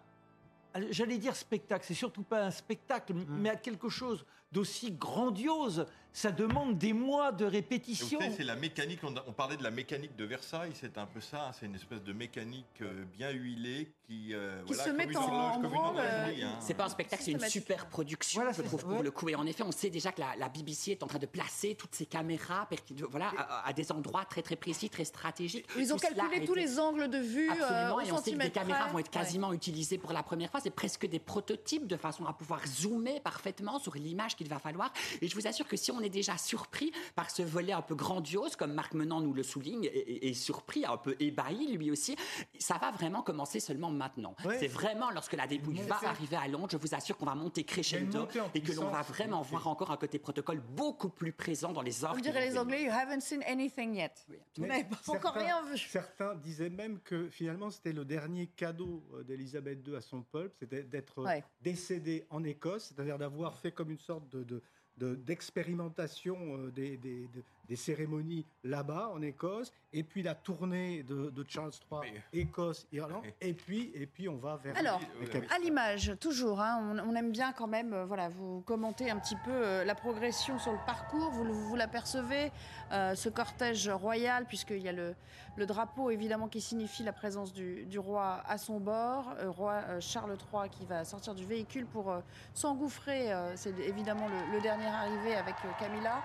j'allais 0.89 1.17
dire 1.17 1.35
spectacle, 1.35 1.85
c'est 1.87 1.93
surtout 1.93 2.23
pas 2.23 2.45
un 2.45 2.51
spectacle, 2.51 3.13
mmh. 3.13 3.25
mais 3.29 3.49
à 3.49 3.55
quelque 3.55 3.89
chose 3.89 4.25
d'aussi 4.51 4.91
grandiose 4.91 5.85
ça 6.13 6.31
demande 6.31 6.77
des 6.77 6.93
mois 6.93 7.31
de 7.31 7.45
répétition. 7.45 8.19
C'est 8.35 8.43
la 8.43 8.55
mécanique, 8.55 8.99
on, 9.03 9.31
parlait 9.31 9.57
de 9.57 9.63
la 9.63 9.71
mécanique 9.71 10.15
de 10.17 10.25
Versailles, 10.25 10.71
c'est 10.73 10.97
un 10.97 11.05
peu 11.05 11.21
ça, 11.21 11.47
hein, 11.47 11.51
c'est 11.57 11.65
une 11.65 11.75
espèce 11.75 12.03
de 12.03 12.13
mécanique 12.13 12.81
euh, 12.81 13.05
bien 13.17 13.31
huilée 13.31 13.93
qui, 14.05 14.33
euh, 14.33 14.61
qui 14.65 14.73
se 14.73 14.89
met 14.89 15.15
en, 15.15 15.59
branle. 15.59 15.95
Euh, 15.99 16.33
hein. 16.43 16.57
C'est 16.59 16.73
pas 16.73 16.85
un 16.85 16.89
spectacle, 16.89 17.23
c'est 17.23 17.31
une 17.31 17.39
super 17.39 17.87
production, 17.87 18.43
je 18.51 18.61
trouve, 18.61 18.83
pour 18.83 19.03
le 19.03 19.11
coup. 19.11 19.29
Et 19.29 19.35
en 19.35 19.45
effet, 19.45 19.63
on 19.63 19.71
sait 19.71 19.89
déjà 19.89 20.11
que 20.11 20.21
la, 20.37 20.49
BBC 20.49 20.91
est 20.91 21.03
en 21.03 21.07
train 21.07 21.19
de 21.19 21.25
placer 21.25 21.75
toutes 21.75 21.95
ses 21.95 22.05
caméras 22.05 22.67
voilà, 23.09 23.31
à, 23.63 23.71
des 23.71 23.91
endroits 23.91 24.25
très 24.25 24.41
très 24.41 24.57
précis, 24.57 24.89
très 24.89 25.05
stratégiques. 25.05 25.65
Ils 25.77 25.93
ont 25.93 25.97
calculé 25.97 26.45
tous 26.45 26.55
les 26.55 26.77
angles 26.77 27.09
de 27.09 27.19
vue. 27.19 27.49
Absolument, 27.49 28.01
et 28.01 28.11
on 28.11 28.17
sait 28.17 28.33
que 28.33 28.39
les 28.39 28.51
caméras 28.51 28.89
vont 28.89 28.99
être 28.99 29.09
quasiment 29.09 29.53
utilisées 29.53 29.97
pour 29.97 30.11
la 30.11 30.23
première 30.23 30.51
fois. 30.51 30.59
C'est 30.59 30.71
presque 30.71 31.07
des 31.07 31.19
prototypes 31.19 31.87
de 31.87 31.95
façon 31.95 32.25
à 32.25 32.33
pouvoir 32.33 32.65
zoomer 32.67 33.21
parfaitement 33.21 33.79
sur 33.79 33.95
l'image 33.95 34.35
qu'il 34.35 34.49
va 34.49 34.59
falloir. 34.59 34.91
Et 35.21 35.27
je 35.27 35.35
vous 35.35 35.47
assure 35.47 35.67
que 35.67 35.77
si 35.77 35.91
on 35.91 36.00
est 36.01 36.09
déjà 36.09 36.37
surpris 36.37 36.91
par 37.15 37.29
ce 37.29 37.41
volet 37.41 37.73
un 37.73 37.81
peu 37.81 37.95
grandiose, 37.95 38.55
comme 38.55 38.73
Marc 38.73 38.93
Menant 38.93 39.21
nous 39.21 39.33
le 39.33 39.43
souligne, 39.43 39.89
et, 39.93 40.33
surpris, 40.33 40.85
un 40.85 40.97
peu 40.97 41.15
ébahi 41.19 41.75
lui 41.75 41.91
aussi. 41.91 42.15
Ça 42.59 42.77
va 42.77 42.91
vraiment 42.91 43.21
commencer 43.21 43.59
seulement 43.59 43.91
maintenant. 43.91 44.35
C'est 44.59 44.67
vraiment 44.67 45.11
lorsque 45.11 45.33
la 45.33 45.47
dépouille 45.47 45.81
va 45.81 45.99
arriver 46.03 46.35
à 46.35 46.47
Londres, 46.47 46.69
je 46.71 46.77
vous 46.77 46.93
assure 46.93 47.17
qu'on 47.17 47.25
va 47.25 47.35
monter 47.35 47.63
crescendo 47.63 48.27
et 48.53 48.61
que 48.61 48.71
l'on 48.73 48.89
va 48.89 49.01
vraiment 49.01 49.41
voir 49.41 49.67
encore 49.67 49.91
un 49.91 49.97
côté 49.97 50.19
protocole 50.19 50.59
beaucoup 50.59 51.09
plus 51.09 51.31
présent 51.31 51.71
dans 51.71 51.81
les 51.81 52.03
offres. 52.03 52.15
Vous 52.15 52.21
direz 52.21 52.49
les 52.49 52.57
Anglais, 52.57 52.83
you 52.83 52.91
haven't 52.91 53.21
seen 53.21 53.43
anything 53.43 53.95
yet. 53.95 54.25
Vous 54.57 54.65
n'avez 54.65 54.85
encore 55.07 55.33
rien 55.33 55.63
vu. 55.63 55.77
Certains 55.77 56.35
disaient 56.35 56.69
même 56.69 56.99
que 56.99 57.29
finalement 57.29 57.69
c'était 57.69 57.93
le 57.93 58.05
dernier 58.05 58.47
cadeau 58.47 59.03
euh, 59.13 59.23
d'Elisabeth 59.23 59.85
II 59.87 59.95
à 59.95 60.01
son 60.01 60.23
peuple, 60.23 60.55
c'était 60.59 60.83
d'être 60.83 61.25
décédée 61.61 62.25
en 62.29 62.43
Écosse, 62.43 62.93
c'est-à-dire 62.93 63.17
d'avoir 63.17 63.57
fait 63.57 63.71
comme 63.71 63.91
une 63.91 63.99
sorte 63.99 64.29
de 64.29 64.61
d'expérimentation 64.97 66.57
euh, 66.57 66.71
des, 66.71 66.97
des 66.97 67.27
cérémonies 67.75 68.45
là-bas 68.63 69.09
en 69.13 69.21
Écosse, 69.21 69.71
et 69.93 70.03
puis 70.03 70.23
la 70.23 70.35
tournée 70.35 71.03
de, 71.03 71.29
de 71.29 71.45
Charles 71.47 71.71
III, 71.91 72.11
Écosse, 72.33 72.87
Irlande, 72.91 73.23
et 73.41 73.53
puis, 73.53 73.91
et 73.93 74.05
puis 74.05 74.29
on 74.29 74.37
va 74.37 74.57
vers. 74.57 74.77
Alors, 74.77 75.01
à 75.49 75.59
l'image, 75.59 76.13
toujours, 76.19 76.61
hein, 76.61 76.79
on, 76.81 77.09
on 77.09 77.15
aime 77.15 77.31
bien 77.31 77.51
quand 77.53 77.67
même, 77.67 77.93
euh, 77.93 78.05
voilà, 78.05 78.29
vous 78.29 78.61
commentez 78.61 79.09
un 79.11 79.19
petit 79.19 79.35
peu 79.43 79.51
euh, 79.51 79.83
la 79.83 79.95
progression 79.95 80.59
sur 80.59 80.71
le 80.71 80.79
parcours, 80.85 81.29
vous, 81.31 81.43
vous 81.45 81.75
l'apercevez, 81.75 82.51
euh, 82.91 83.15
ce 83.15 83.29
cortège 83.29 83.89
royal, 83.89 84.45
puisqu'il 84.45 84.81
y 84.81 84.89
a 84.89 84.93
le, 84.93 85.15
le 85.57 85.65
drapeau 85.65 86.09
évidemment 86.09 86.47
qui 86.47 86.61
signifie 86.61 87.03
la 87.03 87.13
présence 87.13 87.53
du, 87.53 87.85
du 87.85 87.99
roi 87.99 88.41
à 88.47 88.57
son 88.57 88.79
bord, 88.79 89.33
euh, 89.39 89.49
roi 89.49 89.73
euh, 89.89 89.99
Charles 90.01 90.37
III 90.53 90.69
qui 90.69 90.85
va 90.85 91.03
sortir 91.03 91.35
du 91.35 91.45
véhicule 91.45 91.85
pour 91.85 92.09
euh, 92.11 92.19
s'engouffrer, 92.53 93.33
euh, 93.33 93.55
c'est 93.55 93.77
évidemment 93.79 94.27
le, 94.27 94.55
le 94.55 94.61
dernier 94.61 94.85
arrivé 94.87 95.35
avec 95.35 95.55
euh, 95.65 95.69
Camilla, 95.79 96.21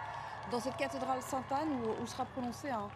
dans 0.50 0.60
cette 0.60 0.76
cathédrale 0.76 1.22
Sainte-Anne 1.22 1.68
où, 1.70 2.02
où 2.02 2.06
sera 2.06 2.24
prononcé 2.24 2.70
un, 2.70 2.88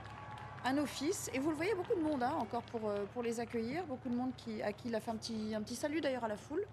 un 0.64 0.78
office. 0.78 1.30
Et 1.32 1.38
vous 1.38 1.50
le 1.50 1.56
voyez, 1.56 1.74
beaucoup 1.74 1.94
de 1.94 2.02
monde 2.02 2.22
hein, 2.22 2.34
encore 2.38 2.62
pour, 2.62 2.88
euh, 2.88 3.04
pour 3.12 3.22
les 3.22 3.40
accueillir. 3.40 3.84
Beaucoup 3.86 4.08
de 4.08 4.16
monde 4.16 4.32
qui, 4.36 4.62
à 4.62 4.72
qui 4.72 4.88
il 4.88 4.94
a 4.94 5.00
fait 5.00 5.10
un 5.10 5.16
petit, 5.16 5.54
un 5.54 5.62
petit 5.62 5.76
salut 5.76 6.00
d'ailleurs 6.00 6.24
à 6.24 6.28
la 6.28 6.36
foule. 6.36 6.64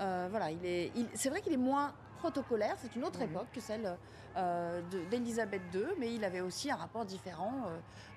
Euh, 0.00 0.28
voilà, 0.30 0.50
il 0.50 0.64
est, 0.64 0.92
c'est 1.14 1.28
vrai 1.28 1.40
qu'il 1.40 1.52
est 1.52 1.56
moins 1.56 1.92
protocolaire, 2.18 2.74
c'est 2.78 2.94
une 2.96 3.04
autre 3.04 3.20
époque 3.20 3.46
que 3.52 3.60
celle 3.60 3.96
euh, 4.36 4.80
d'Élisabeth 5.10 5.62
II, 5.72 5.84
mais 5.98 6.12
il 6.12 6.24
avait 6.24 6.40
aussi 6.40 6.70
un 6.70 6.76
rapport 6.76 7.04
différent 7.04 7.52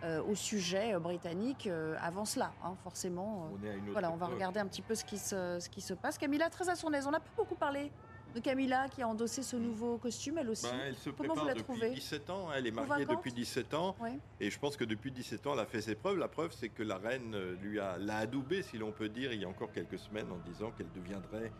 euh, 0.04 0.24
au 0.24 0.34
sujet 0.34 0.98
britannique 1.00 1.70
avant 2.02 2.26
cela, 2.26 2.52
hein, 2.64 2.74
forcément. 2.84 3.50
On 3.54 3.64
est 3.66 3.70
à 3.70 3.74
une 3.74 3.84
autre 3.84 3.92
voilà, 3.92 4.12
on 4.12 4.16
va 4.16 4.28
regarder 4.28 4.60
un 4.60 4.66
petit 4.66 4.82
peu 4.82 4.96
ce 4.96 5.04
qui 5.04 5.18
se, 5.18 5.60
ce 5.60 5.70
qui 5.70 5.82
se 5.82 5.94
passe. 5.94 6.18
Camilla, 6.18 6.50
très 6.50 6.70
à 6.70 6.76
son 6.76 6.92
aise. 6.94 7.06
On 7.08 7.12
n'a 7.12 7.20
pas 7.20 7.30
beaucoup 7.38 7.56
parlé 7.56 7.92
de 8.34 8.40
Camilla 8.40 8.88
qui 8.90 9.02
a 9.02 9.08
endossé 9.08 9.44
ce 9.44 9.56
nouveau 9.56 9.98
costume, 9.98 10.38
elle 10.38 10.50
aussi. 10.50 10.68
Ben, 10.68 10.80
elle 10.88 10.96
se 10.96 11.10
Comment 11.10 11.34
vous 11.34 11.42
prépare 11.42 11.46
la 11.46 11.54
depuis 11.54 11.64
trouvez 11.64 11.90
17 11.92 12.30
ans. 12.30 12.48
Elle 12.56 12.68
est 12.68 12.72
mariée 12.72 13.06
depuis 13.06 13.32
17 13.34 13.74
ans. 13.74 13.96
Oui. 14.02 14.12
Et 14.40 14.50
je 14.50 14.60
pense 14.60 14.78
que 14.78 14.84
depuis 14.86 15.12
17 15.12 15.48
ans, 15.48 15.54
elle 15.54 15.60
a 15.60 15.66
fait 15.66 15.82
ses 15.82 15.96
preuves. 15.96 16.18
La 16.18 16.28
preuve, 16.28 16.52
c'est 16.54 16.70
que 16.70 16.84
la 16.84 16.98
reine 16.98 17.34
euh, 17.36 17.56
lui 17.62 17.80
a 17.80 17.98
l'a 17.98 18.18
adoubé, 18.18 18.62
si 18.64 18.78
l'on 18.78 18.92
peut 18.92 19.10
dire, 19.10 19.34
il 19.34 19.42
y 19.42 19.46
a 19.46 19.50
encore 19.50 19.72
quelques 19.72 20.00
semaines, 20.00 20.32
en 20.32 20.38
disant 20.50 20.72
qu'elle 20.72 20.92
deviendrait 20.96 21.52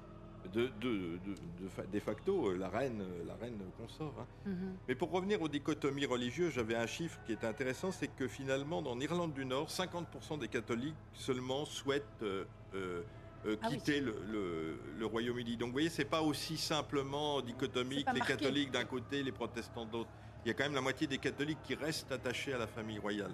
de, 0.54 0.72
de, 0.82 1.20
de, 1.24 1.36
de 1.64 1.68
fa- 1.70 1.84
de 1.86 2.00
facto 2.00 2.48
euh, 2.50 2.58
la 2.58 2.68
reine, 2.68 3.00
euh, 3.02 3.24
la 3.28 3.36
reine 3.36 3.60
consort. 3.78 4.14
hein. 4.20 4.26
Mhm. 4.48 4.74
Mais 4.88 4.96
pour 4.96 5.12
revenir 5.12 5.40
aux 5.42 5.48
dichotomies 5.48 6.08
religieuses, 6.08 6.54
j'avais 6.54 6.74
un 6.76 6.88
chiffre 6.88 7.20
qui 7.28 7.32
est 7.34 7.44
intéressant, 7.44 7.92
c'est 7.92 8.08
que 8.08 8.28
finalement, 8.28 8.80
en 8.80 9.00
Irlande 9.00 9.34
du 9.34 9.46
Nord, 9.46 9.68
50% 9.70 10.40
des 10.40 10.48
catholiques 10.48 10.96
seulement 11.14 11.64
souhaitent 11.66 12.06
euh, 12.24 12.46
euh, 12.74 13.04
euh, 13.46 13.56
Ah 13.62 13.68
oui. 13.70 13.78
quitter 13.78 14.02
le, 14.02 14.16
le- 14.32 14.80
le 14.98 15.06
Royaume-Uni. 15.06 15.58
Donc 15.58 15.68
vous 15.70 15.74
voyez, 15.74 15.90
c'est 15.90 16.06
pas 16.06 16.22
aussi 16.22 16.58
simplement 16.58 17.42
dichotomique, 17.42 18.08
les 18.14 18.20
marqué. 18.20 18.34
catholiques 18.38 18.72
d'un 18.72 18.86
côté, 18.86 19.24
les 19.24 19.32
protestants 19.32 19.86
de 19.86 19.92
l'autre. 19.94 20.10
Il 20.46 20.48
y 20.48 20.52
a 20.52 20.54
quand 20.54 20.64
même 20.64 20.74
la 20.76 20.82
moitié 20.82 21.08
des 21.08 21.18
catholiques 21.20 21.62
qui 21.64 21.76
restent 21.76 22.12
attachés 22.12 22.54
à 22.54 22.58
la 22.58 22.68
famille 22.68 22.98
royale. 23.00 23.34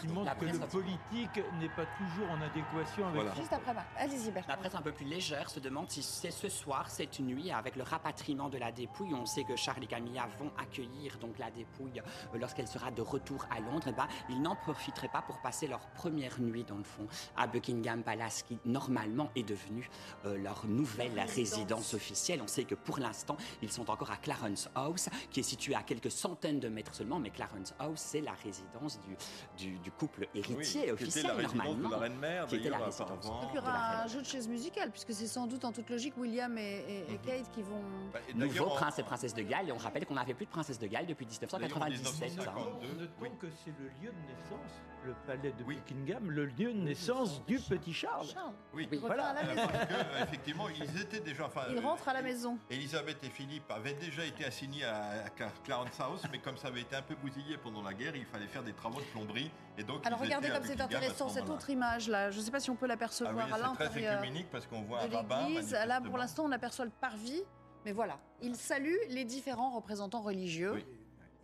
Qui 0.00 0.08
montre 0.08 0.26
La 0.26 0.34
que 0.34 0.44
le 0.44 0.58
presse- 0.58 0.70
politique 0.70 1.42
n'est 1.60 1.68
pas 1.68 1.86
toujours 1.96 2.30
en 2.30 2.40
adéquation 2.42 3.04
avec 3.06 3.14
Voilà. 3.22 3.34
Juste 3.34 3.52
après, 3.52 3.72
Marc. 3.72 3.86
allez-y, 3.96 4.30
Bertrand. 4.30 4.52
La 4.52 4.56
presse 4.58 4.74
un 4.74 4.82
peu 4.82 4.92
plus 4.92 5.06
légère 5.06 5.48
se 5.48 5.60
demande 5.60 5.90
si 5.90 6.02
c'est 6.02 6.30
ce 6.30 6.48
soir, 6.48 6.90
cette 6.90 7.20
nuit, 7.20 7.50
avec 7.50 7.76
le 7.76 7.82
rapatriement 7.82 8.48
de 8.48 8.58
la 8.58 8.72
dépouille. 8.72 9.14
On 9.14 9.26
sait 9.26 9.44
que 9.44 9.56
Charles 9.56 9.84
et 9.84 9.86
Camilla 9.86 10.26
vont 10.38 10.50
accueillir 10.58 11.18
donc 11.18 11.38
la 11.38 11.50
dépouille 11.50 12.00
euh, 12.34 12.38
lorsqu'elle 12.38 12.68
sera 12.68 12.90
de 12.90 13.00
retour 13.02 13.46
à 13.50 13.60
Londres. 13.60 13.88
Et 13.88 13.92
ben, 13.92 14.08
ils 14.28 14.42
n'en 14.42 14.56
profiteraient 14.56 15.08
pas 15.08 15.22
pour 15.22 15.38
passer 15.40 15.66
leur 15.66 15.80
première 15.90 16.40
nuit, 16.40 16.64
dans 16.64 16.78
le 16.78 16.84
fond, 16.84 17.06
à 17.36 17.46
Buckingham 17.46 18.02
Palace, 18.02 18.42
qui 18.42 18.58
normalement 18.64 19.30
est 19.36 19.44
devenu 19.48 19.88
euh, 20.24 20.36
leur 20.38 20.66
nouvelle 20.66 21.18
résidence 21.20 21.94
officielle. 21.94 22.40
On 22.42 22.46
sait 22.48 22.64
que 22.64 22.74
pour 22.74 22.98
l'instant, 22.98 23.36
ils 23.62 23.70
sont 23.72 23.88
encore 23.90 24.10
à 24.10 24.16
Clarence 24.16 24.68
House, 24.74 25.08
qui 25.30 25.40
est 25.40 25.44
situé 25.44 25.74
à 25.74 25.82
quelques 25.82 26.10
centaines 26.10 26.60
de 26.60 26.68
mètres 26.68 26.94
seulement. 26.94 27.18
Mais 27.18 27.30
Clarence 27.30 27.72
House, 27.78 28.00
c'est 28.00 28.20
la 28.20 28.32
résidence 28.32 28.98
du, 29.00 29.16
du, 29.56 29.75
du 29.78 29.90
couple 29.90 30.26
héritier 30.34 30.56
Oui, 30.56 30.64
qui 30.64 30.78
était 30.78 30.90
officiel, 30.92 31.26
la 31.26 31.32
résidence 31.34 31.52
de 31.52 31.56
normalement. 31.82 31.90
la 31.90 31.96
reine-mère, 31.98 32.46
qui 32.46 32.56
était 32.56 32.70
la 32.70 32.76
apparemment. 32.76 33.20
Donc 33.42 33.50
il 33.52 33.56
y 33.56 33.58
aura 33.58 34.02
un 34.02 34.06
jeu 34.06 34.20
de 34.20 34.26
chaises 34.26 34.48
musicales, 34.48 34.90
puisque 34.90 35.12
c'est 35.12 35.26
sans 35.26 35.46
doute 35.46 35.64
en 35.64 35.72
toute 35.72 35.88
logique 35.90 36.16
William 36.16 36.56
et, 36.58 36.62
et- 37.08 37.12
et 37.14 37.18
Kate 37.18 37.50
qui 37.52 37.62
vont. 37.62 37.82
Bah, 38.12 38.20
et 38.28 38.34
Nouveau 38.34 38.66
prince 38.66 38.98
et 38.98 39.02
princesse 39.02 39.34
de 39.34 39.42
Galles, 39.42 39.68
et 39.68 39.72
on 39.72 39.76
rappelle 39.78 40.06
qu'on 40.06 40.14
n'avait 40.14 40.34
plus 40.34 40.46
de 40.46 40.50
princesse 40.50 40.78
de 40.78 40.86
Galles 40.86 41.06
depuis 41.06 41.26
D'ailleurs, 41.26 41.54
en 41.54 41.86
1997. 41.86 42.48
hein. 42.48 42.52
1952, 42.54 43.00
Notons 43.00 43.12
oui. 43.20 43.28
que 43.40 43.46
c'est 43.64 43.72
le 43.78 43.86
lieu 44.00 44.12
de 44.12 44.26
naissance, 44.32 44.72
le 45.04 45.14
palais 45.26 45.52
de 45.52 45.64
Oui. 45.64 45.76
Buckingham, 45.76 46.30
le 46.30 46.46
lieu 46.46 46.72
de 46.72 46.78
naissance 46.78 47.44
du 47.46 47.58
petit 47.58 47.92
Charles. 47.92 48.26
Charles, 48.26 48.52
Oui, 48.74 48.88
il 48.90 48.98
revient 48.98 49.12
à 49.20 49.32
la 49.34 49.40
Euh, 49.40 49.54
maison. 49.54 49.68
parce 49.72 49.86
que, 49.86 50.22
effectivement, 50.22 50.68
ils 50.68 51.00
étaient 51.00 51.20
déjà. 51.20 51.46
Enfin, 51.46 51.62
Il 51.70 51.78
euh, 51.78 51.80
rentre 51.80 52.08
à 52.08 52.12
la 52.14 52.22
maison. 52.22 52.58
Elisabeth 52.70 53.22
et 53.24 53.30
Philippe 53.30 53.70
avaient 53.70 53.94
déjà 53.94 54.24
été 54.24 54.44
assignés 54.44 54.84
à, 54.84 55.24
à 55.26 55.30
Clarence 55.64 56.00
House, 56.00 56.22
mais 56.32 56.38
comme 56.38 56.56
ça 56.56 56.68
avait 56.68 56.80
été 56.82 56.96
un 56.96 57.02
peu 57.02 57.14
bousillé 57.16 57.56
pendant 57.58 57.82
la 57.82 57.94
guerre, 57.94 58.16
il 58.16 58.24
fallait 58.24 58.46
faire 58.46 58.62
des 58.62 58.72
travaux 58.72 59.00
de 59.00 59.06
plomberie. 59.06 59.50
Et 59.78 59.82
donc, 59.84 60.06
Alors 60.06 60.20
regardez 60.20 60.48
comme 60.48 60.62
c'est 60.64 60.76
ce 60.76 60.82
intéressant 60.82 61.28
cette 61.28 61.48
autre 61.50 61.68
image 61.70 62.08
là. 62.08 62.30
Je 62.30 62.38
ne 62.38 62.42
sais 62.44 62.50
pas 62.50 62.60
si 62.60 62.70
on 62.70 62.76
peut 62.76 62.86
Ah 62.86 62.88
l'apercevoir 62.88 63.34
oui, 63.46 63.52
à 63.52 63.58
l'intérieur 63.58 64.22
parce 64.50 64.66
qu'on 64.66 64.82
voit 64.82 65.06
de 65.06 65.14
un 65.14 65.18
rabbin. 65.18 65.48
l'église. 65.48 65.72
Là, 65.72 66.00
pour 66.00 66.16
l'instant, 66.18 66.44
on 66.46 66.52
aperçoit 66.52 66.84
le 66.84 66.90
parvis. 66.90 67.42
Mais 67.84 67.92
voilà, 67.92 68.18
il 68.42 68.56
salue 68.56 68.96
les 69.10 69.24
différents 69.24 69.70
représentants 69.70 70.20
religieux. 70.22 70.72
Oui. 70.74 70.84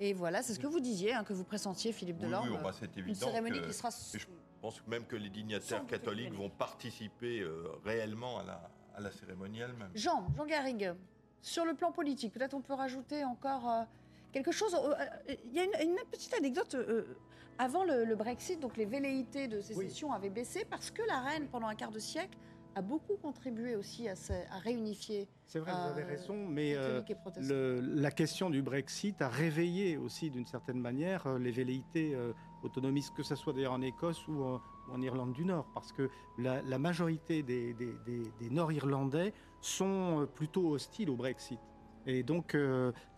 Et 0.00 0.12
voilà, 0.12 0.42
c'est 0.42 0.54
ce 0.54 0.58
que 0.58 0.66
vous 0.66 0.80
disiez, 0.80 1.14
hein, 1.14 1.22
que 1.22 1.32
vous 1.32 1.44
pressentiez, 1.44 1.92
Philippe 1.92 2.16
Oui, 2.20 2.26
Delorme. 2.26 2.48
oui, 2.48 2.56
oh, 2.58 2.64
bah, 2.64 2.72
c'est 2.76 2.96
une 2.96 3.04
évident. 3.04 3.26
cérémonie 3.26 3.60
que- 3.60 3.66
qui 3.66 3.72
sera. 3.72 3.90
Je 4.14 4.24
pense 4.60 4.84
même 4.88 5.04
que 5.06 5.14
les 5.14 5.28
dignitaires 5.28 5.86
catholiques 5.86 6.32
vont 6.34 6.50
participer 6.50 7.40
euh, 7.40 7.68
réellement 7.84 8.38
à 8.40 8.44
la, 8.44 8.70
à 8.96 9.00
la 9.00 9.12
cérémonie 9.12 9.60
elle-même. 9.60 9.90
Jean, 9.94 10.26
Jean 10.36 10.46
Garrigue, 10.46 10.92
sur 11.42 11.64
le 11.64 11.74
plan 11.74 11.92
politique, 11.92 12.32
peut-être 12.32 12.54
on 12.54 12.60
peut 12.60 12.74
rajouter 12.74 13.22
encore 13.24 13.70
euh, 13.70 13.82
quelque 14.32 14.50
chose. 14.50 14.74
Euh, 14.74 14.94
euh, 15.28 15.34
Il 15.44 15.52
y 15.52 15.60
a 15.60 15.64
une, 15.64 15.90
une 15.90 15.96
petite 16.10 16.34
anecdote. 16.34 16.74
euh, 16.74 17.04
avant 17.62 17.84
le, 17.84 18.04
le 18.04 18.16
Brexit, 18.16 18.58
donc 18.60 18.76
les 18.76 18.84
velléités 18.86 19.46
de 19.46 19.60
sécession 19.60 20.12
avaient 20.12 20.30
baissé 20.30 20.64
parce 20.68 20.90
que 20.90 21.02
la 21.06 21.20
reine, 21.20 21.46
pendant 21.46 21.68
un 21.68 21.74
quart 21.76 21.92
de 21.92 21.98
siècle, 22.00 22.36
a 22.74 22.80
beaucoup 22.82 23.16
contribué 23.16 23.76
aussi 23.76 24.08
à, 24.08 24.16
se- 24.16 24.32
à 24.32 24.58
réunifier. 24.58 25.28
C'est 25.46 25.58
vrai, 25.60 25.72
vous 25.72 25.78
avez 25.92 26.02
euh, 26.02 26.06
raison, 26.06 26.34
mais 26.48 26.74
euh, 26.74 27.02
le- 27.36 27.80
la 27.80 28.10
question 28.10 28.48
du 28.50 28.62
Brexit 28.62 29.20
a 29.22 29.28
réveillé 29.28 29.96
aussi 29.98 30.30
d'une 30.30 30.46
certaine 30.46 30.80
manière 30.80 31.26
euh, 31.26 31.38
les 31.38 31.50
velléités 31.50 32.14
euh, 32.14 32.32
autonomistes, 32.62 33.14
que 33.14 33.22
ce 33.22 33.36
soit 33.36 33.52
d'ailleurs 33.52 33.74
en 33.74 33.82
Écosse 33.82 34.26
ou 34.26 34.42
en, 34.42 34.54
ou 34.88 34.92
en 34.94 35.02
Irlande 35.02 35.34
du 35.34 35.44
Nord, 35.44 35.66
parce 35.74 35.92
que 35.92 36.08
la, 36.38 36.62
la 36.62 36.78
majorité 36.78 37.42
des, 37.42 37.74
des- 37.74 37.94
des- 38.06 38.32
des 38.40 38.50
Nord-Irlandais 38.50 39.34
sont 39.60 40.26
plutôt 40.34 40.70
hostiles 40.70 41.10
au 41.10 41.16
Brexit. 41.16 41.60
Et 42.06 42.22
donc, 42.24 42.56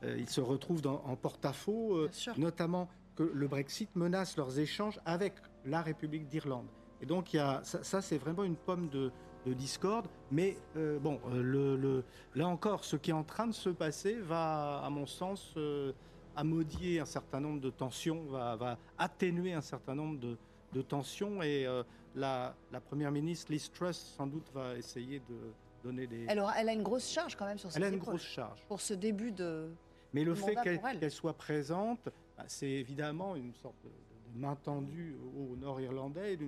ils 0.03 0.29
se 0.29 0.43
retrouvent 0.43 0.83
dans- 0.83 1.01
en 1.07 1.17
porte-à-faux, 1.17 2.07
notamment 2.37 2.89
que 3.17 3.23
le 3.23 3.49
Brexit 3.49 3.95
menace 3.97 4.37
leurs 4.37 4.59
échanges 4.59 5.01
avec 5.05 5.35
la 5.65 5.83
République 5.83 6.27
d'Irlande. 6.27 6.67
Et 7.01 7.07
donc, 7.07 7.33
il 7.33 7.37
y 7.37 7.41
a, 7.41 7.61
ça, 7.65 7.83
ça, 7.83 8.01
c'est 8.03 8.19
vraiment 8.19 8.45
une 8.45 8.57
pomme 8.57 8.89
de, 8.89 9.11
de 9.47 9.53
discorde. 9.53 10.07
Mais 10.31 10.57
euh, 10.77 10.99
bon, 10.99 11.21
euh, 11.29 11.43
le, 11.43 11.77
le- 11.77 12.05
là 12.35 12.47
encore, 12.49 12.85
ce 12.85 12.97
qui 12.97 13.11
est 13.11 13.15
en 13.15 13.25
train 13.25 13.47
de 13.47 13.53
se 13.53 13.71
passer 13.71 14.15
va, 14.15 14.79
à 14.85 14.91
mon 14.91 15.07
sens, 15.07 15.53
euh, 15.57 15.93
amodier 16.37 17.01
un 17.01 17.05
certain 17.05 17.41
nombre 17.41 17.61
de 17.61 17.71
tensions, 17.71 18.25
va, 18.25 18.57
va 18.57 18.79
atténuer 18.99 19.53
un 19.53 19.61
certain 19.61 19.95
nombre 19.95 20.19
de, 20.19 20.37
de 20.73 20.83
tensions. 20.83 21.43
Et 21.43 21.67
euh, 21.67 21.83
la, 22.15 22.55
la 22.73 22.81
Première 22.81 23.11
ministre, 23.13 23.53
Liz 23.53 23.71
Truss, 23.71 23.97
sans 24.17 24.27
doute, 24.27 24.51
va 24.55 24.77
essayer 24.77 25.21
de 25.21 25.37
donner 25.83 26.07
des... 26.07 26.25
Elle, 26.29 26.41
aura- 26.41 26.55
elle 26.59 26.69
a 26.69 26.73
une 26.73 26.83
grosse 26.83 27.09
charge 27.11 27.37
quand 27.37 27.45
même 27.47 27.59
sur 27.59 27.71
ses 27.71 27.77
Elle 27.79 27.85
a 27.85 27.89
une 27.89 27.99
grosse 27.99 28.23
charge. 28.23 28.65
pour 28.67 28.81
ce 28.81 28.95
début 28.95 29.31
de. 29.33 29.69
Mais 30.15 30.25
le 30.25 30.35
fait 30.35 30.55
qu'elle 30.63 31.11
soit 31.11 31.33
présente, 31.35 32.09
c'est 32.49 32.69
évidemment 32.71 33.37
une 33.37 33.55
sorte 33.55 33.77
de, 33.85 33.89
de 33.89 34.39
main 34.39 34.57
tendue 34.57 35.17
aux 35.37 35.57
Nord-Irlandais, 35.57 36.39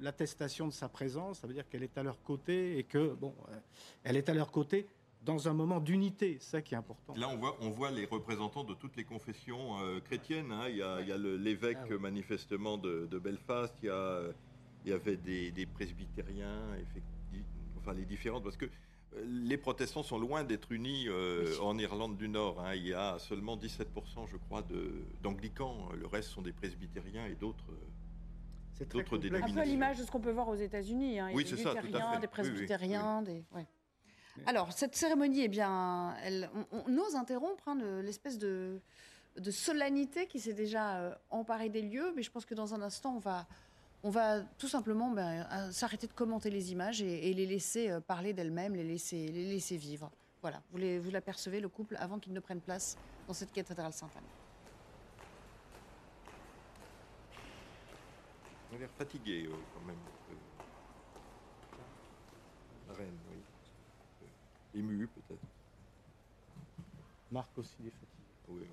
l'attestation 0.00 0.66
de 0.66 0.72
sa 0.72 0.88
présence, 0.88 1.40
ça 1.40 1.46
veut 1.46 1.54
dire 1.54 1.68
qu'elle 1.68 1.82
est 1.82 1.96
à 1.98 2.02
leur 2.02 2.20
côté 2.22 2.78
et 2.78 2.84
que, 2.84 3.14
bon, 3.14 3.34
euh, 3.50 3.58
elle 4.04 4.16
est 4.16 4.28
à 4.28 4.34
leur 4.34 4.50
côté 4.50 4.86
dans 5.22 5.48
un 5.48 5.54
moment 5.54 5.80
d'unité, 5.80 6.36
c'est 6.40 6.50
ça 6.50 6.62
qui 6.62 6.74
est 6.74 6.76
important. 6.76 7.14
Là, 7.16 7.28
on 7.28 7.36
voit, 7.36 7.56
on 7.60 7.70
voit 7.70 7.90
les 7.90 8.04
représentants 8.04 8.62
de 8.64 8.74
toutes 8.74 8.96
les 8.96 9.04
confessions 9.04 9.80
euh, 9.80 9.98
chrétiennes. 10.00 10.52
hein. 10.52 10.68
Il 10.68 10.76
y 10.76 10.82
a, 10.82 11.00
l'évêque, 11.18 11.78
Ah 11.82 11.86
oui. 11.90 11.98
manifestement, 11.98 12.78
de, 12.78 13.06
de 13.10 13.18
Belfast. 13.18 13.74
Il 13.82 13.86
y, 13.86 13.90
a, 13.90 14.22
il 14.84 14.90
y 14.90 14.92
avait 14.92 15.16
des, 15.16 15.50
des 15.50 15.66
presbytériens, 15.66 16.62
enfin 17.76 17.92
les 17.92 18.04
différentes, 18.04 18.44
parce 18.44 18.56
que 18.56 18.66
les 19.24 19.56
protestants 19.56 20.02
sont 20.02 20.18
loin 20.18 20.44
d'être 20.44 20.72
unis 20.72 21.06
euh, 21.08 21.58
en 21.62 21.78
Irlande 21.78 22.16
du 22.16 22.28
Nord. 22.28 22.60
hein. 22.60 22.74
Il 22.74 22.86
y 22.86 22.94
a 22.94 23.18
seulement 23.18 23.56
17%, 23.56 23.84
je 24.30 24.36
crois, 24.36 24.62
d'anglicans. 25.22 25.88
Le 25.98 26.06
reste 26.06 26.30
sont 26.30 26.42
des 26.42 26.52
presbytériens 26.52 27.26
et 27.26 27.34
d'autres. 27.34 27.64
euh, 27.70 27.76
C'est 28.74 28.90
d'autres. 28.90 29.16
Un 29.16 29.52
peu 29.52 29.62
l'image 29.64 29.98
de 29.98 30.04
ce 30.04 30.10
qu'on 30.10 30.20
peut 30.20 30.30
voir 30.32 30.48
aux 30.48 30.54
États-Unis. 30.56 31.18
hein. 31.20 31.30
Oui, 31.34 31.44
des 31.44 31.50
c'est 31.50 31.56
ça, 31.62 31.70
tout 31.70 31.78
à 31.78 31.82
luthériens, 31.82 32.12
fait. 32.12 32.20
des 32.20 32.20
Oui, 32.20 32.22
oui, 32.22 32.28
presbytériens, 32.28 33.22
des. 33.22 33.44
ouais. 33.54 33.66
Alors, 34.44 34.70
cette 34.72 34.94
cérémonie, 34.94 35.40
eh 35.44 35.48
bien, 35.48 36.14
elle, 36.22 36.50
on, 36.70 36.82
on 36.86 36.98
ose 36.98 37.14
interrompre 37.16 37.66
hein, 37.68 37.74
le- 37.80 38.02
l'espèce 38.02 38.38
de, 38.38 38.80
de 39.38 39.50
solennité 39.50 40.26
qui 40.26 40.40
s'est 40.40 40.52
déjà 40.52 40.98
euh, 40.98 41.14
emparée 41.30 41.70
des 41.70 41.80
lieux, 41.80 42.12
mais 42.14 42.22
je 42.22 42.30
pense 42.30 42.44
que 42.44 42.54
dans 42.54 42.74
un 42.74 42.82
instant, 42.82 43.14
on 43.16 43.18
va, 43.18 43.46
on 44.02 44.10
va 44.10 44.40
tout 44.58 44.68
simplement 44.68 45.10
ben, 45.10 45.46
euh, 45.52 45.72
s'arrêter 45.72 46.06
de 46.06 46.12
commenter 46.12 46.50
les 46.50 46.72
images 46.72 47.02
et, 47.02 47.32
les 47.32 47.46
laisser 47.46 47.90
euh, 47.90 48.00
parler 48.00 48.32
d'elles-mêmes, 48.32 48.74
les 48.74 48.84
laisser, 48.84 49.28
les 49.28 49.50
laisser 49.50 49.76
vivre. 49.76 50.10
Voilà, 50.42 50.62
vous, 50.70 50.78
les, 50.78 50.98
vous 50.98 51.10
l'apercevez, 51.10 51.60
le 51.60 51.68
couple, 51.68 51.96
avant 51.98 52.18
qu'il 52.18 52.32
ne 52.32 52.40
prenne 52.40 52.60
place 52.60 52.96
dans 53.26 53.34
cette 53.34 53.52
cathédrale 53.52 53.92
Sainte-Anne. 53.92 54.22
On 58.70 58.76
a 58.76 58.78
l'air 58.78 58.90
fatigué, 58.90 59.46
euh, 59.46 59.54
quand 59.74 59.86
même. 59.86 59.96
La 62.88 62.94
reine, 62.94 63.18
oui. 63.30 63.38
Euh, 64.22 64.78
émue, 64.78 65.08
peut-être. 65.08 65.40
Marc 67.30 67.58
aussi 67.58 67.86
est 67.86 67.90
fatigué. 67.90 68.26
Oui. 68.48 68.66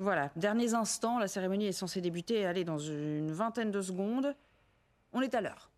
Voilà, 0.00 0.30
derniers 0.34 0.72
instants, 0.72 1.18
la 1.18 1.28
cérémonie 1.28 1.66
est 1.66 1.72
censée 1.72 2.00
débuter 2.00 2.46
allez, 2.46 2.64
dans 2.64 2.78
une 2.78 3.30
vingtaine 3.32 3.70
de 3.70 3.82
secondes. 3.82 4.34
On 5.12 5.20
est 5.20 5.34
à 5.34 5.42
l'heure. 5.42 5.69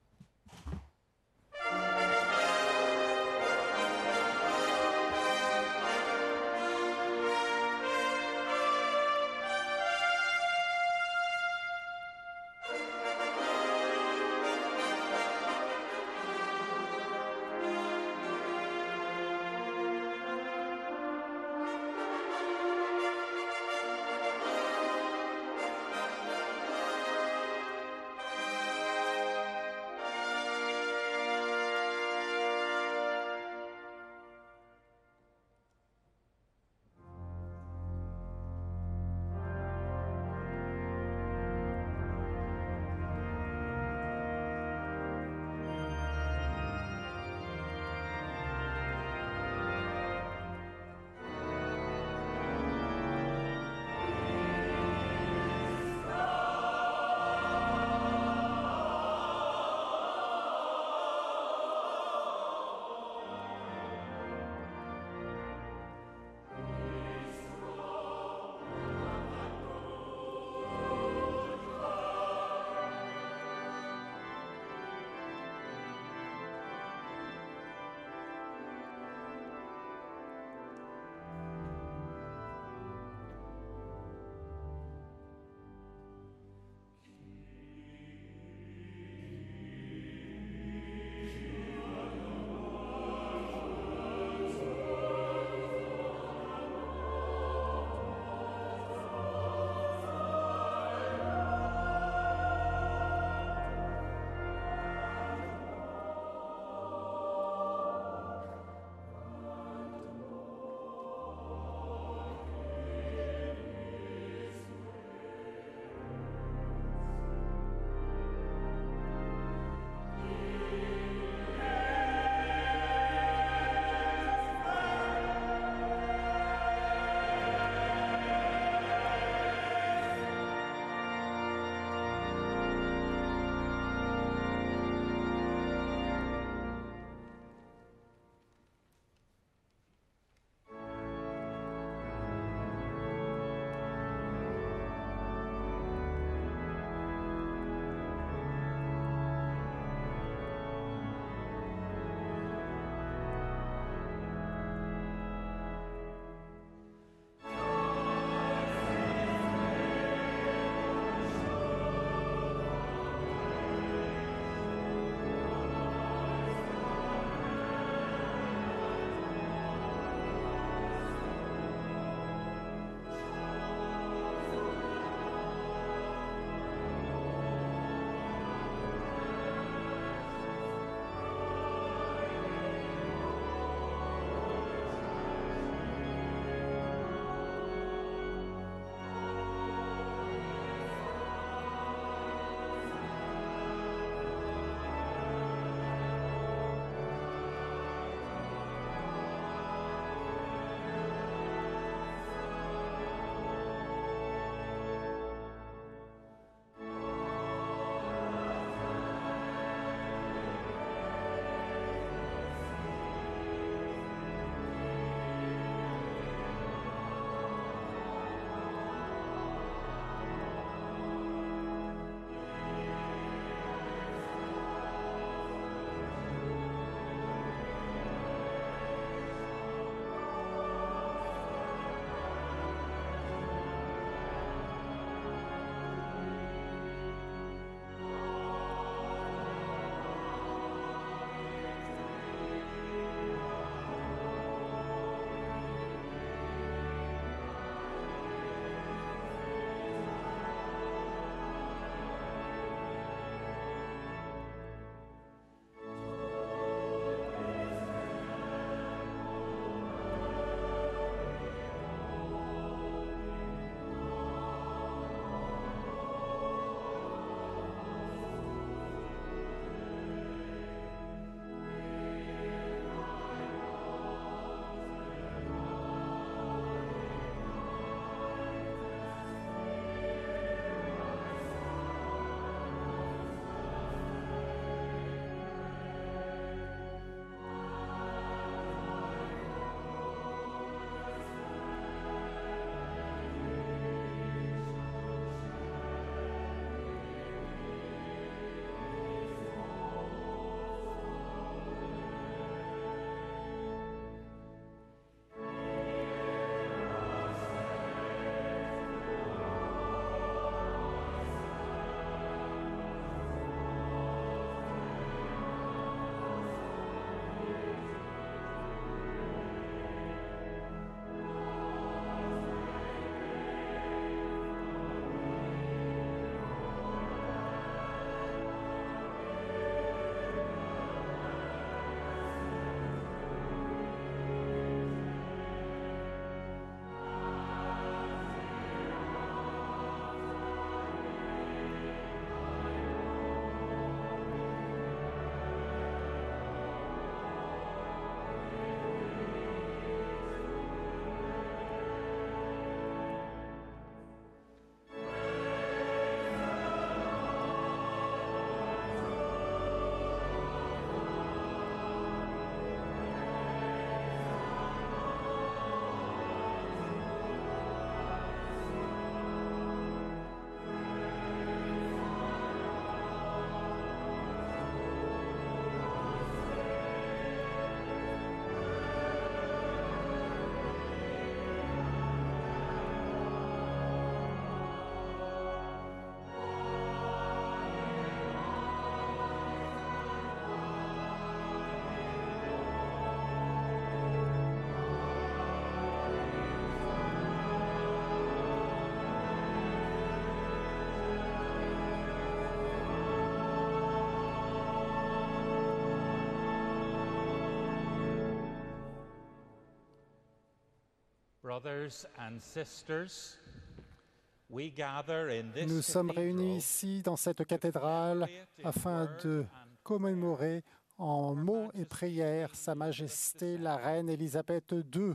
Nous 415.67 415.83
sommes 415.83 416.11
réunis 416.11 416.57
ici 416.57 417.03
dans 417.03 417.17
cette 417.17 417.45
cathédrale 417.47 418.29
afin 418.65 419.09
de 419.25 419.45
commémorer 419.83 420.65
en 420.99 421.35
mots 421.35 421.71
et 421.75 421.85
prières 421.85 422.55
Sa 422.55 422.75
Majesté 422.75 423.59
la 423.59 423.77
Reine 423.77 424.09
Élisabeth 424.09 424.73
II 424.73 425.15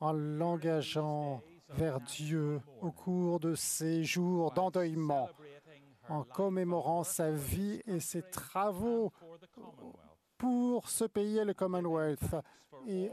en 0.00 0.12
l'engageant 0.12 1.42
vers 1.70 2.00
Dieu 2.00 2.60
au 2.80 2.90
cours 2.90 3.38
de 3.40 3.54
ces 3.54 4.02
jours 4.04 4.52
d'endeuillement, 4.52 5.28
en 6.08 6.24
commémorant 6.24 7.04
sa 7.04 7.30
vie 7.30 7.80
et 7.86 8.00
ses 8.00 8.22
travaux 8.22 9.12
pour 10.40 10.88
ce 10.88 11.04
pays 11.04 11.36
et 11.36 11.44
le 11.44 11.52
Commonwealth, 11.52 12.34
et 12.88 13.10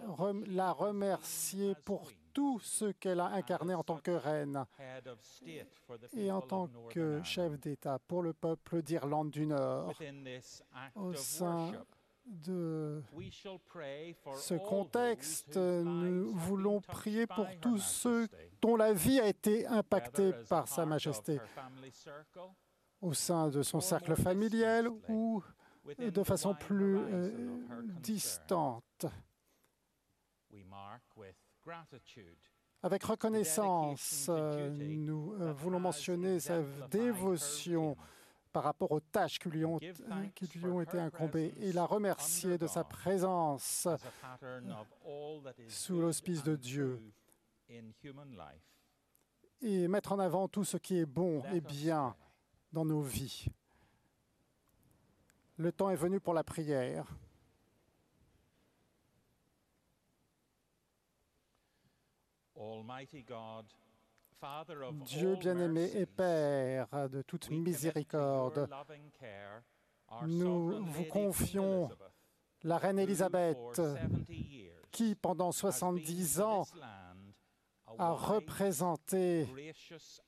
la 0.47 0.71
remercier 0.71 1.75
pour 1.84 2.09
tout 2.34 2.59
ce 2.59 2.86
qu'elle 2.93 3.19
a 3.19 3.25
incarné 3.28 3.73
en 3.73 3.84
tant 3.84 3.97
que 3.97 4.11
reine 4.11 4.65
et 6.13 6.32
en 6.32 6.41
tant 6.41 6.69
que 6.89 7.21
chef 7.23 7.59
d'État 7.59 7.99
pour 8.07 8.23
le 8.23 8.32
peuple 8.32 8.82
d'Irlande 8.82 9.30
du 9.30 9.45
Nord. 9.45 9.93
Au 10.95 11.13
sein 11.13 11.73
de 12.25 13.03
ce 14.36 14.53
contexte, 14.55 15.57
nous 15.57 16.34
voulons 16.34 16.80
prier 16.80 17.28
pour 17.28 17.47
tous 17.59 17.80
ceux 17.80 18.28
dont 18.61 18.78
la 18.78 18.93
vie 18.93 19.19
a 19.19 19.28
été 19.28 19.67
impactée 19.67 20.32
par 20.49 20.69
Sa 20.69 20.86
Majesté, 20.86 21.39
au 23.01 23.13
sein 23.13 23.49
de 23.49 23.63
son 23.63 23.82
cercle 23.82 24.15
familial 24.15 24.88
ou 25.09 25.43
de 25.95 26.23
façon 26.23 26.53
plus 26.53 26.97
euh, 26.97 27.61
distante. 28.01 29.05
Avec 32.83 33.03
reconnaissance, 33.03 34.27
euh, 34.29 34.69
nous 34.69 35.33
euh, 35.33 35.53
voulons 35.53 35.79
mentionner 35.79 36.39
sa 36.39 36.61
dévotion 36.89 37.97
par 38.53 38.63
rapport 38.63 38.91
aux 38.91 38.99
tâches 38.99 39.39
qui 39.39 39.49
lui 39.49 39.65
ont, 39.65 39.79
qui 40.33 40.47
lui 40.57 40.65
ont 40.65 40.81
été 40.81 40.99
incombées 40.99 41.53
et 41.59 41.73
la 41.73 41.85
remercier 41.85 42.57
de 42.57 42.65
sa 42.65 42.83
présence 42.83 43.88
sous 45.67 45.99
l'auspice 45.99 46.43
de 46.43 46.55
Dieu 46.55 47.01
et 49.61 49.88
mettre 49.88 50.13
en 50.13 50.19
avant 50.19 50.47
tout 50.47 50.63
ce 50.63 50.77
qui 50.77 50.97
est 50.97 51.05
bon 51.05 51.43
et 51.51 51.61
bien 51.61 52.15
dans 52.71 52.85
nos 52.85 53.01
vies. 53.01 53.47
Le 55.58 55.72
temps 55.72 55.89
est 55.89 55.95
venu 55.95 56.20
pour 56.20 56.34
la 56.34 56.43
prière. 56.43 57.05
Dieu 65.05 65.36
bien-aimé 65.36 65.91
et 65.95 66.05
Père 66.05 67.10
de 67.10 67.22
toute 67.22 67.49
miséricorde, 67.49 68.70
nous 70.28 70.86
vous 70.86 71.05
confions 71.05 71.89
la 72.64 72.78
reine 72.78 72.99
Élisabeth 72.99 73.82
qui, 74.91 75.16
pendant 75.16 75.51
70 75.51 76.41
ans, 76.41 76.66
a 77.97 78.11
représenté 78.11 79.47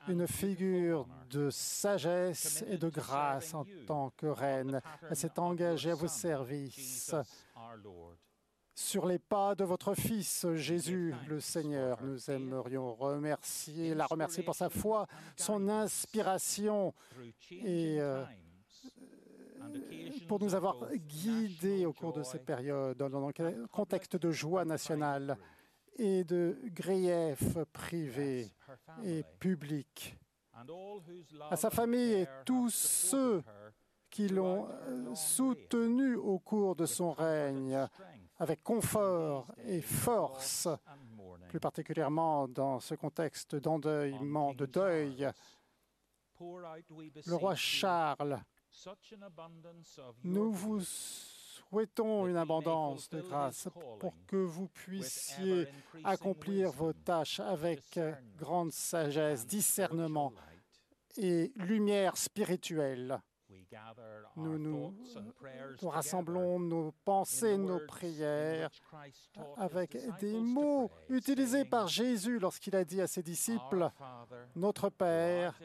une 0.07 0.27
figure 0.27 1.07
de 1.29 1.49
sagesse 1.49 2.63
et 2.67 2.77
de 2.77 2.89
grâce 2.89 3.53
en 3.53 3.65
tant 3.85 4.11
que 4.11 4.27
reine. 4.27 4.81
Elle 5.09 5.15
s'est 5.15 5.39
engagée 5.39 5.91
à 5.91 5.95
vos 5.95 6.07
services 6.07 7.13
sur 8.79 9.05
les 9.05 9.19
pas 9.19 9.55
de 9.55 9.65
votre 9.65 9.93
Fils 9.93 10.47
Jésus 10.55 11.13
le 11.27 11.41
Seigneur. 11.41 12.01
Nous 12.01 12.31
aimerions 12.31 12.93
remercier, 12.93 13.93
la 13.93 14.05
remercier 14.05 14.41
pour 14.41 14.55
sa 14.55 14.69
foi, 14.69 15.05
son 15.35 15.67
inspiration 15.67 16.93
et 17.51 17.97
euh, 17.99 18.23
pour 20.29 20.39
nous 20.39 20.55
avoir 20.55 20.77
guidés 20.93 21.85
au 21.85 21.91
cours 21.91 22.13
de 22.13 22.23
ces 22.23 22.39
périodes 22.39 22.97
dans 22.97 23.27
un 23.27 23.31
contexte 23.69 24.15
de 24.15 24.31
joie 24.31 24.63
nationale 24.63 25.37
et 25.97 26.23
de 26.23 26.57
griefs 26.65 27.57
privés 27.73 28.51
et 29.03 29.23
publics. 29.39 30.15
À 31.49 31.55
sa 31.55 31.69
famille 31.69 32.13
et 32.13 32.27
tous 32.45 32.69
ceux 32.69 33.43
qui 34.09 34.27
l'ont 34.27 34.67
euh, 34.69 35.15
soutenu 35.15 36.15
au 36.15 36.39
cours 36.39 36.75
de 36.75 36.85
son 36.85 37.11
règne, 37.11 37.87
avec 38.37 38.63
confort 38.63 39.53
et 39.65 39.81
force, 39.81 40.67
plus 41.47 41.59
particulièrement 41.59 42.47
dans 42.47 42.79
ce 42.79 42.95
contexte 42.95 43.55
d'endeuillement, 43.55 44.53
de 44.53 44.65
deuil. 44.65 45.29
Le 46.39 47.35
roi 47.35 47.55
Charles, 47.55 48.41
nous 50.23 50.51
vous 50.51 50.81
souhaitons 51.69 52.27
une 52.27 52.37
abondance 52.37 53.09
de 53.09 53.21
grâce 53.21 53.67
pour 53.99 54.13
que 54.25 54.37
vous 54.37 54.67
puissiez 54.67 55.67
accomplir 56.03 56.71
vos 56.71 56.93
tâches 56.93 57.39
avec 57.39 57.99
grande 58.37 58.71
sagesse, 58.71 59.45
discernement 59.45 60.33
et 61.17 61.51
lumière 61.55 62.17
spirituelle. 62.17 63.19
Nous, 64.35 64.57
nous, 64.57 64.95
rassemblons 65.81 66.59
nos 66.59 66.91
pensées, 67.03 67.57
nos 67.57 67.79
prières 67.85 68.69
avec 69.57 69.97
des 70.19 70.39
mots 70.39 70.89
utilisés 71.09 71.65
par 71.65 71.87
Jésus 71.87 72.39
lorsqu'il 72.39 72.75
a 72.75 72.83
dit 72.83 73.01
à 73.01 73.07
ses 73.07 73.23
disciples, 73.23 73.89
Notre 74.55 74.89
Père, 74.89 75.59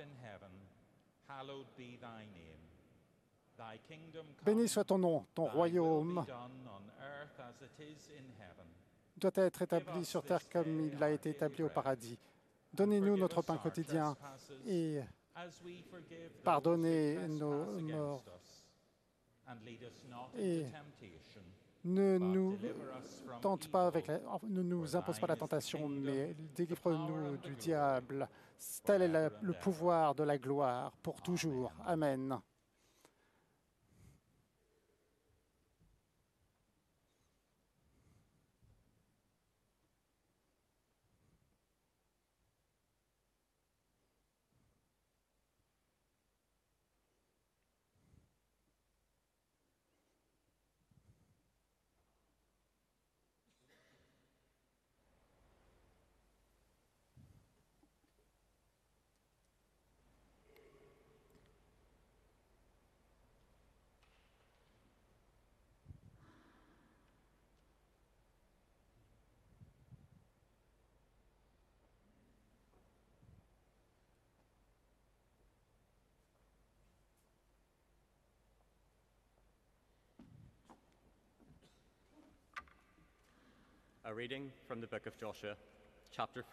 béni 4.45 4.69
soit 4.69 4.85
ton 4.85 4.99
nom, 4.99 5.27
ton 5.35 5.47
royaume 5.47 6.25
doit 9.17 9.33
être 9.37 9.62
établi 9.62 10.05
sur 10.05 10.23
terre 10.23 10.49
comme 10.51 10.81
il 10.81 11.03
a 11.03 11.11
été 11.11 11.31
établi 11.31 11.62
au 11.62 11.69
paradis. 11.69 12.19
Donnez-nous 12.73 13.17
notre 13.17 13.43
pain 13.43 13.57
quotidien 13.57 14.17
et 14.67 15.01
Pardonnez 16.45 17.19
nos 17.29 17.81
morts 17.81 18.25
et 20.39 20.65
ne 21.85 22.19
nous 22.19 22.57
tente 23.41 23.69
pas 23.69 23.89
avec 23.89 24.09
ne 24.09 24.62
nous 24.62 24.97
impose 24.97 25.19
pas 25.19 25.27
la 25.27 25.37
tentation, 25.37 25.89
mais 25.89 26.35
délivre-nous 26.55 27.37
du 27.39 27.55
diable. 27.57 28.29
Tel 28.85 29.03
est 29.03 29.31
le 29.43 29.53
pouvoir 29.55 30.15
de 30.15 30.23
la 30.23 30.39
gloire 30.39 30.93
pour 31.03 31.21
toujours. 31.21 31.73
Amen. 31.85 32.39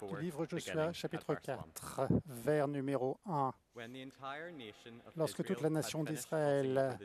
Du 0.08 0.22
livre 0.22 0.46
Joshua, 0.46 0.92
chapitre 0.94 1.36
4, 1.36 2.08
vers 2.26 2.68
numéro 2.68 3.18
1. 3.26 3.54
Lorsque 5.16 5.44
toute 5.44 5.62
la 5.62 5.70
nation 5.70 6.04
d'Israël 6.04 6.98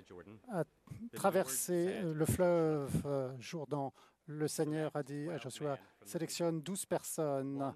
a 0.53 0.65
traversé 1.13 2.01
le 2.03 2.25
fleuve 2.25 3.37
Jourdain, 3.41 3.91
le 4.27 4.49
Seigneur 4.49 4.91
a 4.95 5.03
dit 5.03 5.29
à 5.31 5.39
Joshua, 5.39 5.79
sélectionne 6.05 6.63
douze 6.63 6.87
personnes, 6.87 7.75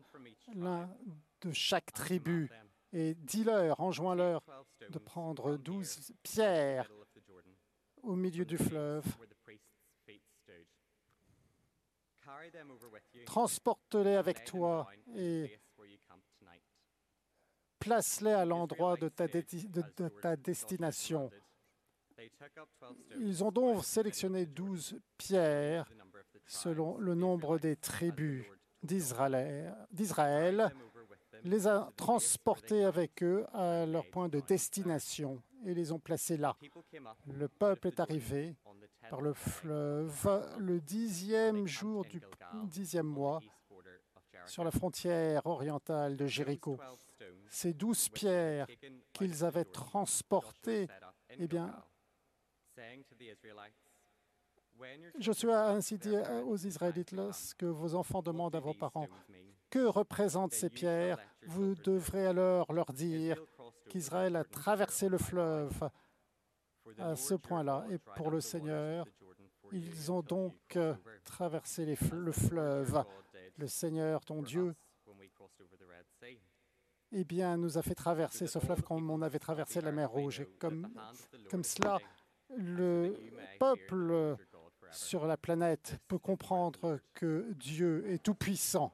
l'un 0.54 0.88
de 1.42 1.52
chaque 1.52 1.92
tribu, 1.92 2.50
et 2.92 3.14
dis-leur, 3.14 3.80
enjoins-leur 3.80 4.42
de 4.88 4.98
prendre 4.98 5.56
douze 5.56 6.12
pierres 6.22 6.90
au 8.02 8.16
milieu 8.16 8.44
du 8.44 8.56
fleuve 8.58 9.04
transporte-les 13.26 14.16
avec 14.16 14.45
toi 14.45 14.89
et 15.16 15.59
place-les 17.78 18.33
à 18.33 18.45
l'endroit 18.45 18.97
de 18.97 19.09
ta, 19.09 19.26
de 19.26 20.09
ta 20.09 20.37
destination. 20.37 21.31
Ils 23.18 23.43
ont 23.43 23.51
donc 23.51 23.85
sélectionné 23.85 24.47
douze 24.47 24.99
pierres 25.16 25.91
selon 26.47 26.99
le 26.99 27.14
nombre 27.14 27.59
des 27.59 27.76
tribus 27.76 28.45
d'Israël, 28.83 30.74
les 31.45 31.66
a 31.66 31.91
transportés 31.97 32.85
avec 32.85 33.22
eux 33.22 33.47
à 33.53 33.87
leur 33.87 34.09
point 34.11 34.28
de 34.28 34.41
destination 34.41 35.43
et 35.64 35.74
les 35.74 35.93
ont 35.93 35.99
placés 35.99 36.37
là. 36.37 36.57
Le 37.26 37.49
peuple 37.49 37.89
est 37.89 38.01
arrivé 38.01 38.57
par 39.09 39.20
le 39.20 39.32
fleuve 39.32 40.57
le 40.59 40.80
dixième 40.80 41.66
jour 41.66 42.05
du 42.05 42.20
dixième 42.64 43.07
mois 43.07 43.40
sur 44.46 44.64
la 44.64 44.70
frontière 44.70 45.46
orientale 45.46 46.16
de 46.16 46.26
Jéricho. 46.26 46.78
Ces 47.48 47.72
douze 47.72 48.09
pierres 48.09 48.66
qu'ils 49.12 49.44
avaient 49.44 49.64
transportées, 49.64 50.88
eh 51.30 51.46
bien, 51.46 51.74
Joshua 55.18 55.66
a 55.66 55.72
ainsi 55.72 55.98
dit 55.98 56.16
aux 56.46 56.57
Israélites, 56.57 57.12
lorsque 57.12 57.64
vos 57.64 57.94
enfants 57.94 58.22
demandent 58.22 58.57
à 58.57 58.61
vos 58.61 58.74
parents, 58.74 59.09
que 59.68 59.86
représentent 59.86 60.55
ces 60.55 60.70
pierres? 60.70 61.18
Vous 61.46 61.74
devrez 61.74 62.26
alors 62.26 62.72
leur 62.72 62.92
dire 62.92 63.40
qu'Israël 63.88 64.36
a 64.36 64.44
traversé 64.44 65.09
le 65.09 65.18
fleuve 65.18 65.90
à 66.99 67.16
ce 67.16 67.34
point-là. 67.34 67.84
Et 67.91 67.99
pour 67.99 68.30
le 68.30 68.41
Seigneur, 68.41 69.07
ils 69.72 70.11
ont 70.11 70.22
donc 70.22 70.55
euh, 70.76 70.95
traversé 71.24 71.97
le 72.12 72.32
fleuve. 72.32 73.05
Le 73.57 73.66
Seigneur, 73.66 74.24
ton 74.24 74.43
Dieu, 74.43 74.74
eh 77.12 77.24
bien, 77.24 77.57
nous 77.57 77.76
a 77.76 77.82
fait 77.82 77.95
traverser 77.95 78.47
ce 78.47 78.59
fleuve 78.59 78.82
comme 78.82 79.11
on 79.11 79.22
avait 79.22 79.38
traversé 79.38 79.80
la 79.80 79.93
mer 79.93 80.11
Rouge. 80.11 80.41
Et 80.41 80.47
comme, 80.59 80.88
comme 81.51 81.64
cela, 81.64 81.99
le 82.57 83.14
peuple 83.59 84.36
sur 84.93 85.26
la 85.26 85.36
planète 85.36 85.99
peut 86.09 86.18
comprendre 86.18 86.99
que 87.14 87.53
Dieu 87.55 88.09
est 88.09 88.22
tout-puissant. 88.22 88.93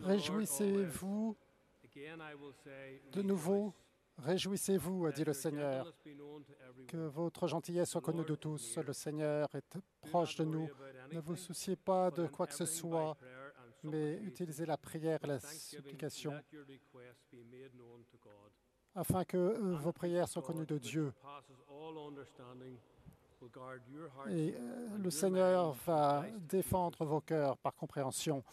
Réjouissez-vous. 0.00 1.36
De 3.12 3.22
nouveau, 3.22 3.74
Réjouissez-vous, 4.18 5.06
a 5.06 5.12
dit 5.12 5.24
le 5.24 5.32
Seigneur, 5.32 5.92
que 6.86 7.08
votre 7.08 7.46
gentillesse 7.46 7.90
soit 7.90 8.00
connue 8.00 8.24
de 8.24 8.34
tous. 8.34 8.76
Le 8.76 8.92
Seigneur 8.92 9.48
est 9.54 9.78
proche 10.02 10.36
de 10.36 10.44
nous. 10.44 10.68
Ne 11.12 11.20
vous 11.20 11.36
souciez 11.36 11.76
pas 11.76 12.10
de 12.10 12.26
quoi 12.26 12.46
que 12.46 12.54
ce 12.54 12.66
soit, 12.66 13.16
mais 13.82 14.18
utilisez 14.18 14.66
la 14.66 14.76
prière 14.76 15.18
et 15.24 15.26
la 15.26 15.40
supplication 15.40 16.34
afin 18.94 19.24
que 19.24 19.36
euh, 19.36 19.76
vos 19.76 19.92
prières 19.92 20.28
soient 20.28 20.42
connues 20.42 20.66
de 20.66 20.78
Dieu. 20.78 21.12
Et 24.28 24.54
euh, 24.54 24.98
le 24.98 25.10
Seigneur 25.10 25.72
va 25.86 26.26
défendre 26.48 27.04
vos 27.04 27.20
cœurs 27.20 27.56
par 27.58 27.74
compréhension. 27.74 28.44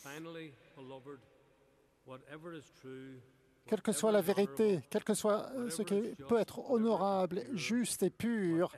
Quelle 3.65 3.81
que 3.81 3.91
soit 3.91 4.11
la 4.13 4.21
vérité, 4.21 4.81
quel 4.89 5.03
que 5.03 5.13
soit 5.13 5.51
euh, 5.51 5.69
ce 5.69 5.81
qui 5.81 6.15
peut 6.27 6.39
être 6.39 6.69
honorable, 6.69 7.43
juste 7.53 8.03
et 8.03 8.09
pur, 8.09 8.73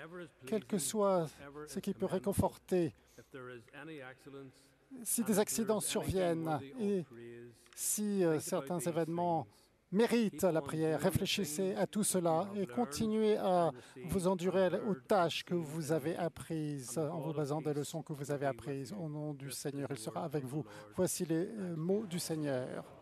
quel 0.48 0.66
que 0.66 0.80
soit 0.80 1.28
ce 1.68 1.80
qui 1.80 1.94
peut 1.94 2.08
réconforter, 2.08 2.96
si 5.04 5.24
des 5.24 5.38
accidents 5.38 5.80
surviennent 5.80 6.60
et 6.80 7.06
si 7.76 8.24
certains 8.40 8.80
événements 8.80 9.48
mérite 9.92 10.44
la 10.44 10.62
prière. 10.62 11.00
Réfléchissez 11.00 11.74
à 11.76 11.88
tout 11.88 12.04
cela 12.04 12.48
et 12.56 12.66
continuez 12.66 13.38
à 13.38 13.72
vous 14.06 14.28
endurer 14.28 14.70
aux 14.88 14.96
tâches 14.96 15.44
que 15.44 15.56
vous 15.56 15.92
avez 15.92 16.16
apprises 16.16 16.98
en 16.98 17.20
vous 17.20 17.34
basant 17.34 17.62
des 17.62 17.74
leçons 17.74 18.02
que 18.02 18.14
vous 18.14 18.32
avez 18.32 18.46
apprises. 18.46 18.94
Au 18.94 19.10
nom 19.10 19.34
du 19.34 19.52
Seigneur, 19.52 19.88
il 19.92 19.98
sera 19.98 20.24
avec 20.24 20.46
vous. 20.46 20.64
Voici 20.96 21.26
les 21.26 21.48
euh, 21.48 21.76
mots 21.76 22.06
du 22.06 22.20
Seigneur. 22.20 22.99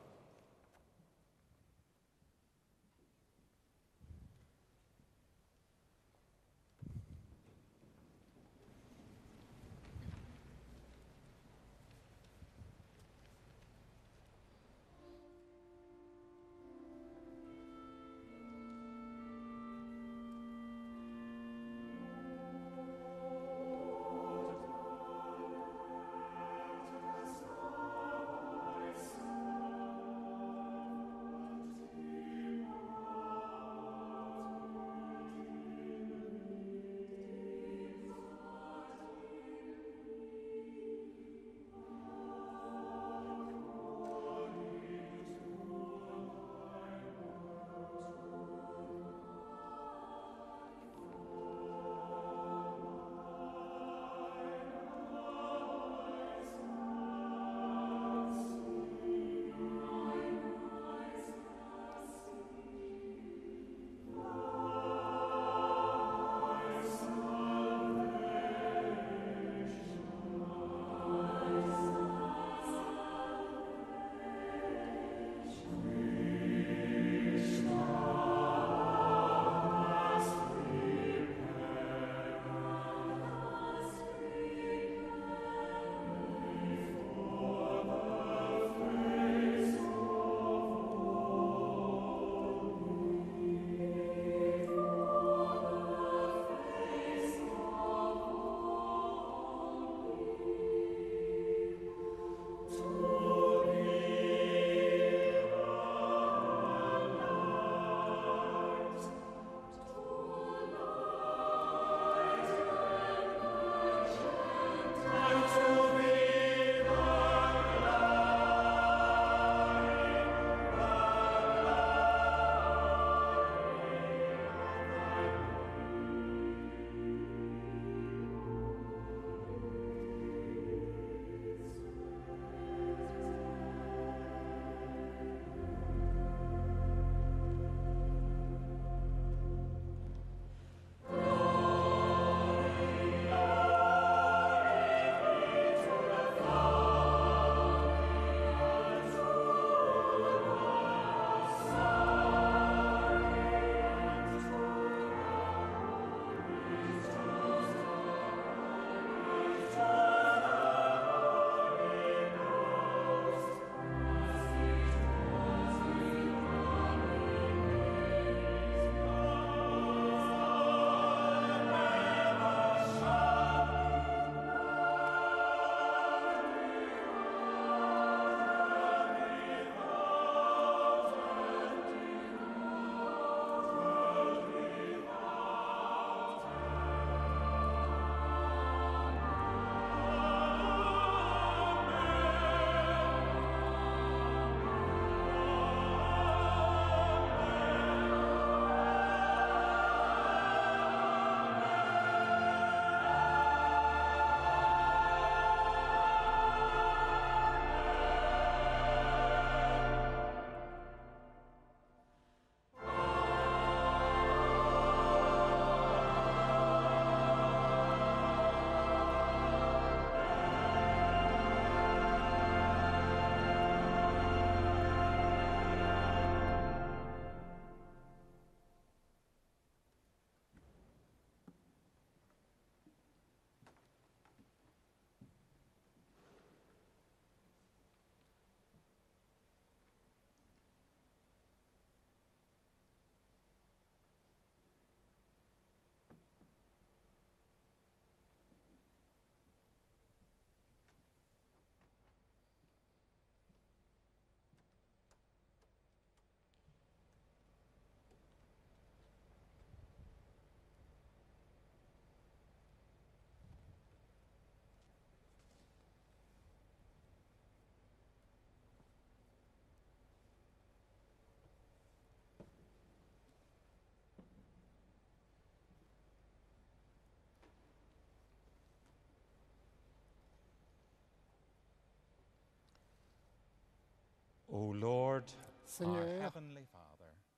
O 284.57 284.73
Lord, 284.73 285.25
Seigneur, 285.63 286.33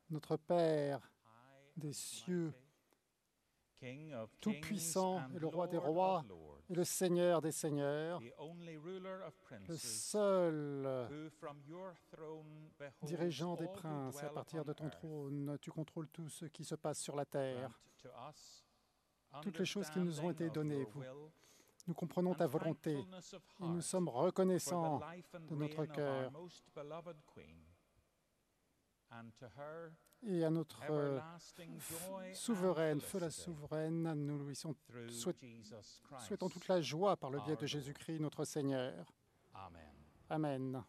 notre 0.10 0.38
Père 0.38 1.02
des 1.76 1.92
cieux, 1.92 2.54
tout-puissant 4.40 5.20
et 5.36 5.40
le 5.40 5.48
roi 5.48 5.68
des 5.68 5.78
rois 5.78 6.24
et 6.70 6.74
le 6.74 6.86
Seigneur 6.86 7.42
des 7.42 7.52
seigneurs, 7.52 8.22
le 9.68 9.76
seul 9.76 11.30
dirigeant 13.02 13.58
des 13.58 13.68
princes. 13.68 14.24
À 14.24 14.30
partir 14.30 14.64
de 14.64 14.72
ton 14.72 14.90
trône, 14.90 15.58
tu 15.60 15.72
contrôles 15.72 16.08
tout 16.08 16.30
ce 16.30 16.46
qui 16.46 16.64
se 16.64 16.76
passe 16.76 17.02
sur 17.02 17.18
la 17.18 17.26
terre. 17.26 17.78
Toutes 19.42 19.60
les 19.60 19.66
choses 19.66 19.90
qui 19.90 20.00
nous 20.00 20.22
ont 20.22 20.32
été 20.32 20.50
données, 20.50 20.86
vous. 20.86 21.04
Nous 21.90 21.96
comprenons 21.96 22.36
ta 22.36 22.46
volonté 22.46 23.00
et 23.00 23.66
nous 23.68 23.82
sommes 23.82 24.10
reconnaissants 24.10 25.02
de 25.50 25.56
notre 25.56 25.86
cœur 25.86 26.32
et 30.22 30.44
à 30.44 30.50
notre 30.52 30.84
euh, 30.92 31.20
souveraine, 32.32 33.02
feu 33.02 33.20
la 33.20 33.32
souveraine, 33.32 34.14
nous 34.14 34.46
lui 34.46 34.56
souhaitons 34.56 36.50
toute 36.50 36.68
la 36.68 36.80
joie 36.80 37.18
par 37.18 37.32
le 37.32 37.40
biais 37.40 37.56
de. 37.56 37.66
Jésus-Christ, 37.66 38.20
notre 38.20 38.46
Seigneur. 38.46 39.12
Amen. 40.30 40.84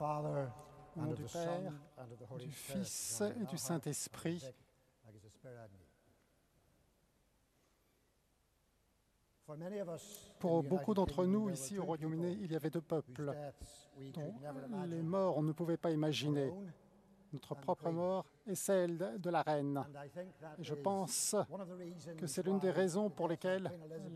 Au 0.00 1.00
nom 1.00 1.12
du 1.14 1.24
Père, 1.24 1.72
du. 2.38 2.50
Fils 2.50 3.22
et 3.40 3.44
du 3.44 3.56
Saint-Esprit. 3.56 4.44
Pour 10.38 10.62
beaucoup 10.62 10.94
d'entre 10.94 11.24
nous 11.26 11.50
ici 11.50 11.78
au 11.78 11.84
Royaume-Uni, 11.84 12.38
il 12.42 12.52
y 12.52 12.56
avait 12.56 12.70
deux 12.70 12.80
peuples 12.80 13.34
dont 14.14 14.84
les 14.86 15.02
morts 15.02 15.36
on 15.38 15.42
ne 15.42 15.52
pouvait 15.52 15.76
pas 15.76 15.90
imaginer. 15.90 16.52
Notre 17.32 17.54
propre 17.54 17.90
mort 17.90 18.26
et 18.46 18.54
celle 18.54 19.18
de 19.18 19.30
la 19.30 19.40
reine. 19.40 19.82
Et 20.58 20.64
je 20.64 20.74
pense 20.74 21.34
que 22.18 22.26
c'est 22.26 22.44
l'une 22.44 22.58
des 22.58 22.70
raisons 22.70 23.08
pour 23.08 23.26
lesquelles 23.26 23.70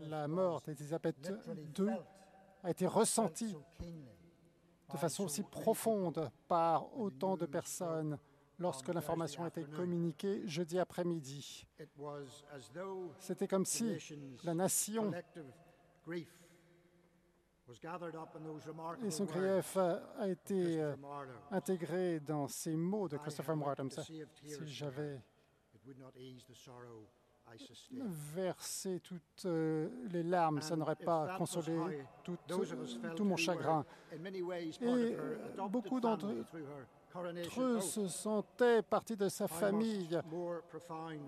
la 0.07 0.27
mort 0.27 0.61
d'Élisabeth 0.61 1.31
II 1.79 1.89
a 2.63 2.69
été 2.69 2.85
ressentie 2.85 3.55
de 4.91 4.97
façon 4.97 5.25
many 5.25 5.43
profonde 5.49 6.31
par 6.47 6.97
autant 6.97 7.35
de 7.37 7.45
personnes 7.45 8.17
lorsque 8.59 8.89
on 8.89 8.93
l'information 8.93 9.43
a 9.43 9.47
été 9.47 9.63
communiquée 9.63 10.47
jeudi 10.47 10.79
après-midi. 10.79 11.67
C'était 13.19 13.47
comme 13.47 13.65
si 13.65 13.97
la 14.43 14.53
nation 14.53 15.11
et 19.03 19.11
son 19.11 19.25
grief 19.25 19.77
a 19.77 20.27
été 20.29 20.81
euh, 20.81 20.95
intégré 21.51 22.19
dans 22.21 22.47
ces 22.47 22.75
mots 22.77 23.09
de 23.09 23.17
Christopher 23.17 23.57
tears 23.57 24.05
Si 24.05 24.67
j'avais 24.67 25.21
versé 28.35 28.99
toutes 29.03 29.45
euh, 29.45 29.89
les 30.11 30.23
larmes, 30.23 30.61
ça 30.61 30.75
n'aurait 30.75 30.95
pas 30.95 31.35
consolé 31.37 32.05
tout, 32.23 33.23
mon 33.23 33.37
chagrin. 33.37 33.85
Et 34.81 35.17
beaucoup 35.69 35.99
d'entre 35.99 36.27
eux 36.27 36.45
oath. 37.77 37.81
se 37.81 38.07
sentaient 38.07 38.81
partie 38.81 39.15
de 39.15 39.29
sa 39.29 39.47
famille 39.47 40.19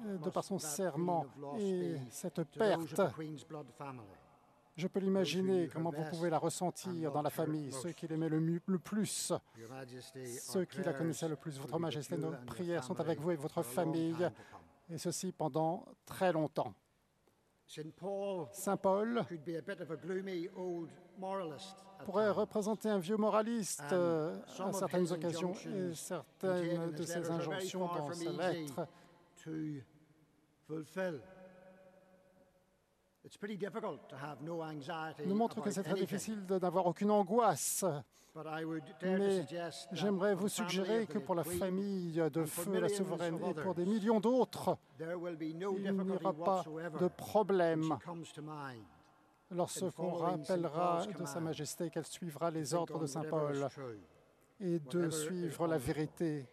euh, 0.05 0.17
de 0.17 0.29
par 0.29 0.43
son 0.43 0.59
serment 0.59 1.25
et 1.57 1.95
cette 2.09 2.43
perte. 2.43 3.01
Je 4.75 4.87
peux 4.87 4.99
l'imaginer 5.01 5.67
comment 5.67 5.89
vous 5.89 6.03
pouvez 6.09 6.29
la 6.29 6.37
ressentir 6.37 7.11
dans 7.11 7.21
la 7.21 7.29
famille, 7.29 7.71
ceux 7.73 7.91
qui 7.91 8.07
l'aimaient 8.07 8.29
le, 8.29 8.39
mieux- 8.39 8.61
le 8.65 8.79
plus, 8.79 9.33
ceux 10.39 10.63
qui 10.65 10.81
la 10.83 10.93
connaissaient 10.93 11.27
le 11.27 11.35
plus. 11.35 11.59
Votre 11.59 11.79
Majesté, 11.79 12.17
nos 12.17 12.31
prières 12.45 12.83
sont 12.83 12.97
avec 12.99 13.19
vous 13.19 13.31
et 13.31 13.35
votre 13.35 13.61
famille. 13.63 14.29
Et 14.89 14.97
ceci 14.97 15.31
pendant 15.31 15.85
très 16.05 16.31
longtemps. 16.31 16.73
Saint 18.51 18.77
Paul 18.77 19.23
pourrait 22.03 22.31
représenter 22.31 22.89
un 22.89 22.97
vieux 22.97 23.17
moraliste 23.17 23.83
euh, 23.91 24.39
à 24.59 24.73
certaines 24.73 25.11
occasions, 25.11 25.53
et 25.53 25.93
certaines 25.93 26.79
in 26.79 26.87
de 26.87 27.03
ses 27.03 27.29
injonctions 27.29 27.87
dans 27.87 28.11
sa 28.11 28.87
nous 35.25 35.35
montrent 35.35 35.61
que 35.61 35.71
c'est 35.71 35.83
très 35.83 35.99
difficile 35.99 36.45
de 36.45 36.59
n'avoir 36.59 36.85
aucune 36.87 37.11
angoisse. 37.11 37.85
But 38.35 38.45
I 38.45 38.63
would 38.63 38.83
dare 39.01 39.17
to 39.17 39.23
Mais 39.23 39.45
j'aimerais 39.91 40.33
for 40.33 40.41
vous 40.41 40.47
the 40.47 40.51
family 40.51 40.69
suggérer 40.69 41.07
que 41.07 41.17
pour 41.17 41.35
la 41.35 41.43
famille 41.43 42.21
de 42.31 42.45
Feu 42.45 42.79
la 42.79 42.87
Souveraine 42.87 43.39
et 43.49 43.53
pour 43.55 43.73
des 43.73 43.85
millions 43.85 44.19
d'autres, 44.19 44.77
il 44.99 45.57
n'y 45.57 45.65
aura 45.65 46.33
pas 46.33 46.63
de 46.99 47.07
problème 47.07 47.97
lorsqu'on 49.51 50.11
rappellera 50.11 51.05
de 51.07 51.25
Sa 51.25 51.39
Majesté 51.39 51.89
qu'elle 51.89 52.05
suivra 52.05 52.51
les 52.51 52.73
ordres 52.73 52.99
de 52.99 53.07
Saint 53.07 53.23
Paul 53.23 53.67
et 54.59 54.79
de 54.79 55.09
suivre 55.09 55.67
la 55.67 55.77
vérité, 55.77 56.45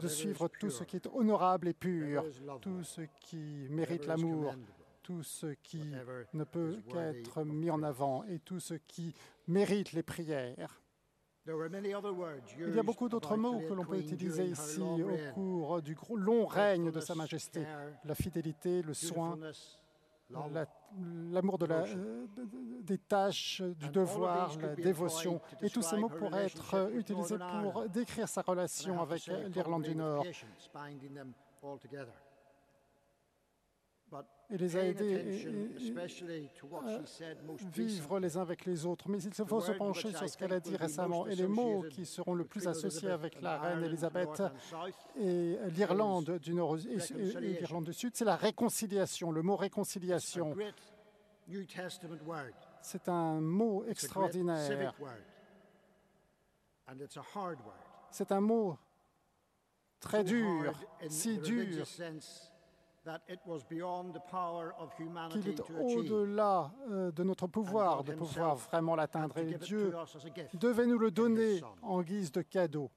de 0.00 0.08
suivre 0.08 0.48
tout 0.48 0.70
ce 0.70 0.84
qui 0.84 0.96
est 0.96 1.08
honorable 1.12 1.68
et 1.68 1.74
pur, 1.74 2.24
tout 2.60 2.84
ce 2.84 3.02
qui 3.20 3.66
mérite 3.68 4.06
l'amour, 4.06 4.54
tout 5.06 5.22
ce 5.22 5.46
qui 5.62 5.78
ne 6.34 6.42
peut 6.44 6.72
qu'être 6.92 7.44
mis 7.44 7.70
en 7.70 7.80
avant 7.84 8.24
et 8.24 8.40
tout 8.40 8.58
ce 8.58 8.74
qui 8.74 9.14
mérite 9.46 9.92
les 9.92 10.02
prières. 10.02 10.80
Il 12.58 12.74
y 12.74 12.78
a 12.80 12.82
beaucoup 12.82 13.08
d'autres 13.08 13.36
mots 13.36 13.60
que 13.68 13.72
l'on 13.74 13.84
peut 13.84 13.98
utiliser 14.00 14.42
ici 14.46 14.80
au 15.30 15.32
cours 15.34 15.80
du 15.80 15.96
long 16.16 16.44
règne 16.46 16.90
de 16.90 16.98
Sa 16.98 17.14
Majesté. 17.14 17.60
La 18.04 18.14
fidélité, 18.16 18.82
le 18.82 18.94
soin, 18.94 19.36
l'amour 21.30 21.56
la- 21.66 21.82
euh, 21.96 22.26
de- 22.36 22.44
de- 22.46 22.82
des 22.82 22.98
tâches, 22.98 23.62
du 23.62 23.88
devoir, 23.90 24.48
la 24.60 24.74
dévotion. 24.82 25.40
Et 25.62 25.70
tous 25.70 25.82
ces 25.82 25.96
mots 26.00 26.08
pourraient 26.18 26.46
être 26.46 26.90
utilisés 26.94 27.36
pour 27.72 27.88
décrire 27.90 28.28
sa 28.28 28.42
relation 28.42 29.00
avec 29.00 29.24
l'Irlande 29.54 29.82
du 29.84 29.94
Nord. 29.94 30.24
Et 34.48 34.58
les 34.58 34.76
a 34.76 34.84
aidés 34.84 35.16
à 35.16 35.18
most 37.44 37.64
vivre 37.74 38.20
les 38.20 38.36
uns 38.36 38.42
avec 38.42 38.64
les 38.64 38.86
autres. 38.86 39.08
Mais 39.08 39.20
il 39.20 39.34
faut 39.34 39.60
The 39.60 39.64
se 39.64 39.72
pencher 39.72 40.12
sur 40.12 40.28
ce 40.28 40.36
qu'elle 40.36 40.52
a 40.52 40.60
dit 40.60 40.76
récemment. 40.76 41.26
Et 41.26 41.34
les 41.34 41.48
mots 41.48 41.82
qui 41.90 42.06
seront 42.06 42.34
le 42.34 42.44
plus 42.44 42.68
associés 42.68 43.10
avec 43.10 43.40
la 43.40 43.58
reine 43.58 43.82
Elisabeth 43.82 44.40
et 45.18 45.58
l'Irlande 45.70 46.38
du 46.38 46.54
Nord 46.54 46.76
et- 46.78 47.40
l'Irlande 47.40 47.86
du 47.86 47.92
Sud, 47.92 48.12
c'est 48.14 48.24
la 48.24 48.36
réconciliation. 48.36 49.32
Le 49.32 49.42
mot 49.42 49.56
réconciliation, 49.56 50.54
c'est 52.82 53.08
un 53.08 53.40
mot 53.40 53.84
extraordinaire. 53.88 54.94
C'est 58.10 58.30
un 58.32 58.40
mot 58.40 58.78
très 59.98 60.22
dur, 60.22 60.72
si 61.08 61.38
dur 61.38 61.84
qu'il 65.30 65.48
est 65.48 65.60
au-delà 65.70 66.72
euh, 66.90 67.12
de 67.12 67.22
notre 67.22 67.46
pouvoir 67.46 68.04
de 68.04 68.12
pouvoir 68.12 68.56
vraiment 68.56 68.96
l'atteindre. 68.96 69.38
Et 69.38 69.54
Dieu 69.54 69.92
devait 70.54 70.86
nous 70.86 70.98
le 70.98 71.10
donner 71.10 71.62
en 71.82 72.02
guise 72.02 72.32
de 72.32 72.42
cadeau. 72.42 72.90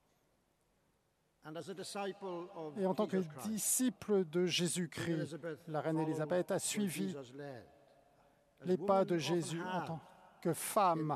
And 1.46 1.56
as 1.56 1.70
a 1.70 1.74
disciple 1.74 2.50
of 2.56 2.78
Et 2.78 2.86
en 2.86 2.94
tant 2.94 3.08
que 3.08 3.24
disciple 3.48 4.26
de 4.26 4.46
Jésus-Christ, 4.46 5.38
la 5.68 5.82
reine 5.82 6.00
Élisabeth 6.00 6.52
a 6.52 6.60
suivi 6.60 7.16
les 8.66 8.78
pas 8.78 9.06
de 9.06 9.18
Jésus 9.18 9.62
en 9.62 9.86
tant, 9.86 10.00
que 10.42 10.54
femme 10.54 11.16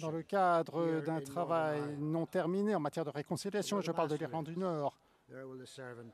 dans 0.00 0.10
le 0.10 0.22
cadre 0.22 1.00
d'un 1.00 1.20
travail 1.20 1.96
non 1.98 2.26
terminé 2.26 2.74
en 2.74 2.80
matière 2.80 3.04
de 3.04 3.10
réconciliation, 3.10 3.80
je 3.80 3.92
parle 3.92 4.08
de 4.08 4.16
l'Irlande 4.16 4.46
du 4.46 4.56
Nord, 4.56 4.96
There 5.28 5.46
will 5.46 5.58
the 5.58 5.66
servant 5.66 6.12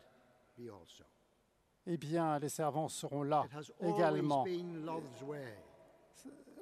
be 0.56 0.70
also. 0.70 1.04
eh 1.86 1.96
bien, 1.96 2.38
les 2.38 2.48
servants 2.48 2.88
seront 2.88 3.22
là 3.22 3.44
également. 3.80 4.44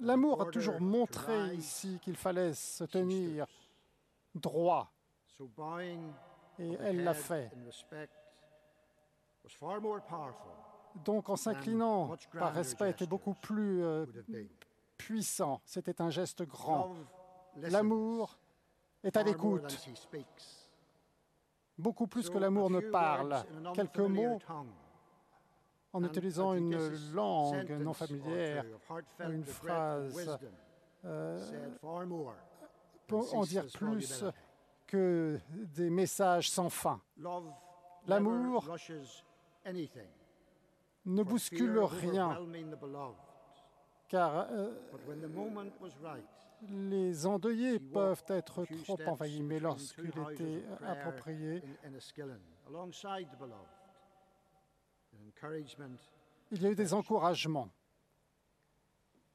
L'amour 0.00 0.40
a 0.42 0.46
toujours 0.46 0.80
montré 0.80 1.54
ici 1.54 1.98
qu'il 2.02 2.16
fallait 2.16 2.54
se 2.54 2.84
tenir 2.84 3.46
droit, 4.34 4.90
et 6.58 6.72
elle 6.80 7.04
l'a 7.04 7.14
fait. 7.14 7.50
Donc, 11.04 11.28
en 11.28 11.36
s'inclinant 11.36 12.16
par 12.32 12.52
respect, 12.54 12.90
était 12.90 13.06
beaucoup 13.06 13.34
plus 13.34 13.82
euh, 13.84 14.06
puissant. 14.96 15.60
C'était 15.64 16.00
un 16.00 16.10
geste 16.10 16.42
grand. 16.42 16.94
L'amour 17.56 18.38
est 19.04 19.16
à 19.16 19.22
l'écoute. 19.22 19.78
Beaucoup 21.80 22.06
plus 22.06 22.30
que 22.30 22.38
l'amour 22.38 22.70
ne 22.70 22.80
parle. 22.80 23.42
Quelques 23.74 23.98
mots 23.98 24.38
en 25.92 26.04
utilisant 26.04 26.54
une 26.54 26.78
langue 27.12 27.70
non 27.80 27.92
familière, 27.92 28.64
une 29.18 29.44
phrase 29.44 30.38
euh, 31.04 31.68
peut 33.08 33.16
en 33.32 33.42
dire 33.42 33.66
plus 33.72 34.24
que 34.86 35.38
des 35.50 35.90
messages 35.90 36.50
sans 36.50 36.68
fin. 36.68 37.00
L'amour 38.06 38.64
ne 41.06 41.22
bouscule 41.22 41.78
rien, 41.78 42.38
car 44.08 44.46
euh, 44.50 44.70
Les 46.68 47.26
endeuillés 47.26 47.78
peuvent 47.78 48.24
être 48.28 48.64
trop 48.84 48.98
envahis, 49.06 49.42
mais 49.42 49.58
lorsqu'il 49.60 50.12
était 50.30 50.62
approprié, 50.86 51.62
il 56.50 56.62
y 56.62 56.66
a 56.66 56.70
eu 56.70 56.74
des 56.74 56.92
encouragements. 56.94 57.70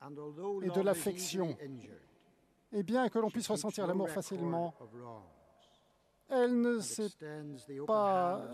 et 0.02 0.70
de 0.70 0.82
l'affection. 0.82 1.58
Et 2.72 2.84
bien 2.84 3.10
que 3.10 3.20
l'on 3.20 3.32
puisse 3.32 3.50
ressentir 3.50 3.88
l'amour 3.88 4.10
facilement, 4.10 4.74
elle 6.30 6.60
ne 6.60 6.80
s'est 6.80 7.10
pas 7.88 8.48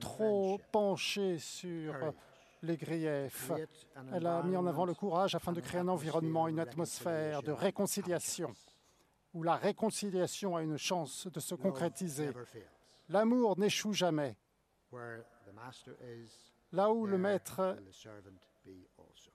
trop 0.00 0.58
penchée 0.72 1.38
sur. 1.38 1.94
Les 2.62 2.76
griefs. 2.76 3.50
Elle 4.12 4.26
a 4.26 4.42
mis 4.42 4.56
en 4.56 4.66
avant 4.66 4.84
le 4.84 4.94
courage 4.94 5.34
afin 5.34 5.52
de 5.52 5.60
créer 5.60 5.80
un 5.80 5.88
environnement, 5.88 6.48
une 6.48 6.60
atmosphère 6.60 7.42
de 7.42 7.52
réconciliation, 7.52 8.52
où 9.34 9.42
la 9.42 9.56
réconciliation 9.56 10.56
a 10.56 10.62
une 10.62 10.78
chance 10.78 11.26
de 11.26 11.40
se 11.40 11.54
concrétiser. 11.54 12.30
L'amour 13.08 13.58
n'échoue 13.58 13.92
jamais. 13.92 14.36
Là 16.72 16.90
où 16.90 17.06
le 17.06 17.18
maître 17.18 17.76
will 17.78 17.84
the 17.84 17.92
servant 17.92 18.40
be 18.64 18.86
also. 18.98 19.30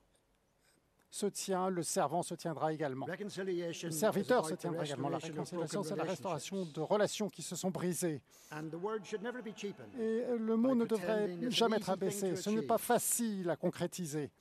Se 1.12 1.26
tient, 1.26 1.70
le 1.70 1.84
servant 1.84 2.24
se 2.24 2.34
tiendra 2.34 2.72
également. 2.72 3.06
Le 3.06 3.92
serviteur 3.92 4.46
se 4.48 4.54
tiendra 4.56 4.86
également. 4.86 5.10
La 5.10 5.18
réconciliation, 5.18 5.84
c'est 5.84 5.96
la 5.98 6.04
restauration 6.04 6.66
de 6.66 6.80
relations 6.80 7.30
qui 7.30 7.42
se 7.42 7.56
sont 7.56 7.70
brisées. 7.70 8.22
Et 8.52 10.24
le 10.40 10.56
mot 10.56 10.74
ne 10.74 10.86
devrait 10.86 11.38
jamais 11.52 11.76
être 11.78 11.90
abaissé. 11.90 12.36
Ce 12.38 12.50
n'est 12.50 12.62
pas 12.62 12.78
facile 12.78 13.50
à 13.50 13.58
concrétiser. 13.58 14.32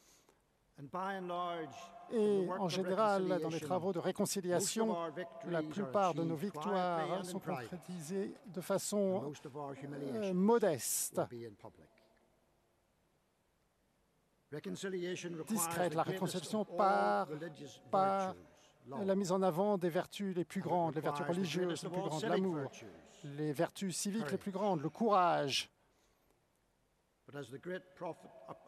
Et 2.13 2.49
en 2.59 2.69
général, 2.69 3.39
dans 3.41 3.49
les 3.49 3.61
travaux 3.61 3.93
de 3.93 3.99
réconciliation, 3.99 4.97
la 5.49 5.63
plupart 5.63 6.15
de 6.15 6.23
nos 6.23 6.37
victoires 6.37 7.25
sont 7.25 7.41
concrétisées 7.41 8.35
de 8.47 8.61
façon 8.61 9.33
euh, 9.93 10.33
modeste, 10.33 11.21
discrète. 15.47 15.95
La 15.95 16.03
réconciliation 16.03 16.65
par, 16.65 17.29
la 19.05 19.15
mise 19.15 19.33
en 19.33 19.43
avant 19.43 19.79
des 19.79 19.89
vertus 19.89 20.35
les 20.35 20.45
plus 20.45 20.61
grandes, 20.61 20.95
les 20.97 21.01
vertus 21.01 21.27
religieuses 21.27 21.83
les 21.83 21.91
plus 21.91 22.01
grandes, 22.01 22.23
l'amour, 22.25 22.71
les 23.25 23.53
vertus 23.53 23.97
civiques 23.97 24.31
les 24.31 24.39
plus 24.39 24.51
grandes, 24.51 24.83
le 24.83 24.91
courage. 24.91 25.71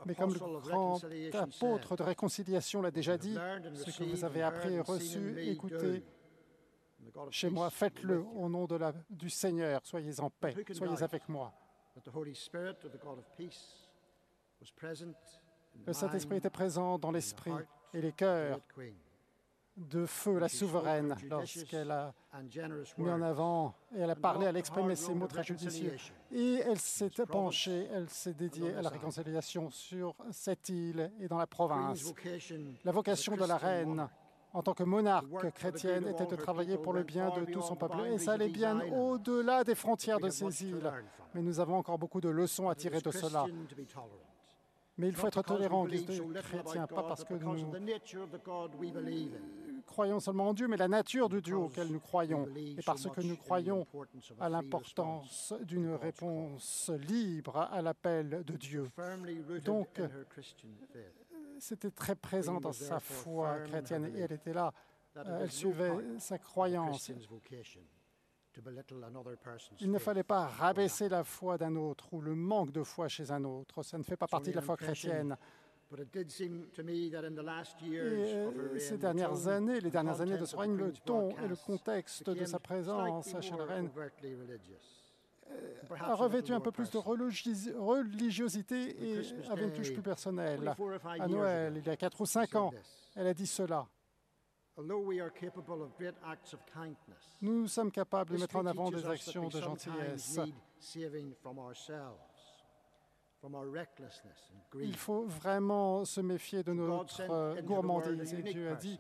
Mais 0.07 0.15
comme 0.15 0.33
le 0.33 0.61
grand 0.61 1.01
apôtre 1.35 1.97
de 1.97 2.03
réconciliation 2.05 2.81
l'a 2.81 2.93
déjà 2.93 3.13
"What 3.13 3.25
you 3.25 3.33
dit, 3.33 3.35
ce 3.75 3.99
que 3.99 4.05
vous 4.05 4.25
avez 4.25 4.43
appris 4.43 4.79
reçu, 4.81 5.59
of 7.17 7.33
chez 7.33 7.51
moi, 7.51 7.71
faites-le 7.71 8.19
with 8.19 8.27
you." 8.27 8.41
au 8.41 8.49
nom 8.49 8.67
de 8.67 8.77
la, 8.77 8.93
du 9.11 9.31
Seigneur. 9.31 9.81
Soyez 9.85 10.21
en 10.21 10.31
paix, 10.31 10.55
soyez 10.73 11.03
avec 11.03 11.29
moi. 11.29 11.53
Le 15.87 15.93
Saint-Esprit 15.93 16.37
était 16.37 16.51
présent 16.51 16.99
dans 16.99 17.11
l'esprit 17.11 17.53
et 17.93 18.01
les 18.01 18.09
of 18.09 18.15
the 18.15 18.17
cœur 18.17 18.51
great 18.51 18.63
Queen. 18.75 18.95
de 19.77 20.07
feu, 20.07 20.39
la 20.39 20.49
souveraine, 20.49 21.17
lorsqu'elle 21.29 21.91
a 21.91 22.15
mis 22.99 23.11
en 23.11 23.23
avant 23.23 23.75
et 23.95 24.01
elle 24.01 24.11
a 24.11 24.17
parlé, 24.17 24.47
elle 24.47 24.57
a 24.57 24.59
exprimé 24.59 24.95
road 24.95 25.17
mots 25.17 25.27
très 25.27 25.43
judicieux. 25.43 25.97
Et 26.31 26.63
elle 26.65 26.79
s'est 26.79 27.11
penchée, 27.29 27.89
elle 27.93 28.09
s'est 28.09 28.35
dédiée 28.35 28.75
à 28.75 28.83
la 28.83 28.91
réconciliation 28.91 29.71
sur 29.71 30.15
cette 30.31 30.69
île 30.69 31.11
et 31.21 31.29
dans 31.29 31.39
la 31.39 31.47
province. 31.47 32.15
La 32.85 32.93
vocation 32.93 33.37
de 33.37 33.45
la 33.45 33.57
reine 33.57 34.09
en 34.55 34.63
tant 34.63 34.75
que 34.75 34.83
monarque 34.83 35.51
chrétienne 35.53 36.07
était 36.09 36.27
de 36.27 36.37
travailler 36.37 36.77
pour 36.77 36.93
le 36.93 37.03
bien 37.03 37.31
de 37.31 37.45
tout 37.45 37.63
son 37.63 37.77
peuple. 37.77 38.07
Et 38.07 38.19
ça 38.19 38.33
allait 38.33 38.49
bien 38.49 38.81
au-delà 38.93 39.65
des 39.65 39.75
frontières 39.75 40.21
de 40.21 40.29
ces 40.29 40.65
îles. 40.65 40.93
Mais 41.35 41.43
nous 41.43 41.61
avons 41.61 41.77
encore 41.77 41.99
beaucoup 41.99 42.21
de 42.21 42.29
leçons 42.29 42.69
à 42.69 42.75
tirer 42.75 43.01
de 43.01 43.11
cela. 43.11 43.47
Mais 44.99 45.09
il 45.09 45.17
faut 45.17 45.27
être 45.27 45.43
tolérant 45.43 45.83
en 45.83 45.87
guise 45.87 46.05
de 46.05 46.41
chrétien, 46.41 46.87
pas 46.87 47.03
parce 47.03 47.25
que 47.25 47.35
nous 47.35 47.73
croyons 49.87 50.21
seulement 50.21 50.49
en 50.49 50.55
Dieu, 50.55 50.69
mais 50.69 50.77
la 50.77 50.89
nature 50.89 51.29
du 51.29 51.41
Dieu 51.41 51.57
auquel 51.57 51.89
nous 51.89 52.01
croyons, 52.01 52.47
et 52.57 52.83
parce 52.85 53.09
que 53.09 53.21
nous 53.23 53.37
croyons 53.37 53.87
à 54.39 54.49
l'importance 54.49 55.55
d'une 55.63 55.95
réponse 55.95 56.91
libre 57.09 57.57
à 57.57 57.81
l'appel 57.81 58.43
de 58.45 58.57
Dieu. 58.57 58.91
Donc, 59.65 60.01
c'était 61.59 61.91
très 61.91 62.17
présent 62.17 62.61
dans 62.61 62.73
sa 62.73 63.01
foi 63.01 63.61
chrétienne 63.61 64.13
et 64.17 64.21
elle 64.21 64.33
était 64.33 64.53
là, 64.53 64.73
euh, 65.17 65.43
elle 65.43 65.51
suivait 65.53 65.93
sa 66.19 66.39
croyance. 66.39 67.11
Il 69.81 69.91
ne 69.91 69.99
fallait 69.99 70.23
pas 70.23 70.47
rabaisser 70.47 71.09
la 71.09 71.25
foi 71.25 71.57
d'un 71.59 71.75
autre 71.77 72.13
ou 72.13 72.21
le 72.21 72.35
manque 72.35 72.71
de 72.73 72.83
foi 72.83 73.09
chez 73.09 73.31
un 73.31 73.43
autre. 73.45 73.83
Ça 73.83 73.97
ne 73.99 74.03
fait 74.03 74.17
pas 74.17 74.27
partie 74.27 74.51
de 74.51 74.57
la 74.57 74.61
foi 74.63 74.77
chrétienne. 74.77 75.37
Et 77.97 78.35
euh, 78.35 78.79
ces 78.79 78.97
dernières 78.99 79.47
années, 79.49 79.81
les 79.81 79.91
dernières 79.91 80.21
années 80.23 80.39
de 80.39 80.45
ce 80.47 80.57
règne, 80.57 80.77
le 80.77 80.93
ton 81.05 81.29
et 81.45 81.49
le 81.49 81.57
contexte 81.57 82.25
de 82.31 82.45
sa 82.47 82.59
présence 82.59 83.27
chez 83.43 83.51
la 83.59 83.65
reine 83.75 83.91
a 86.01 86.15
revêtu 86.15 86.53
un 86.55 86.61
peu 86.61 86.73
plus 86.73 86.91
de 86.91 86.99
religi- 86.99 87.75
religiosité 87.77 88.97
et 89.05 89.23
avait 89.51 89.65
une 89.65 89.73
touche 89.73 89.93
plus 89.93 90.03
personnelle. 90.03 90.61
À 91.21 91.27
Noël, 91.29 91.75
il 91.77 91.87
y 91.87 91.91
a 91.91 91.97
quatre 91.97 92.21
ou 92.23 92.27
cinq 92.27 92.55
ans, 92.55 92.71
elle 93.15 93.27
a 93.27 93.35
dit 93.35 93.47
cela. 93.47 93.87
Nous 97.43 97.67
sommes 97.69 97.91
capables 97.91 98.31
de 98.31 98.39
mettre 98.41 98.57
en 98.57 98.67
avant 98.67 98.91
des 98.91 99.05
actions 99.07 99.49
de 99.49 99.61
gentillesse. 99.61 100.39
Il 104.75 104.97
faut 104.97 105.25
vraiment 105.27 106.05
se 106.05 106.21
méfier 106.21 106.63
de 106.63 106.73
notre 106.73 107.21
euh, 107.31 107.61
gourmandise. 107.63 108.33
Et 108.35 108.43
Dieu 108.43 108.71
a 108.71 108.75
dit, 108.77 108.99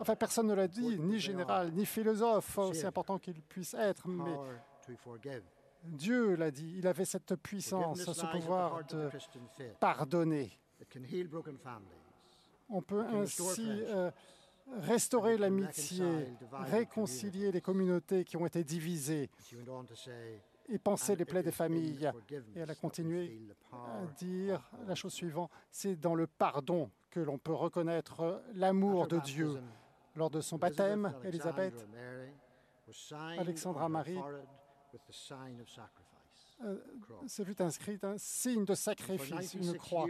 enfin 0.00 0.16
personne 0.16 0.46
ne 0.46 0.54
l'a 0.54 0.68
dit, 0.68 0.98
ni 0.98 1.18
général, 1.18 1.72
ni 1.72 1.84
philosophe, 1.84 2.56
aussi 2.58 2.86
important 2.86 3.18
qu'il 3.18 3.42
puisse 3.42 3.74
être, 3.74 4.08
mais 4.08 4.30
Dieu 5.84 6.34
l'a 6.36 6.50
dit. 6.50 6.76
Il 6.78 6.86
avait 6.86 7.04
cette 7.04 7.34
puissance, 7.36 8.00
ce 8.04 8.26
pouvoir 8.26 8.84
de 8.86 9.10
pardonner. 9.80 10.50
On 12.70 12.82
peut 12.82 13.04
ainsi 13.04 13.68
euh, 13.68 14.10
restaurer 14.78 15.36
l'amitié, 15.36 16.04
réconcilier 16.52 17.50
les 17.52 17.60
communautés 17.60 18.24
qui 18.24 18.36
ont 18.36 18.46
été 18.46 18.64
divisées 18.64 19.30
et 20.68 20.78
penser 20.78 21.16
les 21.16 21.24
plaies 21.24 21.42
des 21.42 21.50
familles. 21.50 22.10
Et 22.54 22.60
elle 22.60 22.70
a 22.70 22.74
continué 22.74 23.40
à 23.72 24.06
dire 24.16 24.70
la 24.86 24.94
chose 24.94 25.12
suivante, 25.12 25.50
c'est 25.70 25.96
dans 25.96 26.14
le 26.14 26.26
pardon 26.26 26.90
que 27.10 27.20
l'on 27.20 27.38
peut 27.38 27.54
reconnaître 27.54 28.42
l'amour 28.54 29.08
de 29.08 29.18
Dieu. 29.18 29.60
Lors 30.16 30.30
de 30.30 30.40
son 30.40 30.58
baptême, 30.58 31.14
Élisabeth, 31.24 31.86
Alexandra 33.38 33.88
Marie 33.88 34.18
euh, 36.62 36.76
s'est 37.26 37.44
vu 37.44 37.54
inscrit 37.58 37.98
un 38.02 38.16
signe 38.18 38.64
de 38.64 38.74
sacrifice, 38.74 39.54
une 39.54 39.76
croix. 39.76 40.06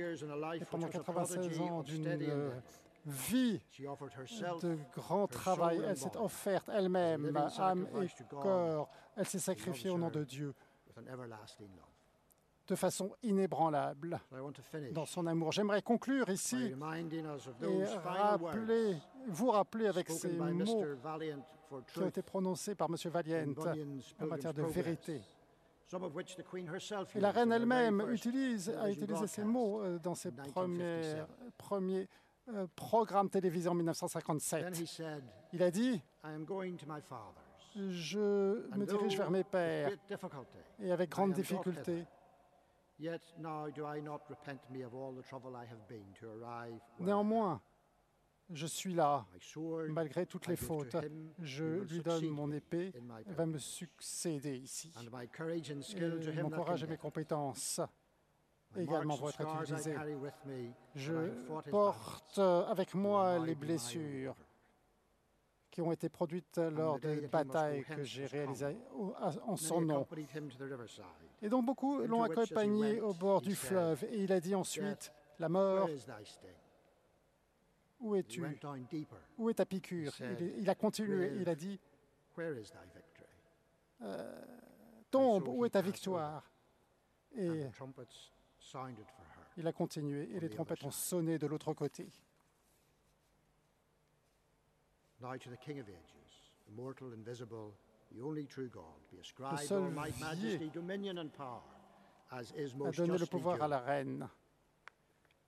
Et 0.54 0.64
pendant 0.64 0.88
96 0.88 1.60
ans 1.60 1.82
d'une 1.82 2.06
euh, 2.06 2.50
vie 3.06 3.60
de 4.62 4.76
grand 4.94 5.26
travail, 5.26 5.80
elle 5.86 5.96
s'est 5.96 6.16
offerte 6.16 6.68
elle-même, 6.68 7.36
âme 7.58 7.86
et 8.02 8.24
corps. 8.28 8.88
Elle 9.16 9.26
s'est 9.26 9.38
sacrifiée 9.38 9.90
au 9.90 9.98
nom 9.98 10.10
de 10.10 10.24
Dieu 10.24 10.54
de 12.70 12.76
façon 12.76 13.12
inébranlable 13.22 14.20
dans 14.92 15.06
son 15.06 15.26
amour. 15.26 15.50
J'aimerais 15.52 15.82
conclure 15.82 16.28
ici 16.28 16.72
et 17.62 17.84
rappeler, 18.04 18.96
vous 19.26 19.50
rappeler 19.50 19.88
avec 19.88 20.08
ces 20.08 20.32
mots 20.32 20.84
qui 21.92 21.98
ont 21.98 22.06
été 22.06 22.22
prononcés 22.22 22.74
par 22.74 22.88
M. 22.88 22.96
Valiant 23.10 23.54
en 24.20 24.26
matière 24.26 24.54
de 24.54 24.62
vérité. 24.62 25.20
Et 27.14 27.20
la 27.20 27.30
reine 27.30 27.52
elle-même 27.52 28.06
utilise, 28.10 28.70
a 28.70 28.90
utilisé 28.90 29.26
ces 29.26 29.44
mots 29.44 29.82
euh, 29.82 29.98
dans 29.98 30.14
ses 30.14 30.30
premiers, 30.30 31.24
premiers 31.58 32.08
euh, 32.48 32.66
programmes 32.76 33.28
télévisés 33.28 33.68
en 33.68 33.74
1957. 33.74 34.66
Il 35.52 35.62
a 35.62 35.70
dit 35.70 36.00
Je 37.76 38.68
me 38.76 38.84
dirige 38.86 39.16
vers 39.16 39.30
mes 39.30 39.44
pères 39.44 39.90
et 40.80 40.92
avec 40.92 41.10
grande 41.10 41.32
difficulté. 41.32 42.04
Néanmoins, 46.98 47.60
je 48.52 48.66
suis 48.66 48.94
là, 48.94 49.26
malgré 49.88 50.26
toutes 50.26 50.46
les 50.46 50.56
fautes. 50.56 50.96
Je 51.42 51.64
lui 51.64 52.00
donne 52.00 52.28
mon 52.28 52.50
épée, 52.52 52.92
elle 53.26 53.34
va 53.34 53.46
me 53.46 53.58
succéder 53.58 54.56
ici. 54.56 54.92
Et 55.96 56.42
mon 56.42 56.50
courage 56.50 56.84
et 56.84 56.86
mes 56.86 56.96
compétences 56.96 57.80
également 58.76 59.16
vont 59.16 59.28
être 59.28 59.62
utilisés. 59.62 59.96
Je 60.94 61.70
porte 61.70 62.38
avec 62.38 62.94
moi 62.94 63.38
les 63.38 63.54
blessures 63.54 64.36
qui 65.70 65.80
ont 65.80 65.92
été 65.92 66.08
produites 66.08 66.58
lors 66.58 66.98
des 66.98 67.28
batailles 67.28 67.84
que 67.84 68.02
j'ai 68.02 68.26
réalisées 68.26 68.76
en 69.46 69.56
son 69.56 69.80
nom. 69.80 70.06
Et 71.42 71.48
donc 71.48 71.64
beaucoup 71.64 72.00
l'ont 72.00 72.22
accompagné 72.22 73.00
au 73.00 73.14
bord 73.14 73.40
du 73.40 73.54
fleuve. 73.54 74.04
Et 74.10 74.24
il 74.24 74.32
a 74.32 74.40
dit 74.40 74.54
ensuite, 74.54 75.12
la 75.38 75.48
mort, 75.48 75.88
où 78.00 78.14
es-tu? 78.14 78.42
Où 79.38 79.50
est 79.50 79.54
ta 79.54 79.66
piqûre? 79.66 80.12
Il, 80.56 80.68
a 80.68 80.74
continué, 80.74 81.32
il 81.36 81.48
a 81.48 81.54
dit, 81.54 81.78
euh, 84.02 84.42
tombe, 85.10 85.48
où 85.48 85.64
est 85.64 85.70
ta 85.70 85.82
victoire? 85.82 86.50
Et 87.32 87.66
il 89.56 89.66
a 89.66 89.72
continué 89.72 90.28
et 90.34 90.40
les 90.40 90.48
trompettes 90.48 90.82
ont 90.84 90.90
sonné 90.90 91.38
de 91.38 91.46
l'autre 91.46 91.74
côté. 91.74 92.10
Now 95.20 95.36
to 95.36 95.50
the 95.50 95.58
King 95.58 95.78
of 95.80 95.86
Ages, 95.86 96.56
immortal, 96.66 97.12
invisible, 97.12 97.74
the 98.10 98.22
only 98.22 98.46
true 98.46 98.70
God, 98.70 98.96
be 99.12 99.18
ascribed 99.18 99.70
all 99.70 99.90
might, 99.90 100.18
majesty, 100.18 100.70
dominion 100.72 101.18
and 101.18 101.28
power, 101.28 101.60
as 102.32 102.52
is 102.56 102.74
most 102.74 102.98
a 102.98 103.02
donné 103.02 103.18
le 103.18 103.26
pouvoir 103.26 103.60
à 103.60 103.68
la 103.68 103.80
reine. 103.80 104.26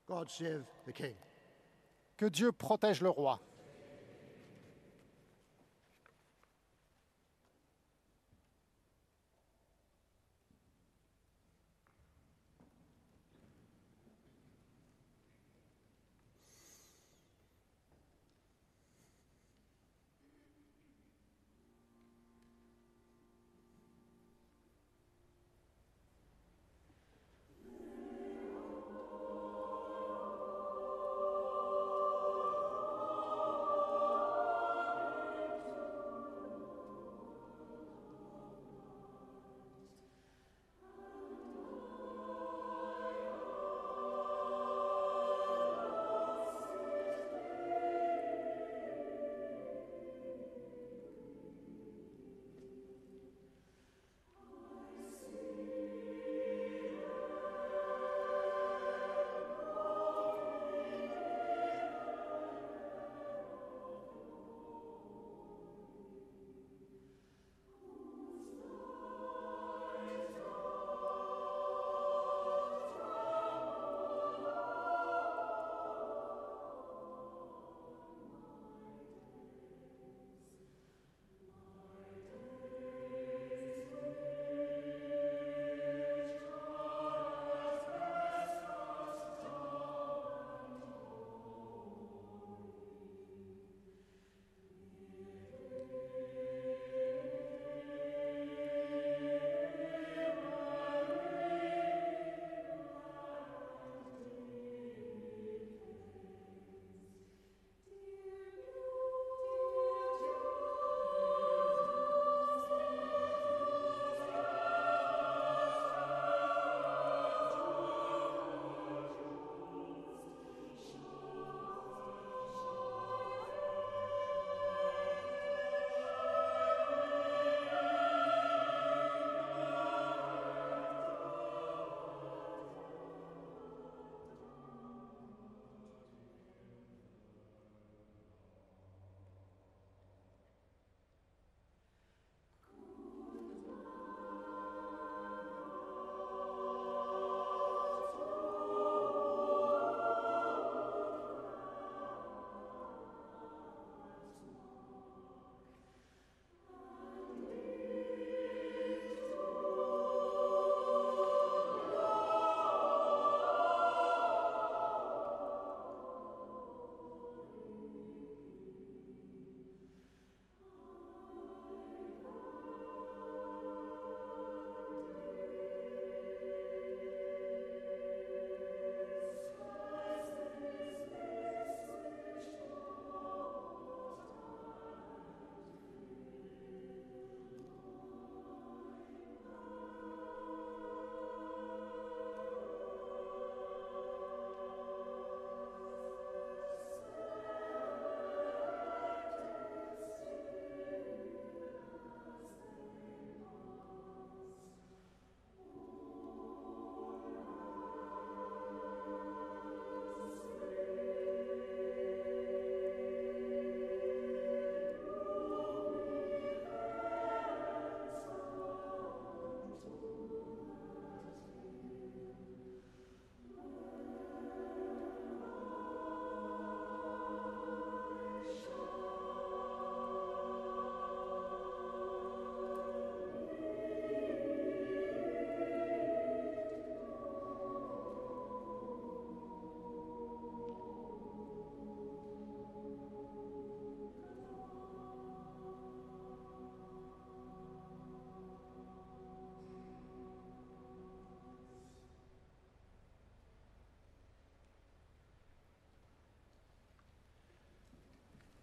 God 0.06 0.28
save 0.28 0.66
the 0.84 0.92
King. 0.92 1.14
Que 2.22 2.28
Dieu 2.28 2.52
protège 2.52 3.00
le 3.00 3.10
roi. 3.10 3.40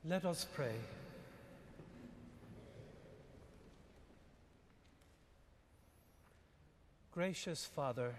Let 0.10 0.26
us 0.26 0.44
pray. 0.56 0.74
Gracious 7.14 7.64
Father, 7.64 8.16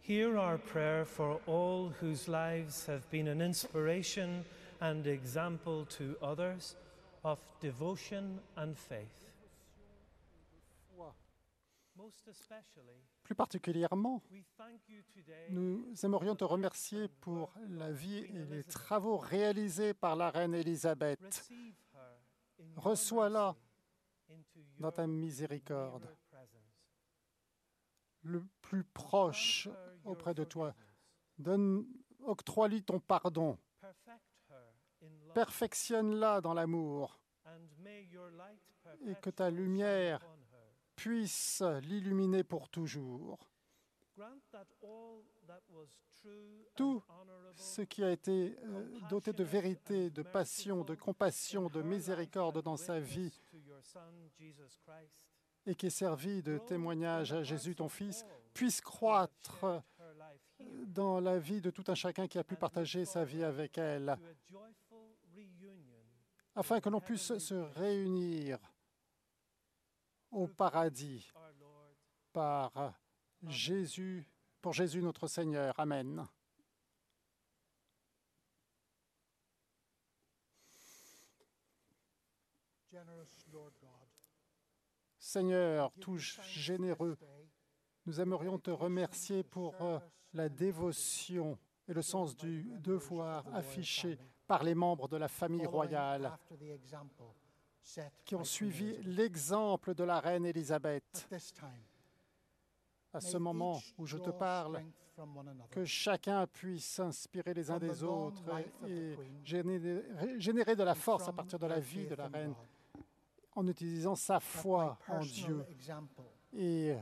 hear 0.00 0.38
our 0.38 0.56
prayer 0.56 1.04
for 1.04 1.40
all 1.46 1.92
whose 2.00 2.26
lives 2.26 2.86
have 2.86 3.10
been 3.10 3.28
an 3.28 3.42
inspiration 3.42 4.46
and 4.80 5.06
example 5.06 5.84
to 5.98 6.16
others 6.22 6.74
of 7.22 7.38
devotion 7.60 8.38
and 8.56 8.78
faith. 8.78 9.26
Plus 13.22 13.34
particulièrement, 13.34 14.22
nous 15.50 15.92
aimerions 16.04 16.36
te 16.36 16.44
remercier 16.44 17.08
pour 17.08 17.52
la 17.68 17.90
vie 17.92 18.18
et 18.18 18.44
les 18.44 18.64
travaux 18.64 19.16
réalisés 19.16 19.94
par 19.94 20.16
la 20.16 20.30
reine 20.30 20.54
Élisabeth. 20.54 21.50
Reçois-la 22.76 23.56
dans 24.78 24.92
ta 24.92 25.06
miséricorde, 25.06 26.08
le 28.22 28.44
plus 28.60 28.84
proche 28.84 29.68
auprès 30.04 30.34
de 30.34 30.44
toi. 30.44 30.74
Donne, 31.38 31.86
octroie-lui 32.20 32.82
ton 32.82 33.00
pardon. 33.00 33.58
Perfectionne-la 35.34 36.40
dans 36.40 36.54
l'amour 36.54 37.20
et 39.06 39.14
que 39.16 39.30
ta 39.30 39.50
lumière. 39.50 40.20
Puisse 40.96 41.62
l'illuminer 41.82 42.42
pour 42.42 42.68
toujours. 42.68 43.38
Tout 46.74 47.02
ce 47.54 47.82
qui 47.82 48.02
a 48.02 48.10
été 48.10 48.56
euh, 48.64 49.00
doté 49.10 49.32
de 49.32 49.44
vérité, 49.44 50.10
de 50.10 50.22
passion, 50.22 50.84
de 50.84 50.94
compassion, 50.94 51.68
de 51.68 51.82
miséricorde 51.82 52.62
dans 52.62 52.76
sa 52.76 52.98
vie 52.98 53.38
et 55.66 55.74
qui 55.74 55.86
est 55.86 55.90
servi 55.90 56.42
de 56.42 56.58
témoignage 56.58 57.32
à 57.32 57.42
Jésus 57.42 57.74
ton 57.74 57.88
Fils, 57.88 58.24
puisse 58.54 58.80
croître 58.80 59.82
dans 60.86 61.20
la 61.20 61.38
vie 61.38 61.60
de 61.60 61.70
tout 61.70 61.84
un 61.88 61.94
chacun 61.94 62.28
qui 62.28 62.38
a 62.38 62.44
pu 62.44 62.56
partager 62.56 63.04
sa 63.04 63.24
vie 63.24 63.42
avec 63.42 63.76
elle, 63.76 64.16
afin 66.54 66.80
que 66.80 66.88
l'on 66.88 67.00
puisse 67.00 67.36
se 67.38 67.54
réunir 67.54 68.58
au 70.36 70.46
paradis 70.46 71.32
par 72.32 72.94
Jésus, 73.48 74.28
pour 74.60 74.74
Jésus 74.74 75.00
notre 75.00 75.26
Seigneur. 75.26 75.74
Amen. 75.78 76.26
Seigneur, 85.18 85.92
tout 86.00 86.18
généreux, 86.18 87.16
nous 88.04 88.20
aimerions 88.20 88.58
te 88.58 88.70
remercier 88.70 89.42
pour 89.42 89.74
euh, 89.82 89.98
la 90.34 90.48
dévotion 90.50 91.58
et 91.88 91.94
le 91.94 92.02
sens 92.02 92.36
du 92.36 92.62
devoir 92.80 93.46
affiché 93.54 94.18
par 94.46 94.62
les 94.62 94.74
membres 94.74 95.08
de 95.08 95.16
la 95.16 95.28
famille 95.28 95.66
royale 95.66 96.30
qui 98.24 98.34
ont 98.34 98.44
suivi 98.44 98.96
l'exemple 99.02 99.94
de 99.94 100.04
la 100.04 100.20
reine 100.20 100.46
Elizabeth. 100.46 101.28
Élisabeth. 101.30 101.62
À 103.12 103.20
ce 103.20 103.36
moment 103.38 103.80
où 103.96 104.06
je 104.06 104.18
te 104.18 104.30
parle, 104.30 104.82
que 105.70 105.84
chacun 105.84 106.46
puisse 106.46 106.84
s'inspirer 106.84 107.54
les 107.54 107.70
uns 107.70 107.78
des 107.78 108.02
autres 108.02 108.42
et 108.86 109.16
générer, 109.42 110.76
de 110.76 110.82
la 110.82 110.94
force 110.94 111.26
à 111.28 111.32
partir 111.32 111.58
de 111.58 111.66
la 111.66 111.80
vie 111.80 112.06
de 112.06 112.14
la 112.14 112.26
in 112.26 112.30
reine 112.30 112.54
en 113.54 113.66
utilisant 113.66 114.14
sa 114.14 114.38
foi 114.38 114.98
en 115.08 115.20
Dieu 115.20 115.64
et 116.58 116.94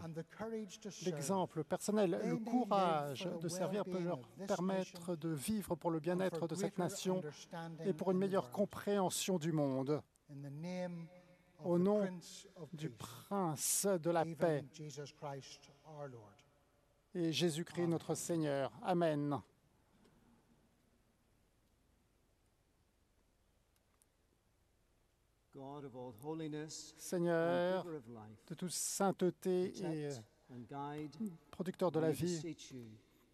l'exemple 1.05 1.65
personnel, 1.65 2.21
le 2.25 2.37
courage 2.39 3.29
de 3.41 3.49
servir 3.49 3.85
peut 3.85 4.01
leur 4.01 4.21
permettre 4.47 5.17
de 5.17 5.29
vivre 5.29 5.77
pour 5.77 5.91
le 5.91 6.01
bien-être 6.01 6.49
de 6.49 6.55
cette 6.55 6.79
nation 6.79 7.23
et 7.85 7.93
pour 7.93 8.11
une 8.11 8.19
meilleure 8.19 8.51
compréhension 8.51 9.39
du 9.39 9.53
monde. 9.53 10.03
In 10.35 10.43
the 10.43 10.51
name 10.51 11.07
of 11.61 11.67
Au 11.67 11.79
the 11.79 11.83
nom 11.83 12.01
Prince 12.01 12.47
of 12.57 12.69
du 12.75 12.91
Peace, 12.91 13.07
Prince 13.29 13.87
de 14.03 14.11
la 14.11 14.25
paix 14.25 14.65
Jesus 14.73 15.13
Christ 15.13 15.71
our 15.87 16.09
Lord. 16.09 16.35
et 17.15 17.31
Jésus-Christ 17.31 17.87
notre 17.87 18.17
Seigneur. 18.17 18.73
Amen. 18.83 19.41
God 25.55 25.85
of 25.85 25.95
all 25.95 26.13
holiness, 26.25 26.93
Seigneur, 26.97 27.85
de 28.49 28.55
toute 28.55 28.73
sainteté 28.73 29.67
et 29.67 29.73
protect 29.73 30.23
and 30.51 30.67
guide, 30.69 31.17
producteur 31.53 31.93
de 31.93 32.01
la 32.01 32.09
we 32.09 32.15
vie, 32.15 32.57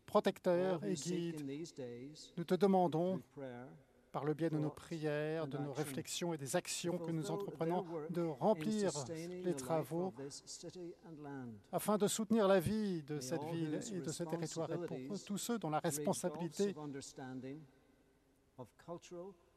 protecteur 0.05 0.85
et 0.85 0.95
guide, 0.95 1.43
nous 2.37 2.45
te 2.45 2.55
demandons, 2.55 3.23
par 4.13 4.25
le 4.25 4.35
biais 4.35 4.51
de 4.51 4.59
nos 4.59 4.71
prières, 4.71 5.47
de 5.47 5.59
nos 5.59 5.73
réflexions 5.73 6.35
et 6.35 6.39
des 6.39 6.57
actions 6.57 6.99
que 6.99 7.11
nous 7.11 7.31
entreprenons, 7.31 7.85
de 8.11 8.23
remplir 8.23 8.93
les 9.45 9.55
travaux 9.55 10.13
afin 11.73 11.99
de 11.99 12.07
soutenir 12.07 12.49
la 12.49 12.61
vie 12.61 13.03
de 13.03 13.21
cette 13.21 13.45
ville 13.45 13.81
et 13.93 14.01
de 14.01 14.11
ce 14.11 14.25
territoire 14.25 14.73
et 14.73 14.79
pour 14.87 14.99
tous 15.25 15.39
ceux 15.39 15.59
dont 15.59 15.71
la 15.71 15.81
responsabilité 15.81 16.75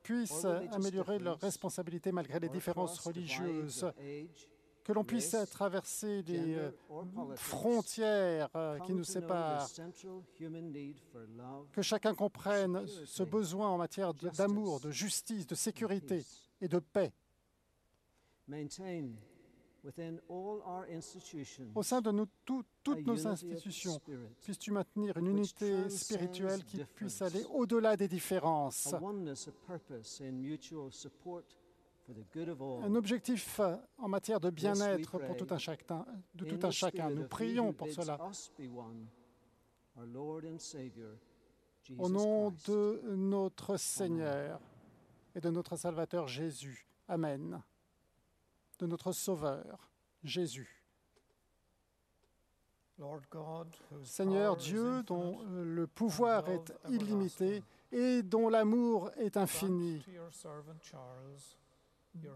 puisse 0.03 0.45
améliorer 0.45 1.19
leurs 1.19 1.35
difference, 1.35 1.41
responsabilités 1.41 2.11
malgré 2.11 2.39
les 2.39 2.49
différences 2.49 2.99
religieuses, 2.99 3.85
que 4.83 4.91
l'on 4.91 5.03
puisse 5.05 5.33
traverser 5.49 6.21
les 6.23 6.37
gender, 6.37 6.71
euh, 7.31 7.35
frontières 7.37 8.49
euh, 8.55 8.79
qui 8.79 8.91
nous 8.93 9.03
séparent, 9.21 9.67
que 11.71 11.81
chacun 11.81 12.13
comprenne 12.13 12.85
ce 13.05 13.23
besoin 13.23 13.69
en 13.69 13.77
matière 13.77 14.13
d'amour, 14.37 14.79
de 14.81 14.91
justice, 14.91 15.47
de 15.47 15.55
sécurité 15.55 16.25
et 16.61 16.67
de 16.67 16.79
paix. 16.79 17.13
Au 21.75 21.83
sein 21.83 22.01
de 22.01 22.11
nous, 22.11 22.25
tout- 22.45 22.63
toutes 22.83 22.97
nos 23.05 23.13
institutions, 23.31 23.99
puisses-tu 24.41 24.71
maintenir 24.71 25.17
une 25.17 25.27
unité 25.27 25.89
spirituelle 25.89 26.63
qui 26.65 26.77
puisse 26.95 27.21
aller 27.21 27.43
au-delà 27.53 27.95
des 27.97 28.07
différences. 28.07 28.87
Un 32.83 32.95
objectif 32.95 33.59
euh, 33.59 33.77
en 33.97 34.07
matière 34.07 34.39
de 34.39 34.49
bien-être 34.49 35.19
pour 35.19 35.37
tout 35.37 35.47
un 35.51 35.57
chacun. 35.57 36.05
De 36.35 36.45
tout 36.45 36.65
un 36.65 36.71
chacun. 36.71 37.09
Nous 37.09 37.27
prions 37.27 37.73
pour 37.73 37.87
cela. 37.89 38.19
Au 41.97 42.09
nom 42.09 42.51
de 42.67 43.01
notre 43.15 43.77
Seigneur 43.77 44.59
et 45.35 45.41
de 45.41 45.49
notre 45.49 45.75
Salvateur 45.75 46.27
Jésus. 46.27 46.87
Amen. 47.07 47.61
De 48.79 48.87
notre 48.87 49.11
Sauveur 49.11 49.89
Jésus. 50.23 50.83
Seigneur 54.03 54.55
Dieu, 54.55 55.03
dont 55.03 55.39
euh, 55.41 55.63
le 55.63 55.87
pouvoir 55.87 56.47
est 56.49 56.73
illimité 56.89 57.63
et 57.91 58.21
dont 58.23 58.49
l'amour 58.49 59.11
est 59.17 59.35
infini, 59.35 60.03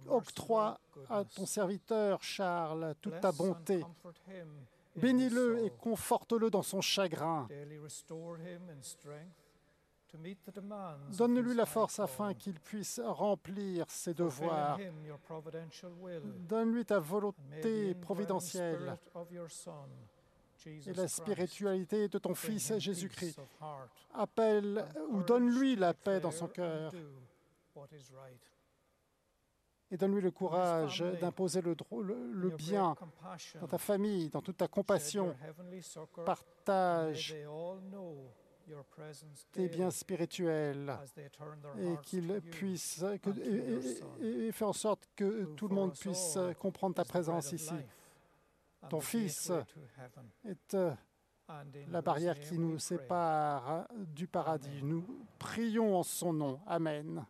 octroie 0.07 0.79
à 1.09 1.23
ton 1.23 1.45
serviteur 1.45 2.23
Charles 2.23 2.95
toute 3.01 3.19
ta 3.19 3.31
bonté. 3.31 3.83
Bénis-le 4.95 5.65
et 5.65 5.69
conforte-le 5.69 6.49
dans 6.49 6.63
son 6.63 6.81
chagrin. 6.81 7.47
Donne-lui 11.17 11.53
la 11.53 11.65
force 11.65 11.99
afin 11.99 12.33
qu'il 12.33 12.59
puisse 12.59 12.99
remplir 13.03 13.85
ses 13.89 14.13
devoirs. 14.13 14.79
Donne-lui 16.47 16.85
ta 16.85 16.99
volonté 16.99 17.93
providentielle 17.95 18.97
et 20.65 20.93
la 20.93 21.07
spiritualité 21.07 22.07
de 22.07 22.17
ton 22.17 22.33
Fils 22.33 22.77
Jésus-Christ. 22.77 23.39
Appelle 24.13 24.85
ou 25.09 25.21
donne-lui 25.21 25.75
la 25.75 25.93
paix 25.93 26.19
dans 26.19 26.31
son 26.31 26.47
cœur 26.47 26.91
et 29.91 29.97
donne-lui 29.97 30.21
le 30.21 30.31
courage 30.31 31.03
d'imposer 31.21 31.61
le, 31.61 31.75
le- 32.33 32.49
bien 32.49 32.95
dans 33.59 33.67
ta 33.67 33.77
famille, 33.77 34.29
dans 34.29 34.41
toute 34.41 34.57
ta 34.57 34.67
compassion. 34.67 35.35
Partage 36.25 37.35
tes 39.51 39.69
biens 39.69 39.91
spirituels 39.91 40.97
et 41.77 41.93
hearts 41.93 42.01
qu'il 42.01 42.27
to 42.27 42.33
you, 42.35 42.41
puisse 42.41 43.03
que, 43.21 43.29
et, 44.21 44.51
fais 44.51 44.65
en 44.65 44.73
sorte 44.73 45.07
que 45.15 45.45
tout 45.55 45.67
le 45.67 45.75
monde 45.75 45.97
puisse 45.97 46.35
all 46.35 46.55
comprendre 46.55 46.95
ta 46.95 47.05
présence 47.05 47.51
ici. 47.51 47.73
Ton 48.89 48.99
Fils 49.01 49.51
est 50.43 50.73
euh, 50.73 50.93
la 51.89 52.01
barrière 52.01 52.39
qui 52.39 52.57
nous 52.57 52.77
sépare 52.77 53.87
du 53.95 54.27
paradis. 54.27 54.83
Nous 54.83 55.05
prions 55.39 55.97
en 55.97 56.03
son 56.03 56.33
nom. 56.33 56.59
Amen. 56.67 57.25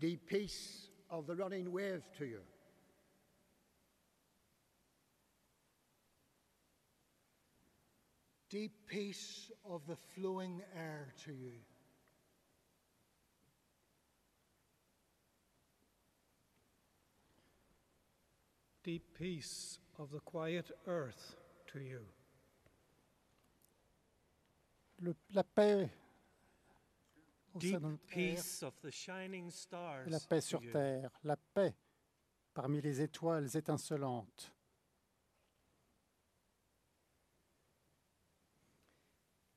Deep 0.00 0.26
peace 0.26 0.88
of 1.10 1.26
the 1.26 1.36
running 1.36 1.70
wave 1.70 2.02
to 2.16 2.24
you. 2.24 2.40
Deep 8.48 8.72
peace 8.88 9.50
of 9.64 9.82
the 9.86 9.96
flowing 10.14 10.62
air 10.74 11.12
to 11.24 11.32
you. 11.32 11.52
Deep 18.82 19.04
peace 19.18 19.78
of 19.98 20.10
the 20.10 20.20
quiet 20.20 20.70
earth 20.86 21.36
to 21.70 21.78
you. 21.78 22.00
Le- 25.02 25.14
la 25.34 25.42
paix 25.42 25.90
et 28.14 28.36
la 30.06 30.20
paix 30.20 30.40
sur 30.40 30.60
terre, 30.70 31.10
la 31.24 31.36
paix 31.36 31.74
parmi 32.54 32.80
les 32.80 33.00
étoiles 33.00 33.48
étincelantes. 33.54 34.52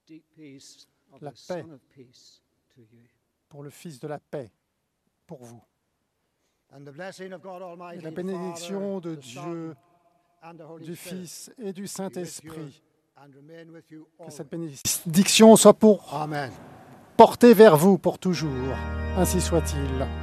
Deep 0.08 0.24
peace 0.36 0.88
of 1.12 1.22
La 1.22 1.32
the 1.32 1.48
paix. 1.48 1.62
Son 1.62 1.72
of 1.72 1.82
Peace 1.90 2.42
to 2.76 2.82
you. 2.82 3.02
pour 3.48 3.64
le 3.64 3.70
Fils 3.70 4.00
de 4.00 4.08
la 4.08 4.20
paix, 4.20 4.52
pour 5.26 5.44
vous. 5.44 5.64
And 6.72 6.84
the 6.86 6.92
blessing 6.92 7.32
of 7.34 7.42
God 7.42 7.62
Et 7.62 7.66
Almighty, 7.66 8.04
la 8.04 8.12
bénédiction 8.12 9.00
de 9.00 9.16
Dieu, 9.16 9.76
du 10.82 10.96
Fils 10.96 11.52
et 11.58 11.72
du 11.72 11.88
Saint-Esprit, 11.88 12.82
que 13.16 14.32
cette 14.32 14.50
bénédiction 14.50 15.56
soit 15.56 15.74
pour 15.74 16.14
Amen. 16.14 16.52
Porter 17.18 17.54
vers 17.54 17.78
vous 17.78 17.98
pour 17.98 18.20
toujours. 18.20 18.50
Ainsi 19.18 19.42
soit-il. 19.42 20.23